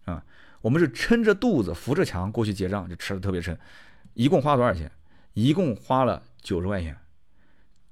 [0.05, 0.23] 啊，
[0.61, 3.57] 我们是撑着肚子扶着墙过去结账，就吃的特别撑。
[4.13, 4.91] 一共花多少钱？
[5.33, 6.97] 一共花了九十块钱。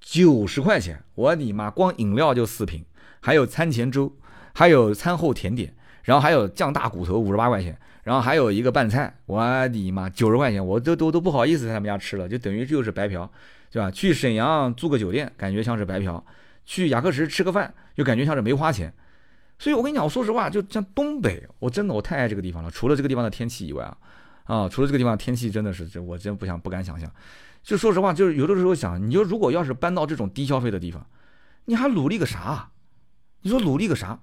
[0.01, 1.69] 九十块钱，我的妈！
[1.69, 2.85] 光饮料就四瓶，
[3.19, 4.11] 还有餐前粥，
[4.53, 7.77] 还有餐后甜点，然后还有酱大骨头五十八块钱，
[8.09, 10.09] 然后还有一个拌菜，我的妈！
[10.09, 13.29] 九十块钱，我都都都不好意思在他们家吃了，就等于就是白嫖，
[13.69, 13.91] 对吧？
[13.91, 16.19] 去沈阳租个酒店，感觉像是白嫖；
[16.65, 18.91] 去雅克什吃个饭，就感觉像是没花钱。
[19.59, 22.71] 所以我跟你讲，我说实话，就像东北，我真的我太爱这个地方了。
[22.71, 23.97] 除了这个地方的天气以外啊，
[24.45, 27.07] 啊，除了这个地方天气真的是，这我真不想不敢想象。
[27.61, 31.05] 就说实话，就是有的时候想，你就如果要是搬到这种低消费的地方，
[31.65, 32.71] 你还努力个啥？
[33.43, 34.19] 你说努力个啥？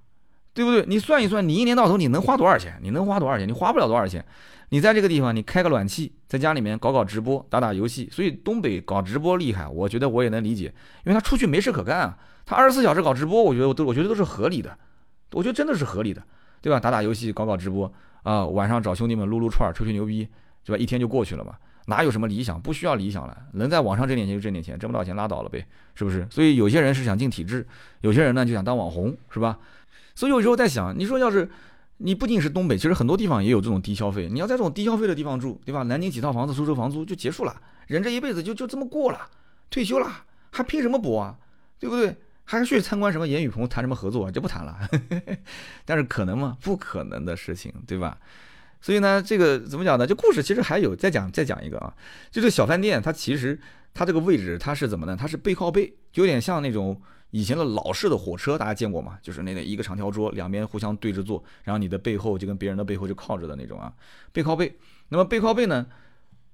[0.57, 0.83] 对不对？
[0.87, 2.81] 你算一算，你一年到头你能花多少钱？
[2.83, 3.47] 你能花多少钱？
[3.47, 4.24] 你花不了多少钱。
[4.70, 8.09] 你在这个地方，你开个暖气，在家里面搞搞直播，打打游戏。
[8.11, 10.73] 所以东北搞直播厉害，我觉得我也能理解，
[11.05, 12.16] 因为他出去没事可干啊。
[12.47, 14.74] 他二十四小时搞直播，我觉得都我觉得都是合理的，
[15.33, 16.23] 我觉得真的是合理的，
[16.62, 16.81] 对吧？
[16.81, 17.93] 打打游戏，搞搞直播
[18.23, 20.27] 啊，晚上找兄弟们撸撸串，吹吹牛逼，
[20.65, 20.83] 对吧？
[20.83, 21.53] 一天就过去了嘛。
[21.89, 22.61] 哪有什么理想？
[22.61, 25.65] 不需要理想了，能在网上挣点钱就挣点钱，挣不到钱拉倒了呗，
[25.95, 26.27] 是不是？
[26.28, 27.65] 所以有些人是想进体制，
[28.01, 29.57] 有些人呢就想当网红，是吧？
[30.16, 31.48] 所以有时候在想，你说要是
[31.98, 35.84] 你不仅是东北，其实很多地方也有这种低消费，你要在这种低消费的地方住，对吧？
[35.84, 37.55] 南京几套房子收收房租就结束了，
[37.86, 39.28] 人这一辈子就就这么过了，
[39.70, 40.10] 退休了
[40.51, 41.36] 还拼什么搏啊？
[41.78, 42.16] 对不对？
[42.48, 44.78] 还去参观什么严雨鹏谈什么合作啊就不谈了，
[45.84, 46.56] 但是可能吗？
[46.62, 48.16] 不可能的事情，对吧？
[48.80, 50.06] 所以呢，这个怎么讲呢？
[50.06, 51.93] 这故事其实还有再讲再讲一个啊，
[52.30, 53.59] 就这小饭店，它其实
[53.93, 55.16] 它这个位置它是怎么呢？
[55.18, 57.01] 它是背靠背，有点像那种
[57.31, 59.19] 以前的老式的火车，大家见过吗？
[59.23, 63.93] 就是那那一个长条桌，两边互相对着坐，然后你的背后就跟别人的背后就靠着的那种啊，
[64.32, 64.77] 背靠背。
[65.09, 65.86] 那么背靠背呢，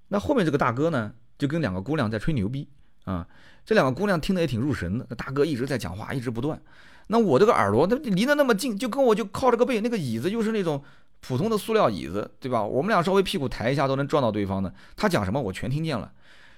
[0.09, 2.69] 那后面这个大哥呢，就跟两个姑娘在吹牛逼
[3.05, 3.27] 啊，
[3.65, 6.61] 这两个姑娘听得也挺入神的，那大哥一直在讲话，一直不断。
[7.09, 10.83] 那我这个耳朵，那离得那么近，就跟我就靠着个背，那个椅子又是那种。
[11.25, 12.61] 普通的塑料椅子，对吧？
[12.65, 14.75] 我们俩稍微屁股抬一下都能撞到对方的。
[14.97, 16.13] 他讲什么我全听见了。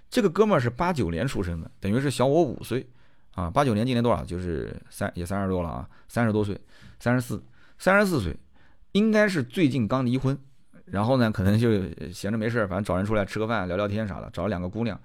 [0.09, 2.87] 这个哥们儿是八九年出生的，等于是小我五岁
[3.35, 3.51] 啊。
[3.51, 4.25] 八九年今年多少？
[4.25, 6.61] 就是三也三十多了啊，三十多岁，
[6.99, 7.43] 三十四，
[7.79, 8.37] 三十四岁，
[8.93, 10.39] 应该是最近刚离婚。
[10.87, 11.83] 然后呢，可能就
[12.13, 15.01] 闲着没事儿，反正找人出来吃个饭、聊聊天啥的，找了两个姑娘。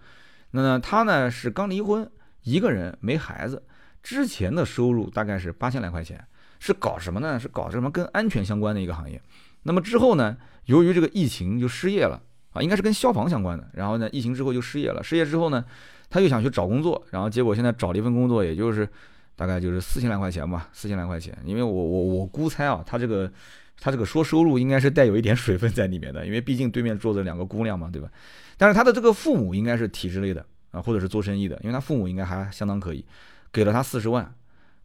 [0.51, 2.09] 那呢，他呢是刚离婚，
[2.43, 3.63] 一个人没孩子，
[4.03, 6.21] 之前的收入大概是八千来块钱，
[6.59, 7.39] 是搞什么呢？
[7.39, 9.21] 是搞什么跟安全相关的一个行业。
[9.63, 10.35] 那么之后呢？
[10.65, 13.67] 由于这个疫情就失业了啊，应该是跟消防相关的。
[13.73, 15.01] 然后呢，疫情之后就失业了。
[15.01, 15.65] 失业之后呢，
[16.09, 18.87] 他又想去找工作，然后结果现在找了一份工作，也就是
[19.35, 21.37] 大概就是四千来块钱吧，四千来块钱。
[21.45, 23.31] 因为我我我估猜啊，他这个
[23.79, 28.09] 他这个说收入应该是带有一点水分在里面的，因为毕竟对面坐着两个姑娘嘛，对吧？
[28.57, 33.05] 但是他的这个父母应该是体制类的啊，或者是做生意的，因为他父母应该还相当可以，
[33.51, 34.33] 给了他四十万。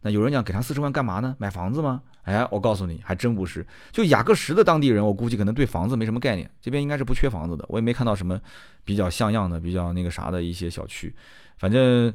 [0.01, 1.35] 那有人讲给他四十万干嘛呢？
[1.39, 2.03] 买房子吗？
[2.25, 3.65] 哎，我告诉你，还真不是。
[3.91, 6.49] 就雅各什的当地人，我估计可能对房子没什么概念。
[6.59, 8.39] 这边应该是不缺房子的，我也没看到什么
[8.83, 11.15] 比较像样的、比较那个啥的一些小区。
[11.57, 12.13] 反正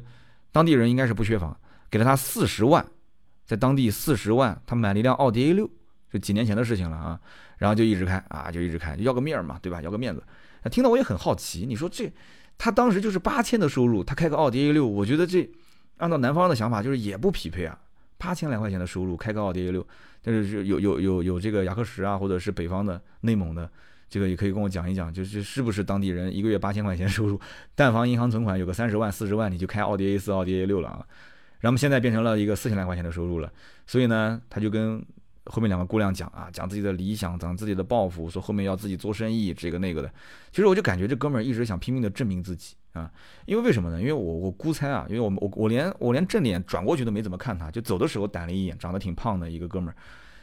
[0.51, 1.57] 当地人应该是不缺房，
[1.89, 2.85] 给了他四十万，
[3.45, 5.69] 在当地四十万，他买了一辆奥迪 A 六，
[6.11, 7.19] 就几年前的事情了啊。
[7.57, 9.81] 然后就一直开啊，就一直开，要个面嘛，对吧？
[9.81, 10.23] 要个面子。
[10.69, 12.11] 听到我也很好奇，你说这
[12.57, 15.49] 他当时就是八千的收入，他开个奥迪 A 六，我觉得这
[15.97, 17.79] 按照南方的想法就是也不匹配啊。
[18.21, 19.83] 八千来块钱的收入，开个奥迪 A 六，
[20.21, 23.67] 但是有有有有这个雅克什啊，或者是北方的内蒙的，
[24.07, 27.41] 这个也可以跟我讲一讲，就是是不是当地人一个月八千块钱收入，
[27.73, 31.03] 但凡银行存款有个三十万四十万，你就开奥迪 A 四、奥迪 A 六了啊。
[31.61, 33.51] 然后现在变成了一个四千来块钱的收入了，
[33.87, 35.03] 所以呢，他就跟
[35.45, 40.11] 后面两个姑娘讲啊，讲自己的理想，讲自己的抱负，说后面要自己做生意，这个那个的。
[40.51, 42.75] 其实我就感觉这哥们儿一直想拼命的证明自己。
[42.93, 43.09] 啊，
[43.45, 43.99] 因为为什么呢？
[43.99, 49.95] 因为我我估猜啊，因为我我我连我连正脸转过去都没怎么看他，就走的时候逮了一眼，长得挺胖的一个哥们儿。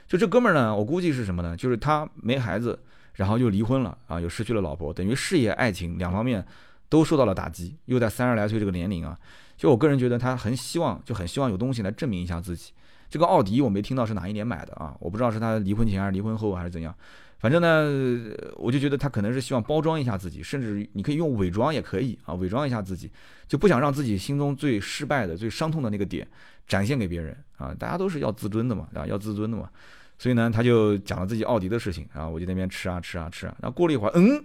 [0.06, 1.56] 就这哥们儿呢，我估计是什么呢？
[1.56, 2.78] 就是他没孩子，
[3.14, 6.42] 然后又离婚了啊，又失去了老婆，等于事业爱情两方面
[6.88, 9.18] 都受到了打击，又在三十来岁这个年龄啊，
[9.56, 12.72] 就我个人觉得他很希望，就很希望有东西来证明一下自己。
[13.10, 16.94] 这个奥迪我没听到是哪一年买的啊，我不知道是他离婚前还是离婚后还是怎样。
[17.38, 23.10] 反正呢，我就觉得他可能是希望包装一下自己，甚至你可以用伪装也可以啊，伪装一下自己，
[23.46, 26.26] 就不想让自己心中最失败的、最伤痛的那个点
[26.66, 27.72] 展现给别人啊。
[27.78, 29.70] 大家都是要自尊的嘛，啊，要自尊的嘛。
[30.18, 33.54] 所以呢，他就讲了自己奥迪的事情啊，我就那边吃啊吃啊吃啊。
[33.62, 34.44] 然后过了一会儿，嗯，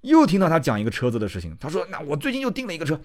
[0.00, 1.56] 又听到他讲一个车子的事情。
[1.60, 3.00] 他说：“那我最近又订了一个车。”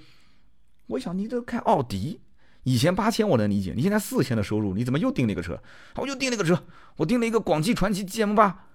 [0.88, 2.20] 我想你这开奥迪，
[2.64, 5.62] 以前八千我能理解，你现在四千的收入，你怎么又订了一个车？
[5.98, 6.60] 我又订了一个车，
[6.96, 8.70] 我订了一个广汽传祺 GM 八。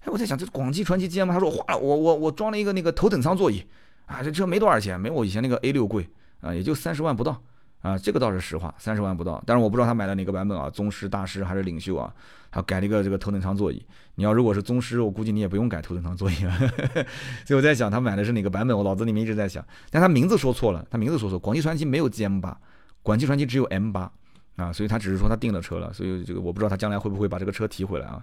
[0.00, 3.64] 哎，我在想这广汽传祺 GM，他说花了我我我装了一个那个头等舱座椅，
[4.06, 6.08] 啊，这车没多少钱，没我以前那个 A 六贵
[6.40, 7.40] 啊，也就三十万不到
[7.82, 9.42] 啊，这个倒是实话，三十万不到。
[9.46, 12.12] 但是我不知道他买的哪个版本啊，宗师、大师还是领袖啊？
[12.52, 13.80] 他改了一个这个头等舱座椅。
[14.16, 16.52] 你要如果是宗师，我估计你也不用改头等舱座椅了。
[17.46, 18.76] 所以我在想，他买的是哪个版本？
[18.76, 22.58] 我脑子里面一直在想，但他名字说错了，他名字说错，广汽传祺没有 GM 八，
[23.02, 24.10] 广汽传祺只有 M 八
[24.56, 25.92] 啊，所以他只是说他订了车了。
[25.92, 28.20] 所以这个我不知道他将来会不会把这个车提回来啊？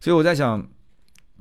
[0.00, 0.64] 所以我在想，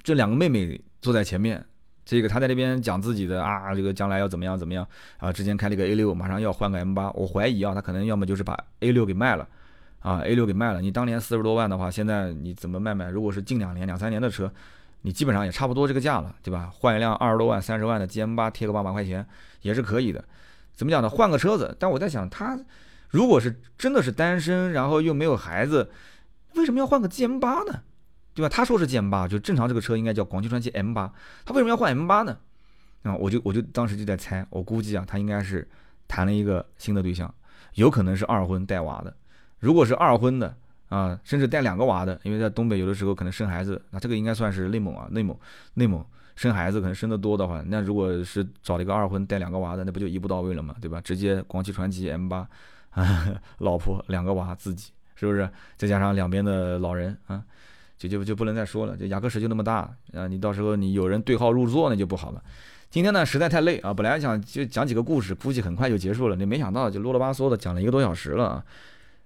[0.04, 1.64] 这两个妹妹坐在前面。
[2.04, 4.86] 这个他在那边讲自己的啊，这个将来要怎么样怎么样
[5.18, 5.32] 啊？
[5.32, 9.48] 之前开了个 A 六，马上要换个 M 八，我怀疑啊，他可能要么就是把 A 六给卖了，
[10.00, 10.82] 啊 A 六给卖了。
[10.82, 13.10] 你当年四十多万的话，现在你怎么卖卖？
[13.10, 14.52] 如果是近两年两三年的车，
[15.04, 16.72] 你基本上也差不多这个价了，对吧？
[16.74, 19.26] 换一辆二十多万、三十万的 GM 八，贴个八万块钱
[19.62, 20.22] 也是可以的。
[20.74, 21.10] 怎么讲呢？
[21.10, 21.74] 换个车子。
[21.80, 22.60] 但我在想，他
[23.10, 25.92] 如果是真的是单身，然后又没有孩子，
[26.56, 27.82] 为什么要换个 GM 八呢？
[28.34, 28.50] 对吧？
[28.50, 31.12] 他说是 GM 八，就正常这个车应该叫广汽传祺 M 八，
[31.46, 32.38] 他为什么要换 M 八呢？
[33.04, 35.68] 啊，我就我就当时就在猜，我估计啊，他应该是
[36.08, 37.34] 谈了一个新的对象，
[37.74, 39.14] 有可能是二婚带娃的。
[39.60, 40.56] 如果是二婚的
[40.90, 45.38] 啊，甚至带两个娃的，因为在东北有的时候可能生孩子，那这个应该算是内蒙啊，内蒙
[45.74, 46.06] 内蒙
[46.36, 51.02] 生孩子可能生的多的话，那如果是找了一个二婚带两个娃的，那不就一步到位了嘛，对吧？
[51.02, 52.48] 直接广汽传祺 M 八，
[53.60, 55.50] 老婆两个娃自己是不是？
[55.76, 57.44] 再加上两边的老人啊。
[58.08, 60.28] 就就就不能再说了，就雅克石就那么大啊！
[60.28, 62.44] 你到时候你有人对号入座那就不好了。
[62.90, 68.66] 今天呢实在太累啊，本来想就讲几个故事，估计很快就结束了，你没想到就啰啰巴嗦的讲了一个多小时了啊。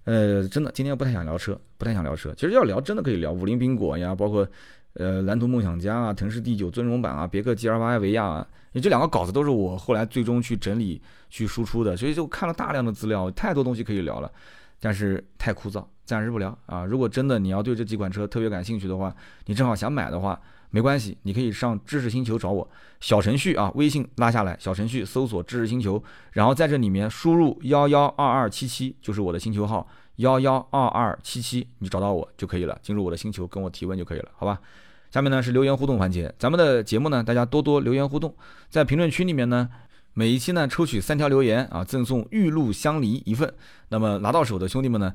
[0.03, 2.31] 呃，真的今天不太想聊车，不太想聊车。
[2.35, 4.47] 其实要聊真的可以聊五菱缤果呀，包括
[4.93, 14.31] 呃蓝图梦想家啊、腾势 D 九尊荣版啊、别克 G L 八维亚啊，你这两个稿子都是我后来最终去整理去输出的，所以就看了大量的资料，太多东西可以聊了，
[14.79, 15.85] 但是太枯燥。
[16.05, 16.85] 暂时不聊啊！
[16.85, 19.11] 如果真的你要对这几款车特别感兴趣的话，
[19.47, 20.39] 你正好想买的话，
[20.69, 22.69] 没关系，你可以上知识星球找我，
[22.99, 26.03] 小程序啊，微信拉下来，小程序搜索知识星球，
[26.33, 29.87] 然后在这里面输入幺幺二二七七，就是我的星球号
[30.17, 34.59] 幺幺二二七七，你找到我就可以了，进入我的星球跟我提问就可以了，好吧？
[35.09, 38.35] 下面呢是留言互动环节，咱们的节目呢，大家多多留言互动，
[38.69, 39.67] 在评论区里面呢，
[40.17, 43.53] 每一期呢抽取三条留言啊，赠送玉露香梨一份，
[43.89, 45.13] 那么拿到手的兄弟们呢？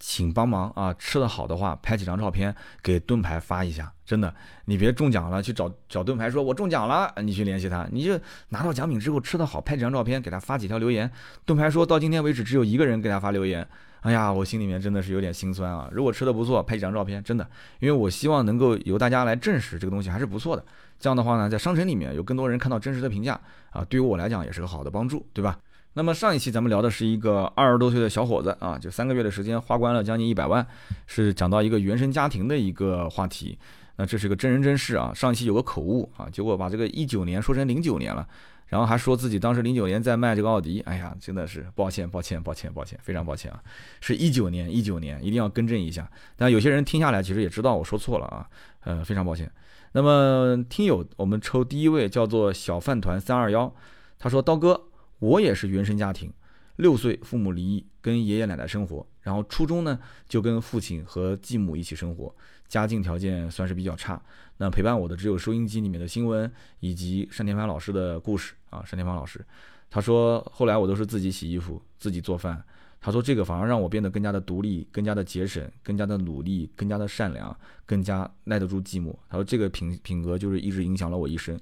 [0.00, 0.94] 请帮忙啊！
[0.94, 3.92] 吃的好的话，拍几张照片给盾牌发一下。
[4.04, 4.32] 真的，
[4.66, 7.84] 你别中奖了去找找盾牌说“我中奖了”，你去联系他。
[7.90, 11.10] 你就拿到奖品之后吃的好，拍几张照片给他发几条留言。
[11.44, 13.66] 盾牌说到今天为止只有一个人给他发留言。
[14.00, 15.88] 哎呀，我心里面真的是有点心酸啊！
[15.92, 17.48] 如果吃的不错，拍几张照片，真的，
[17.80, 20.64] 因为我希望能够由大家来证实这个东西还是不错的。
[21.00, 23.38] 这样的话呢，在商城里面有更多人看到真实的评价
[23.70, 25.58] 啊，对于我来讲也是个好的帮助，对吧？
[25.94, 30.64] 那么上一期咱们聊的是一个二十多岁的小伙子啊，就三个月的时间花光了将近一百万，
[31.06, 33.58] 是讲到一个原生家庭的一个话题。
[33.96, 35.12] 那这是个真人真事啊。
[35.12, 38.24] 上一期有个口误啊，结果把这个一九年说成零九年了，
[38.68, 40.80] 然后还说自己当时零九年在卖这个奥迪。
[40.80, 43.62] 哎呀，真的是抱歉抱歉抱歉抱歉，非常抱歉啊，
[44.00, 46.10] 是一九年一九年，一定要更正一下。
[46.36, 48.48] 但有些人听下来其实也知道我说错了啊，
[48.84, 49.50] 呃，非常抱歉。
[49.92, 53.74] 那么听友，我们抽第一位叫做小饭团三二幺，
[54.18, 54.84] 他说刀哥。
[55.20, 56.32] 我也是原生家庭，
[56.76, 62.32] 六岁父母离异，跟爷爷奶奶生活，然后初中呢就跟父亲和继母一起生活，
[62.68, 64.22] 家境条件算是比较差。
[64.58, 68.80] 那陪伴我的只有收音机里面的新闻以及单田芳老师的故事啊。
[68.80, 69.44] 单田芳老师，
[69.90, 72.62] 他说后来我都是自己洗衣服，自己做饭。
[73.00, 77.56] 他说这个反而让我变得更加的独立，更加的节省，更加的努力，更加的善良，
[77.86, 79.14] 更加耐得住寂寞。
[79.28, 81.58] 他说这个品品格就是一直影响了我一生。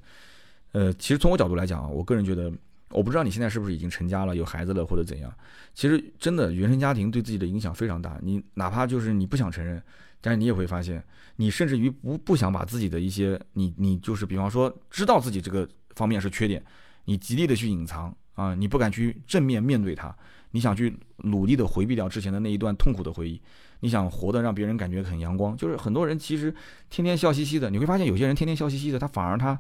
[0.73, 2.53] 呃，其实从我角度来讲啊，我个人觉得。
[2.91, 5.31] 我不知道你现在是不是已经成家了，有孩子了或者怎样。
[5.75, 8.17] 其实真的原生家庭对自己的影响非常大。
[8.23, 9.83] 你哪怕就是你不想承认，
[10.27, 11.01] 但是你也会发现，
[11.37, 16.61] 你甚至于不不想把自己的一些你你就是比方说知道自己这个方面是缺点，
[17.05, 20.13] 你极力的去隐藏啊，你不敢去正面面对它，
[20.51, 23.41] 你想去努力的回避掉之前的那一段痛苦的回忆，
[23.81, 25.57] 你想活的让别人感觉很阳光。
[25.57, 26.53] 就是很多人其实
[26.91, 29.57] 天天笑嘻嘻的，你会发现有些人天天笑嘻嘻的，他反而他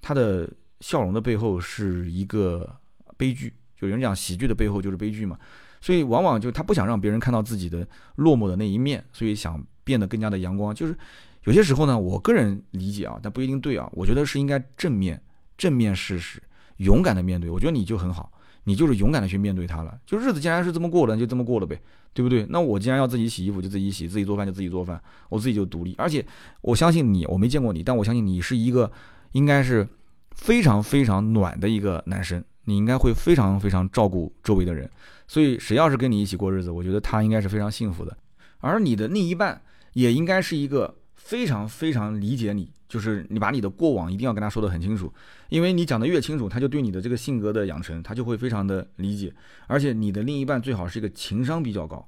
[0.00, 0.50] 他的。
[0.82, 2.68] 笑容的背后是一个
[3.16, 5.38] 悲剧，就有人讲喜剧的背后就是悲剧嘛，
[5.82, 10.74] 所以往往就他不想让别人看到自己的落寞的那一面，所以想变得更加的阳光。
[10.74, 10.96] 就是
[11.44, 15.20] 有些时候呢，我个人理解啊，但不一定对啊，我觉得是应该正面
[15.58, 16.40] 正面事实，
[16.76, 17.50] 勇敢的面对。
[17.50, 18.32] 我觉得你就很好，
[18.64, 19.98] 你就是勇敢的去面对它了。
[20.06, 21.78] 就日子既然是这么过的，就这么过了呗，
[22.14, 22.46] 对不对？
[22.48, 25.94] 那我既然要自己洗衣服，就自己洗；自己做饭就自己做饭，我自己就独立。
[25.98, 26.24] 而且
[26.60, 28.90] 我相信你，我没见过你，但我相信你是一个
[29.32, 29.86] 应该是。
[30.34, 34.90] 非常非常暖的一个男生，你应该会非常非常照顾周围的人，
[35.32, 38.14] 所以谁要是跟你一起过日子，我觉得他应该是非常幸福的。
[38.58, 39.58] 而你的另一半
[39.94, 45.10] 也应该是一个非常非常理解你，就是你把你的过往一定要跟他说得很清楚，
[45.48, 49.32] 因为你讲得越清楚，他就对你的这个性格的养成，他就会非常的理解。
[49.68, 52.06] 而且你的另一半最好是一个情商比较高，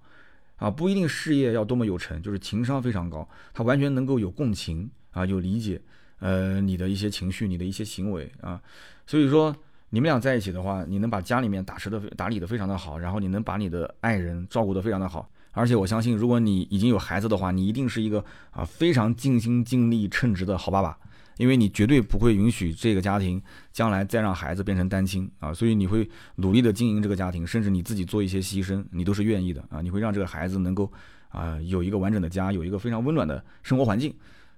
[0.56, 5.80] 啊，不一定事业要多么有成，就是情商非常高，他完全能够有共情啊，有理解，
[6.18, 8.60] 呃，你的一些情绪，你的一些行为啊，
[9.06, 9.56] 所以说。
[9.94, 18.18] 你们俩在一起的话，你能把家里面打持的打理的非常的好，然后你能把你的爱人照顾的非常的好，而且我相信，如果你已经有孩子的话，你一定是一个
[18.50, 20.98] 啊非常尽心尽力称职的好爸爸，
[21.36, 23.40] 因为你绝对不会允许这个家庭
[23.70, 30.92] 将来再让孩子变成单亲啊，所以你会努力的经营这个家庭，甚至你自己做一些牺牲，你都是愿意的啊，你会让这个孩子能够
[31.28, 34.12] 啊有一个完整的家，有一个非常温暖的生活环境。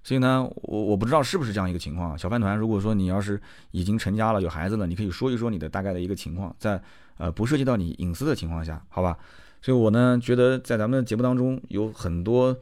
[0.07, 2.17] 所以呢，我我不知道是不是这样一个情况。
[2.17, 3.41] 小饭团，如果说你要是
[3.73, 6.81] 已经成家了，有孩子了，你可以说一说你的大概的一个情况，在
[7.17, 9.19] 呃不涉及到你隐私的情况下，好吧？
[9.61, 12.57] 所以我呢觉得在咱们节目当中有很多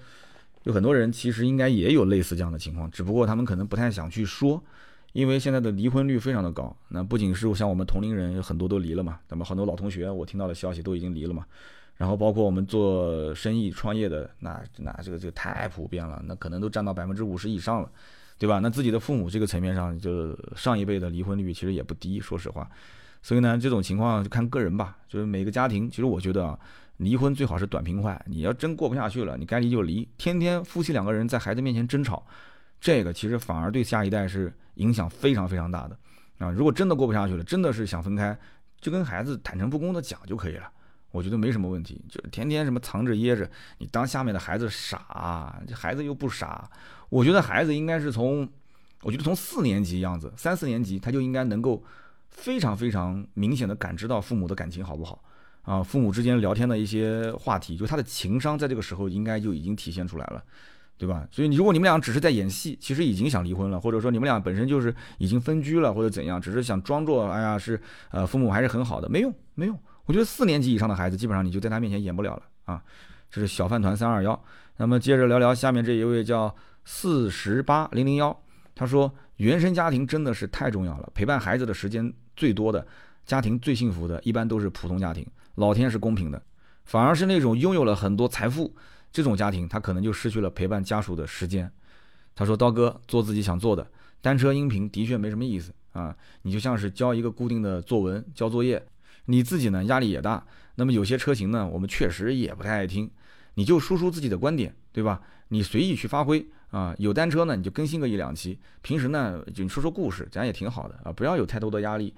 [0.62, 4.59] 有很多人其实应该也有类似这样的情况，只不过他们可能不太想去说，
[5.12, 6.75] 因为现在的离婚率非常的高。
[6.89, 11.45] 那不仅是像我们同龄人有很多都离了嘛，咱们很多老同学我听到的消息都已经离了嘛。
[11.97, 17.91] 然后包括我们做生意创业的，那那这个这个太普遍了，那可能都占到百分之五十以上了，
[18.39, 18.59] 对吧？
[18.59, 22.69] 那自己的父母这个层面上，就上一辈的离婚率其实也不低，说实话。
[23.23, 26.59] 所以呢，这种情况就看个人吧，就是每个家庭，其实我觉得啊，
[26.99, 28.21] 离婚最好是短平快。
[28.27, 30.07] 你要真过不下去了，你该离就离。
[30.19, 32.27] 天天夫妻两个人在孩子面前争吵，
[32.81, 35.97] 这个其实反而对下一代是影响非常非常大的
[36.39, 36.51] 啊。
[36.51, 38.37] 如果真的过不下去了，真的是想分开，
[38.81, 40.69] 就跟孩子坦诚不公的讲就可以了。
[41.15, 46.69] 我觉得没什么问题，就是天天什么藏着掖着，你当下面的孩子傻，这孩子又不傻。
[47.09, 48.49] 我觉得孩子应该是从，
[49.03, 51.81] 我觉得从四年级样子，三四年级他就应该能够
[52.31, 55.23] 非常非常明显的感知到父母的感情好不好
[55.62, 60.43] 啊，父母之间聊天的一些话题，就他的情商在这个时候应该就已经体现出来了，
[60.99, 61.24] 对吧？
[61.31, 67.81] 所以你如果你们俩只是在演戏，其实已经想离婚了，或者说你们俩本身就是已经分居了或者怎样，只是想装作哎呀是
[68.11, 69.78] 呃父母还是很好的，没用没用。
[70.06, 72.82] 我觉得四年级以上的孩子，基本上你就在他面前演不了了啊！
[73.31, 74.39] 这是小饭团三二幺。
[74.76, 76.55] 那么接着聊聊下面这一位叫
[76.85, 78.36] 四十八零零幺，
[78.74, 82.86] 他说原生家庭真的是太重要了，陪伴孩子的时间最多的
[83.24, 85.26] 家庭最幸福的，一般都是普通家庭。
[85.55, 86.43] 老天是公平的，
[86.85, 88.74] 反而是那种拥有了很多财富
[89.12, 91.70] 这种家庭，他可能就失去了陪伴家属的时间。
[92.35, 93.86] 他说刀哥做自己想做的，
[94.20, 98.85] 单车音频的确没什么意思啊，你就像是交一个固定的作文，交作业。
[99.27, 100.45] 你自己呢压力也大，
[100.75, 103.11] 那么有些车型呢，我们确实也不太爱听，
[103.55, 105.21] 你就输出自己的观点，对吧？
[105.49, 112.15] 你随意去发挥啊，有单车呢你就更新个一两期，平时呢就说说故事，咱也挺好的啊，不要有太多的压力。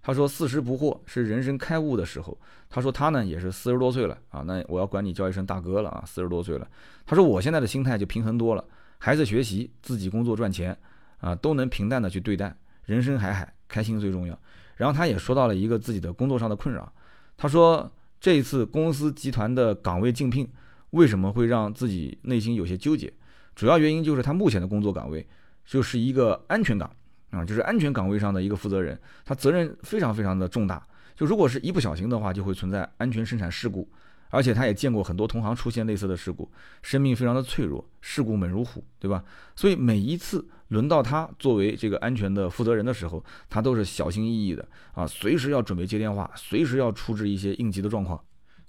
[0.00, 2.38] 他说四十不惑是人生开悟的时候，
[2.70, 6.66] 他说他呢也是四十多岁了啊，那我要管你叫一声大哥了啊，四十多岁了。
[7.04, 8.64] 他说我现在的心态就平衡多了，
[8.98, 10.74] 孩子学习，自己工作赚钱
[11.18, 14.38] 啊，都能平淡的去对待，人生海海，开心最重要。
[14.78, 16.90] 然后他也说到了一个自己的工作上的困扰，
[17.36, 20.48] 他说这一次公司集团的岗位竞聘
[20.90, 23.12] 为什么会让自己内心有些纠结？
[23.54, 25.26] 主要原因就是他目前的工作岗位
[25.66, 26.90] 就是一个安全岗
[27.30, 33.86] 啊，就是安全岗位上的一个负责人，他责任非常非常的重大，就如果是一不小心的话，就会存在安全生产事故。
[34.30, 36.50] 而且他也见过很多同行出现类似的事故，
[36.82, 39.24] 生命非常的脆弱，事故猛如虎，对吧？
[39.56, 48.20] 所以每一次轮到他作为这个安全的负责人的时候，他都是小心翼翼的啊，随时要准备接电话，随时要处置一些应急的状况。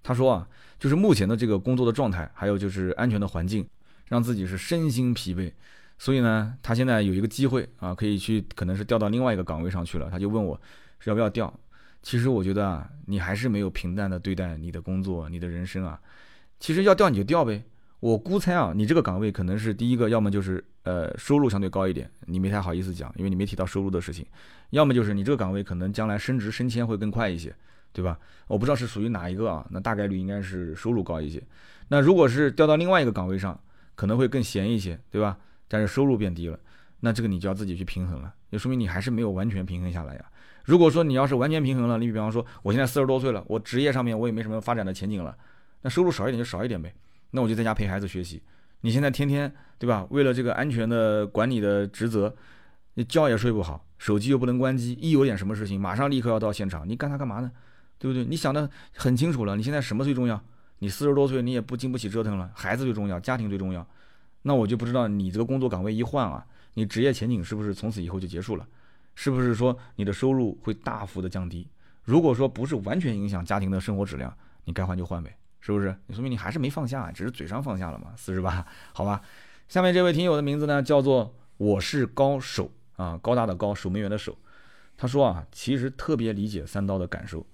[0.02, 0.48] 他说啊，
[0.80, 3.68] 就是目前的这个工作的状态，还有就是安全的环境，
[4.08, 5.52] 让自己是身心疲惫。
[5.98, 10.60] 所以呢，他现在有一个机会啊，可以去可能是调到另外一个岗位上去了，他就问我
[11.04, 11.54] 要不要调。
[12.02, 16.00] 其实我觉得啊，你还是没有平淡的对待你的工作、你的人生啊。
[16.60, 17.64] 其实要调你就调呗。
[18.00, 24.24] 我估猜啊，你这个岗位可能是第一个，要么就是呃收入相对高一点，你没太好意思讲，因为你没提到收入的事情；
[24.70, 27.54] 要么就是你这个岗位可能将来升职升迁会更快一些，
[27.92, 28.18] 对吧？
[28.48, 31.44] 我不知道是属于哪一个啊，那大概率应该是收入高一些。
[31.90, 33.60] 那如果是调到另外一个岗位上，
[33.96, 35.38] 可能会更闲一些，对吧？
[35.68, 36.58] 但是收入变低了，
[37.02, 40.26] 那这个你就要自己去平衡了，就说明你还是没有完全平衡下来呀。
[40.70, 45.36] 如果说你要是完全平衡了，你比方说我现在四十多岁了，我职业上面我也没什么发展的前景了，
[45.82, 46.94] 那收入少一点就少一点呗，
[47.32, 48.40] 那我就在家陪孩子学习。
[48.82, 50.06] 你现在天天对吧？
[50.12, 52.32] 为了这个安全的管理的职责，
[52.94, 57.52] 你觉也睡不好，手机又不能关机，一有点什么事情马上立刻要到现场，你干它干嘛呢？
[57.98, 58.24] 对不对？
[58.24, 60.40] 你想的很清楚了，你现在什么最重要？
[60.78, 63.84] 你四十多岁你也不经不起折腾了，孩子最重要，家庭最重要。
[64.44, 68.68] 那我就不知道你这个工作岗位一换啊，你职业前景是不是从此以后就结束了？
[69.22, 71.68] 是不是说你的收入会大幅的降低？
[72.06, 74.34] 如果说不是完全影响家庭的生活质量，
[74.64, 75.94] 你该换就换呗，是不是？
[76.08, 78.14] 你说明你还是没放下，只是嘴上放下了嘛。
[78.16, 79.22] 四十八，好吧。
[79.68, 84.38] 下面这位听友的名字呢叫做我是高手啊，高大的高，守门员的守。
[84.96, 87.46] 他说啊，其实特别理解三刀的感受。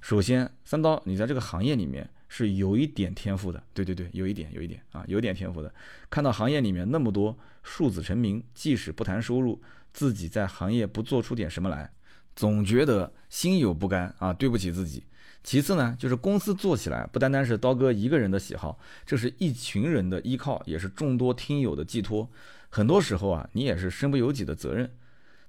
[0.00, 5.72] 首先，三刀你在这个行业里面是有一点天赋的，对对对，有一点，有一点啊，有点天赋的。
[6.10, 9.62] 看到行业里面那么多数字成名，即使不谈收入，
[9.92, 11.90] 自己在行业不做出点什么来，
[12.34, 15.04] 总觉得心有不甘啊，对不起自己。
[15.44, 22.30] 其次呢，就是公司做起来不单单是刀哥一个人的喜好，这是一群人的依靠，也是众多听友的寄托。
[22.68, 24.88] 很多时候啊，你也是身不由己的责任。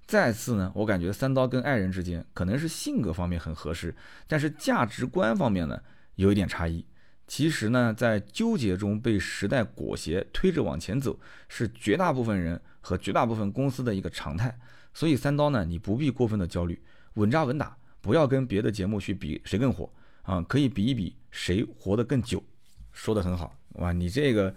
[0.06, 3.95] 再次呢，我感觉三刀跟爱人之间可能是性格方面很合适，
[4.28, 5.80] 但是价值观方面呢
[6.15, 6.84] 有一点差异。
[7.26, 11.18] 其实呢，在纠结中被时代裹挟推着往前走，
[11.48, 14.55] 是绝大部分人和绝大部分公司的一个常态。
[14.93, 16.80] 所以三刀呢，你不必过分的焦虑，
[17.15, 17.76] 稳扎稳打。
[17.99, 19.89] 不要跟别的节目去比谁更火
[20.23, 22.43] 啊，可以比一比谁活得更久。
[22.91, 24.53] 说的很好，哇，你这个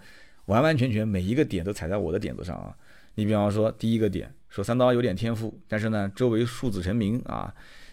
[0.47, 2.75] 完完全全每一个点都踩在我的点子上啊。
[3.15, 7.51] 你比方说第一个点，说三刀有点天赋，但是呢周围数字成名啊，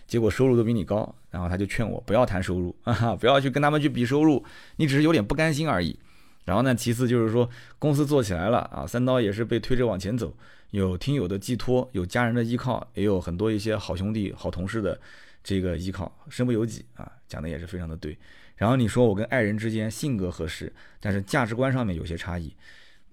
[0.08, 4.44] 结果收入都比你高，然后他就劝我不要谈收入啊，不要去跟他们去比收入，
[4.74, 5.96] 你只是有点不甘心而已。
[6.44, 7.48] 然后呢，其次就是说
[7.78, 10.36] 公司做起来了啊，三刀也是被推着往前走，
[10.70, 15.00] 有听友的寄托，有家人的依靠，也有很多一些好兄弟、好同事的。
[15.42, 18.16] 这个依靠身不由己啊，讲的也是非常的对。
[18.56, 22.50] 然后你说我跟爱人之间性格合适，但是价值观上面有些差异，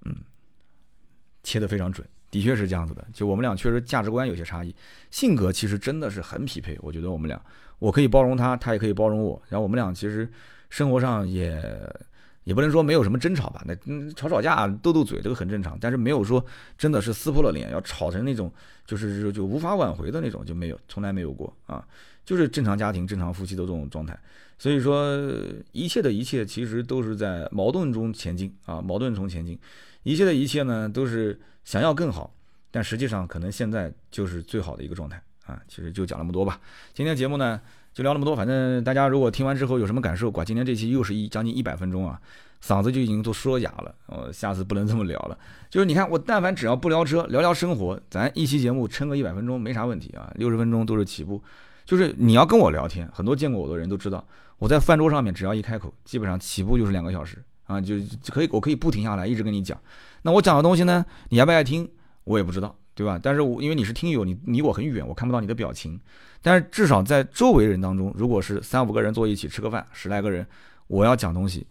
[0.06, 0.16] 嗯，
[1.44, 3.06] 切的非常准，的确是这样子的。
[3.12, 4.74] 就我们俩确实价值观有些差异，
[5.10, 6.78] 性格其实真的是很匹配。
[6.82, 7.44] 我觉得我们俩，
[7.80, 9.41] 我可以包容他，他也可以包容我。
[9.49, 10.32] 然后我们俩其实
[10.70, 11.62] 生活上也
[12.43, 16.43] 也不能说没有什么争吵吧，那嗯吵吵架斗斗嘴这个很正常，但是没有说
[16.77, 18.51] 真的是撕破了脸要吵成那种
[18.85, 21.85] 就是就无法挽回的那种就没有，从来没有过啊。
[22.23, 24.18] 就是正常家庭、正常夫妻的这种状态，
[24.59, 25.19] 所以说
[25.72, 29.57] 一切的一切其实都是在矛盾中前进啊，矛盾中前进，
[30.03, 32.31] 一切的一切呢都是想要更好，
[32.69, 35.59] 但实际上可能现在就是最好的一个状态啊。
[35.68, 36.61] 其实就讲那么多吧，
[36.93, 37.59] 今天节目呢
[37.93, 42.19] 就聊那么多，反正大家如果听完之后有什么感受，管，今天这期又是一将近一百分钟啊，
[42.63, 45.38] 嗓子就已经都说哑了，我下次不能这么聊了。
[45.69, 51.41] 就是你看我但凡只要不聊车，聊聊生活，咱一期节目撑个一百分钟没啥问题啊，六十分钟都是起步。
[51.84, 54.26] 就是你要跟我聊天，很多见过我的人都知道，
[54.57, 57.95] 我在饭桌上面只要一开口，基本上起步就是两个小时啊，就
[58.30, 59.77] 可以我可以不停下来，一直跟你讲。
[60.22, 61.89] 那我讲的东西呢，你爱不爱听，
[62.23, 63.19] 我也不知道，对吧？
[63.22, 65.99] 但是我因为你是听友，你离我很远，我看不到你的表情。
[66.41, 70.45] 但是至少在周围人当中，如果是三五个人坐一起吃个饭，十来个人，
[70.88, 71.65] 我要讲东西，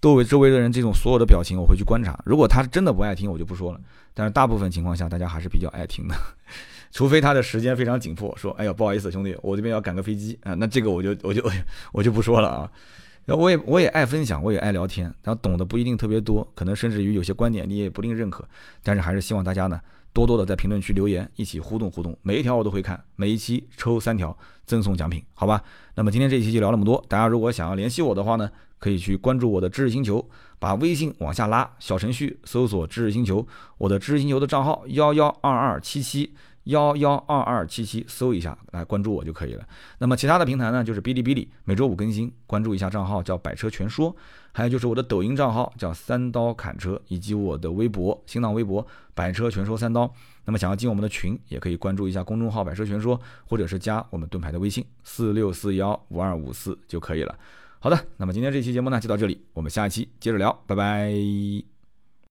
[0.00, 2.18] 周围周围的人这种所有的表情，我会去观察。
[2.24, 3.80] 如果他真的不爱听，我就不说了。
[4.14, 6.14] 但是大部分情况下，大家还是比较爱听的。
[6.90, 11.42] 除非他的时间非常紧迫，说：“哎呀，不好意思，兄弟，我这边要赶个飞机啊。”那这个我就 我就
[11.92, 12.70] 我就不说了啊。
[13.26, 18.48] 然后我也我也爱分享，我也爱聊天，然后懂得不一定特别多，可能甚至于有些观点你也不一定认可，
[18.82, 19.78] 但是还是希望大家呢
[20.16, 22.16] 多多的在评论区留言，一起互动互动。
[22.22, 24.34] 每一条我都会看，每一期抽三条
[24.64, 25.62] 赠送奖品，好吧？
[25.94, 27.04] 那么今天这一期就聊那么多。
[27.06, 30.26] 大家如果想要联系我的话呢，可以去关注我的知识星球，
[30.58, 36.32] 把微信往下拉，小程序搜索知识星球，我的知识星球的账号幺幺二二七七。
[36.66, 39.66] 幺幺二二七七，搜一下来关注我就可以了。
[39.98, 44.14] 那么其他的平台呢，就是哔哩哔哩，每周五更新，关注一下账号叫百车全说。
[44.52, 50.10] 还有就是我的抖音账号叫三刀砍车，以及我的微博、新浪微博百车全说三刀。
[50.44, 57.38] 那么想要进我们的群，也可以关注一下公众号百车全说，或者是加我们盾牌的微信四六四幺五二五四就可以了。
[57.78, 61.75] 好的，那么今天这期节目呢就到这里，我们下一期接着聊，拜拜。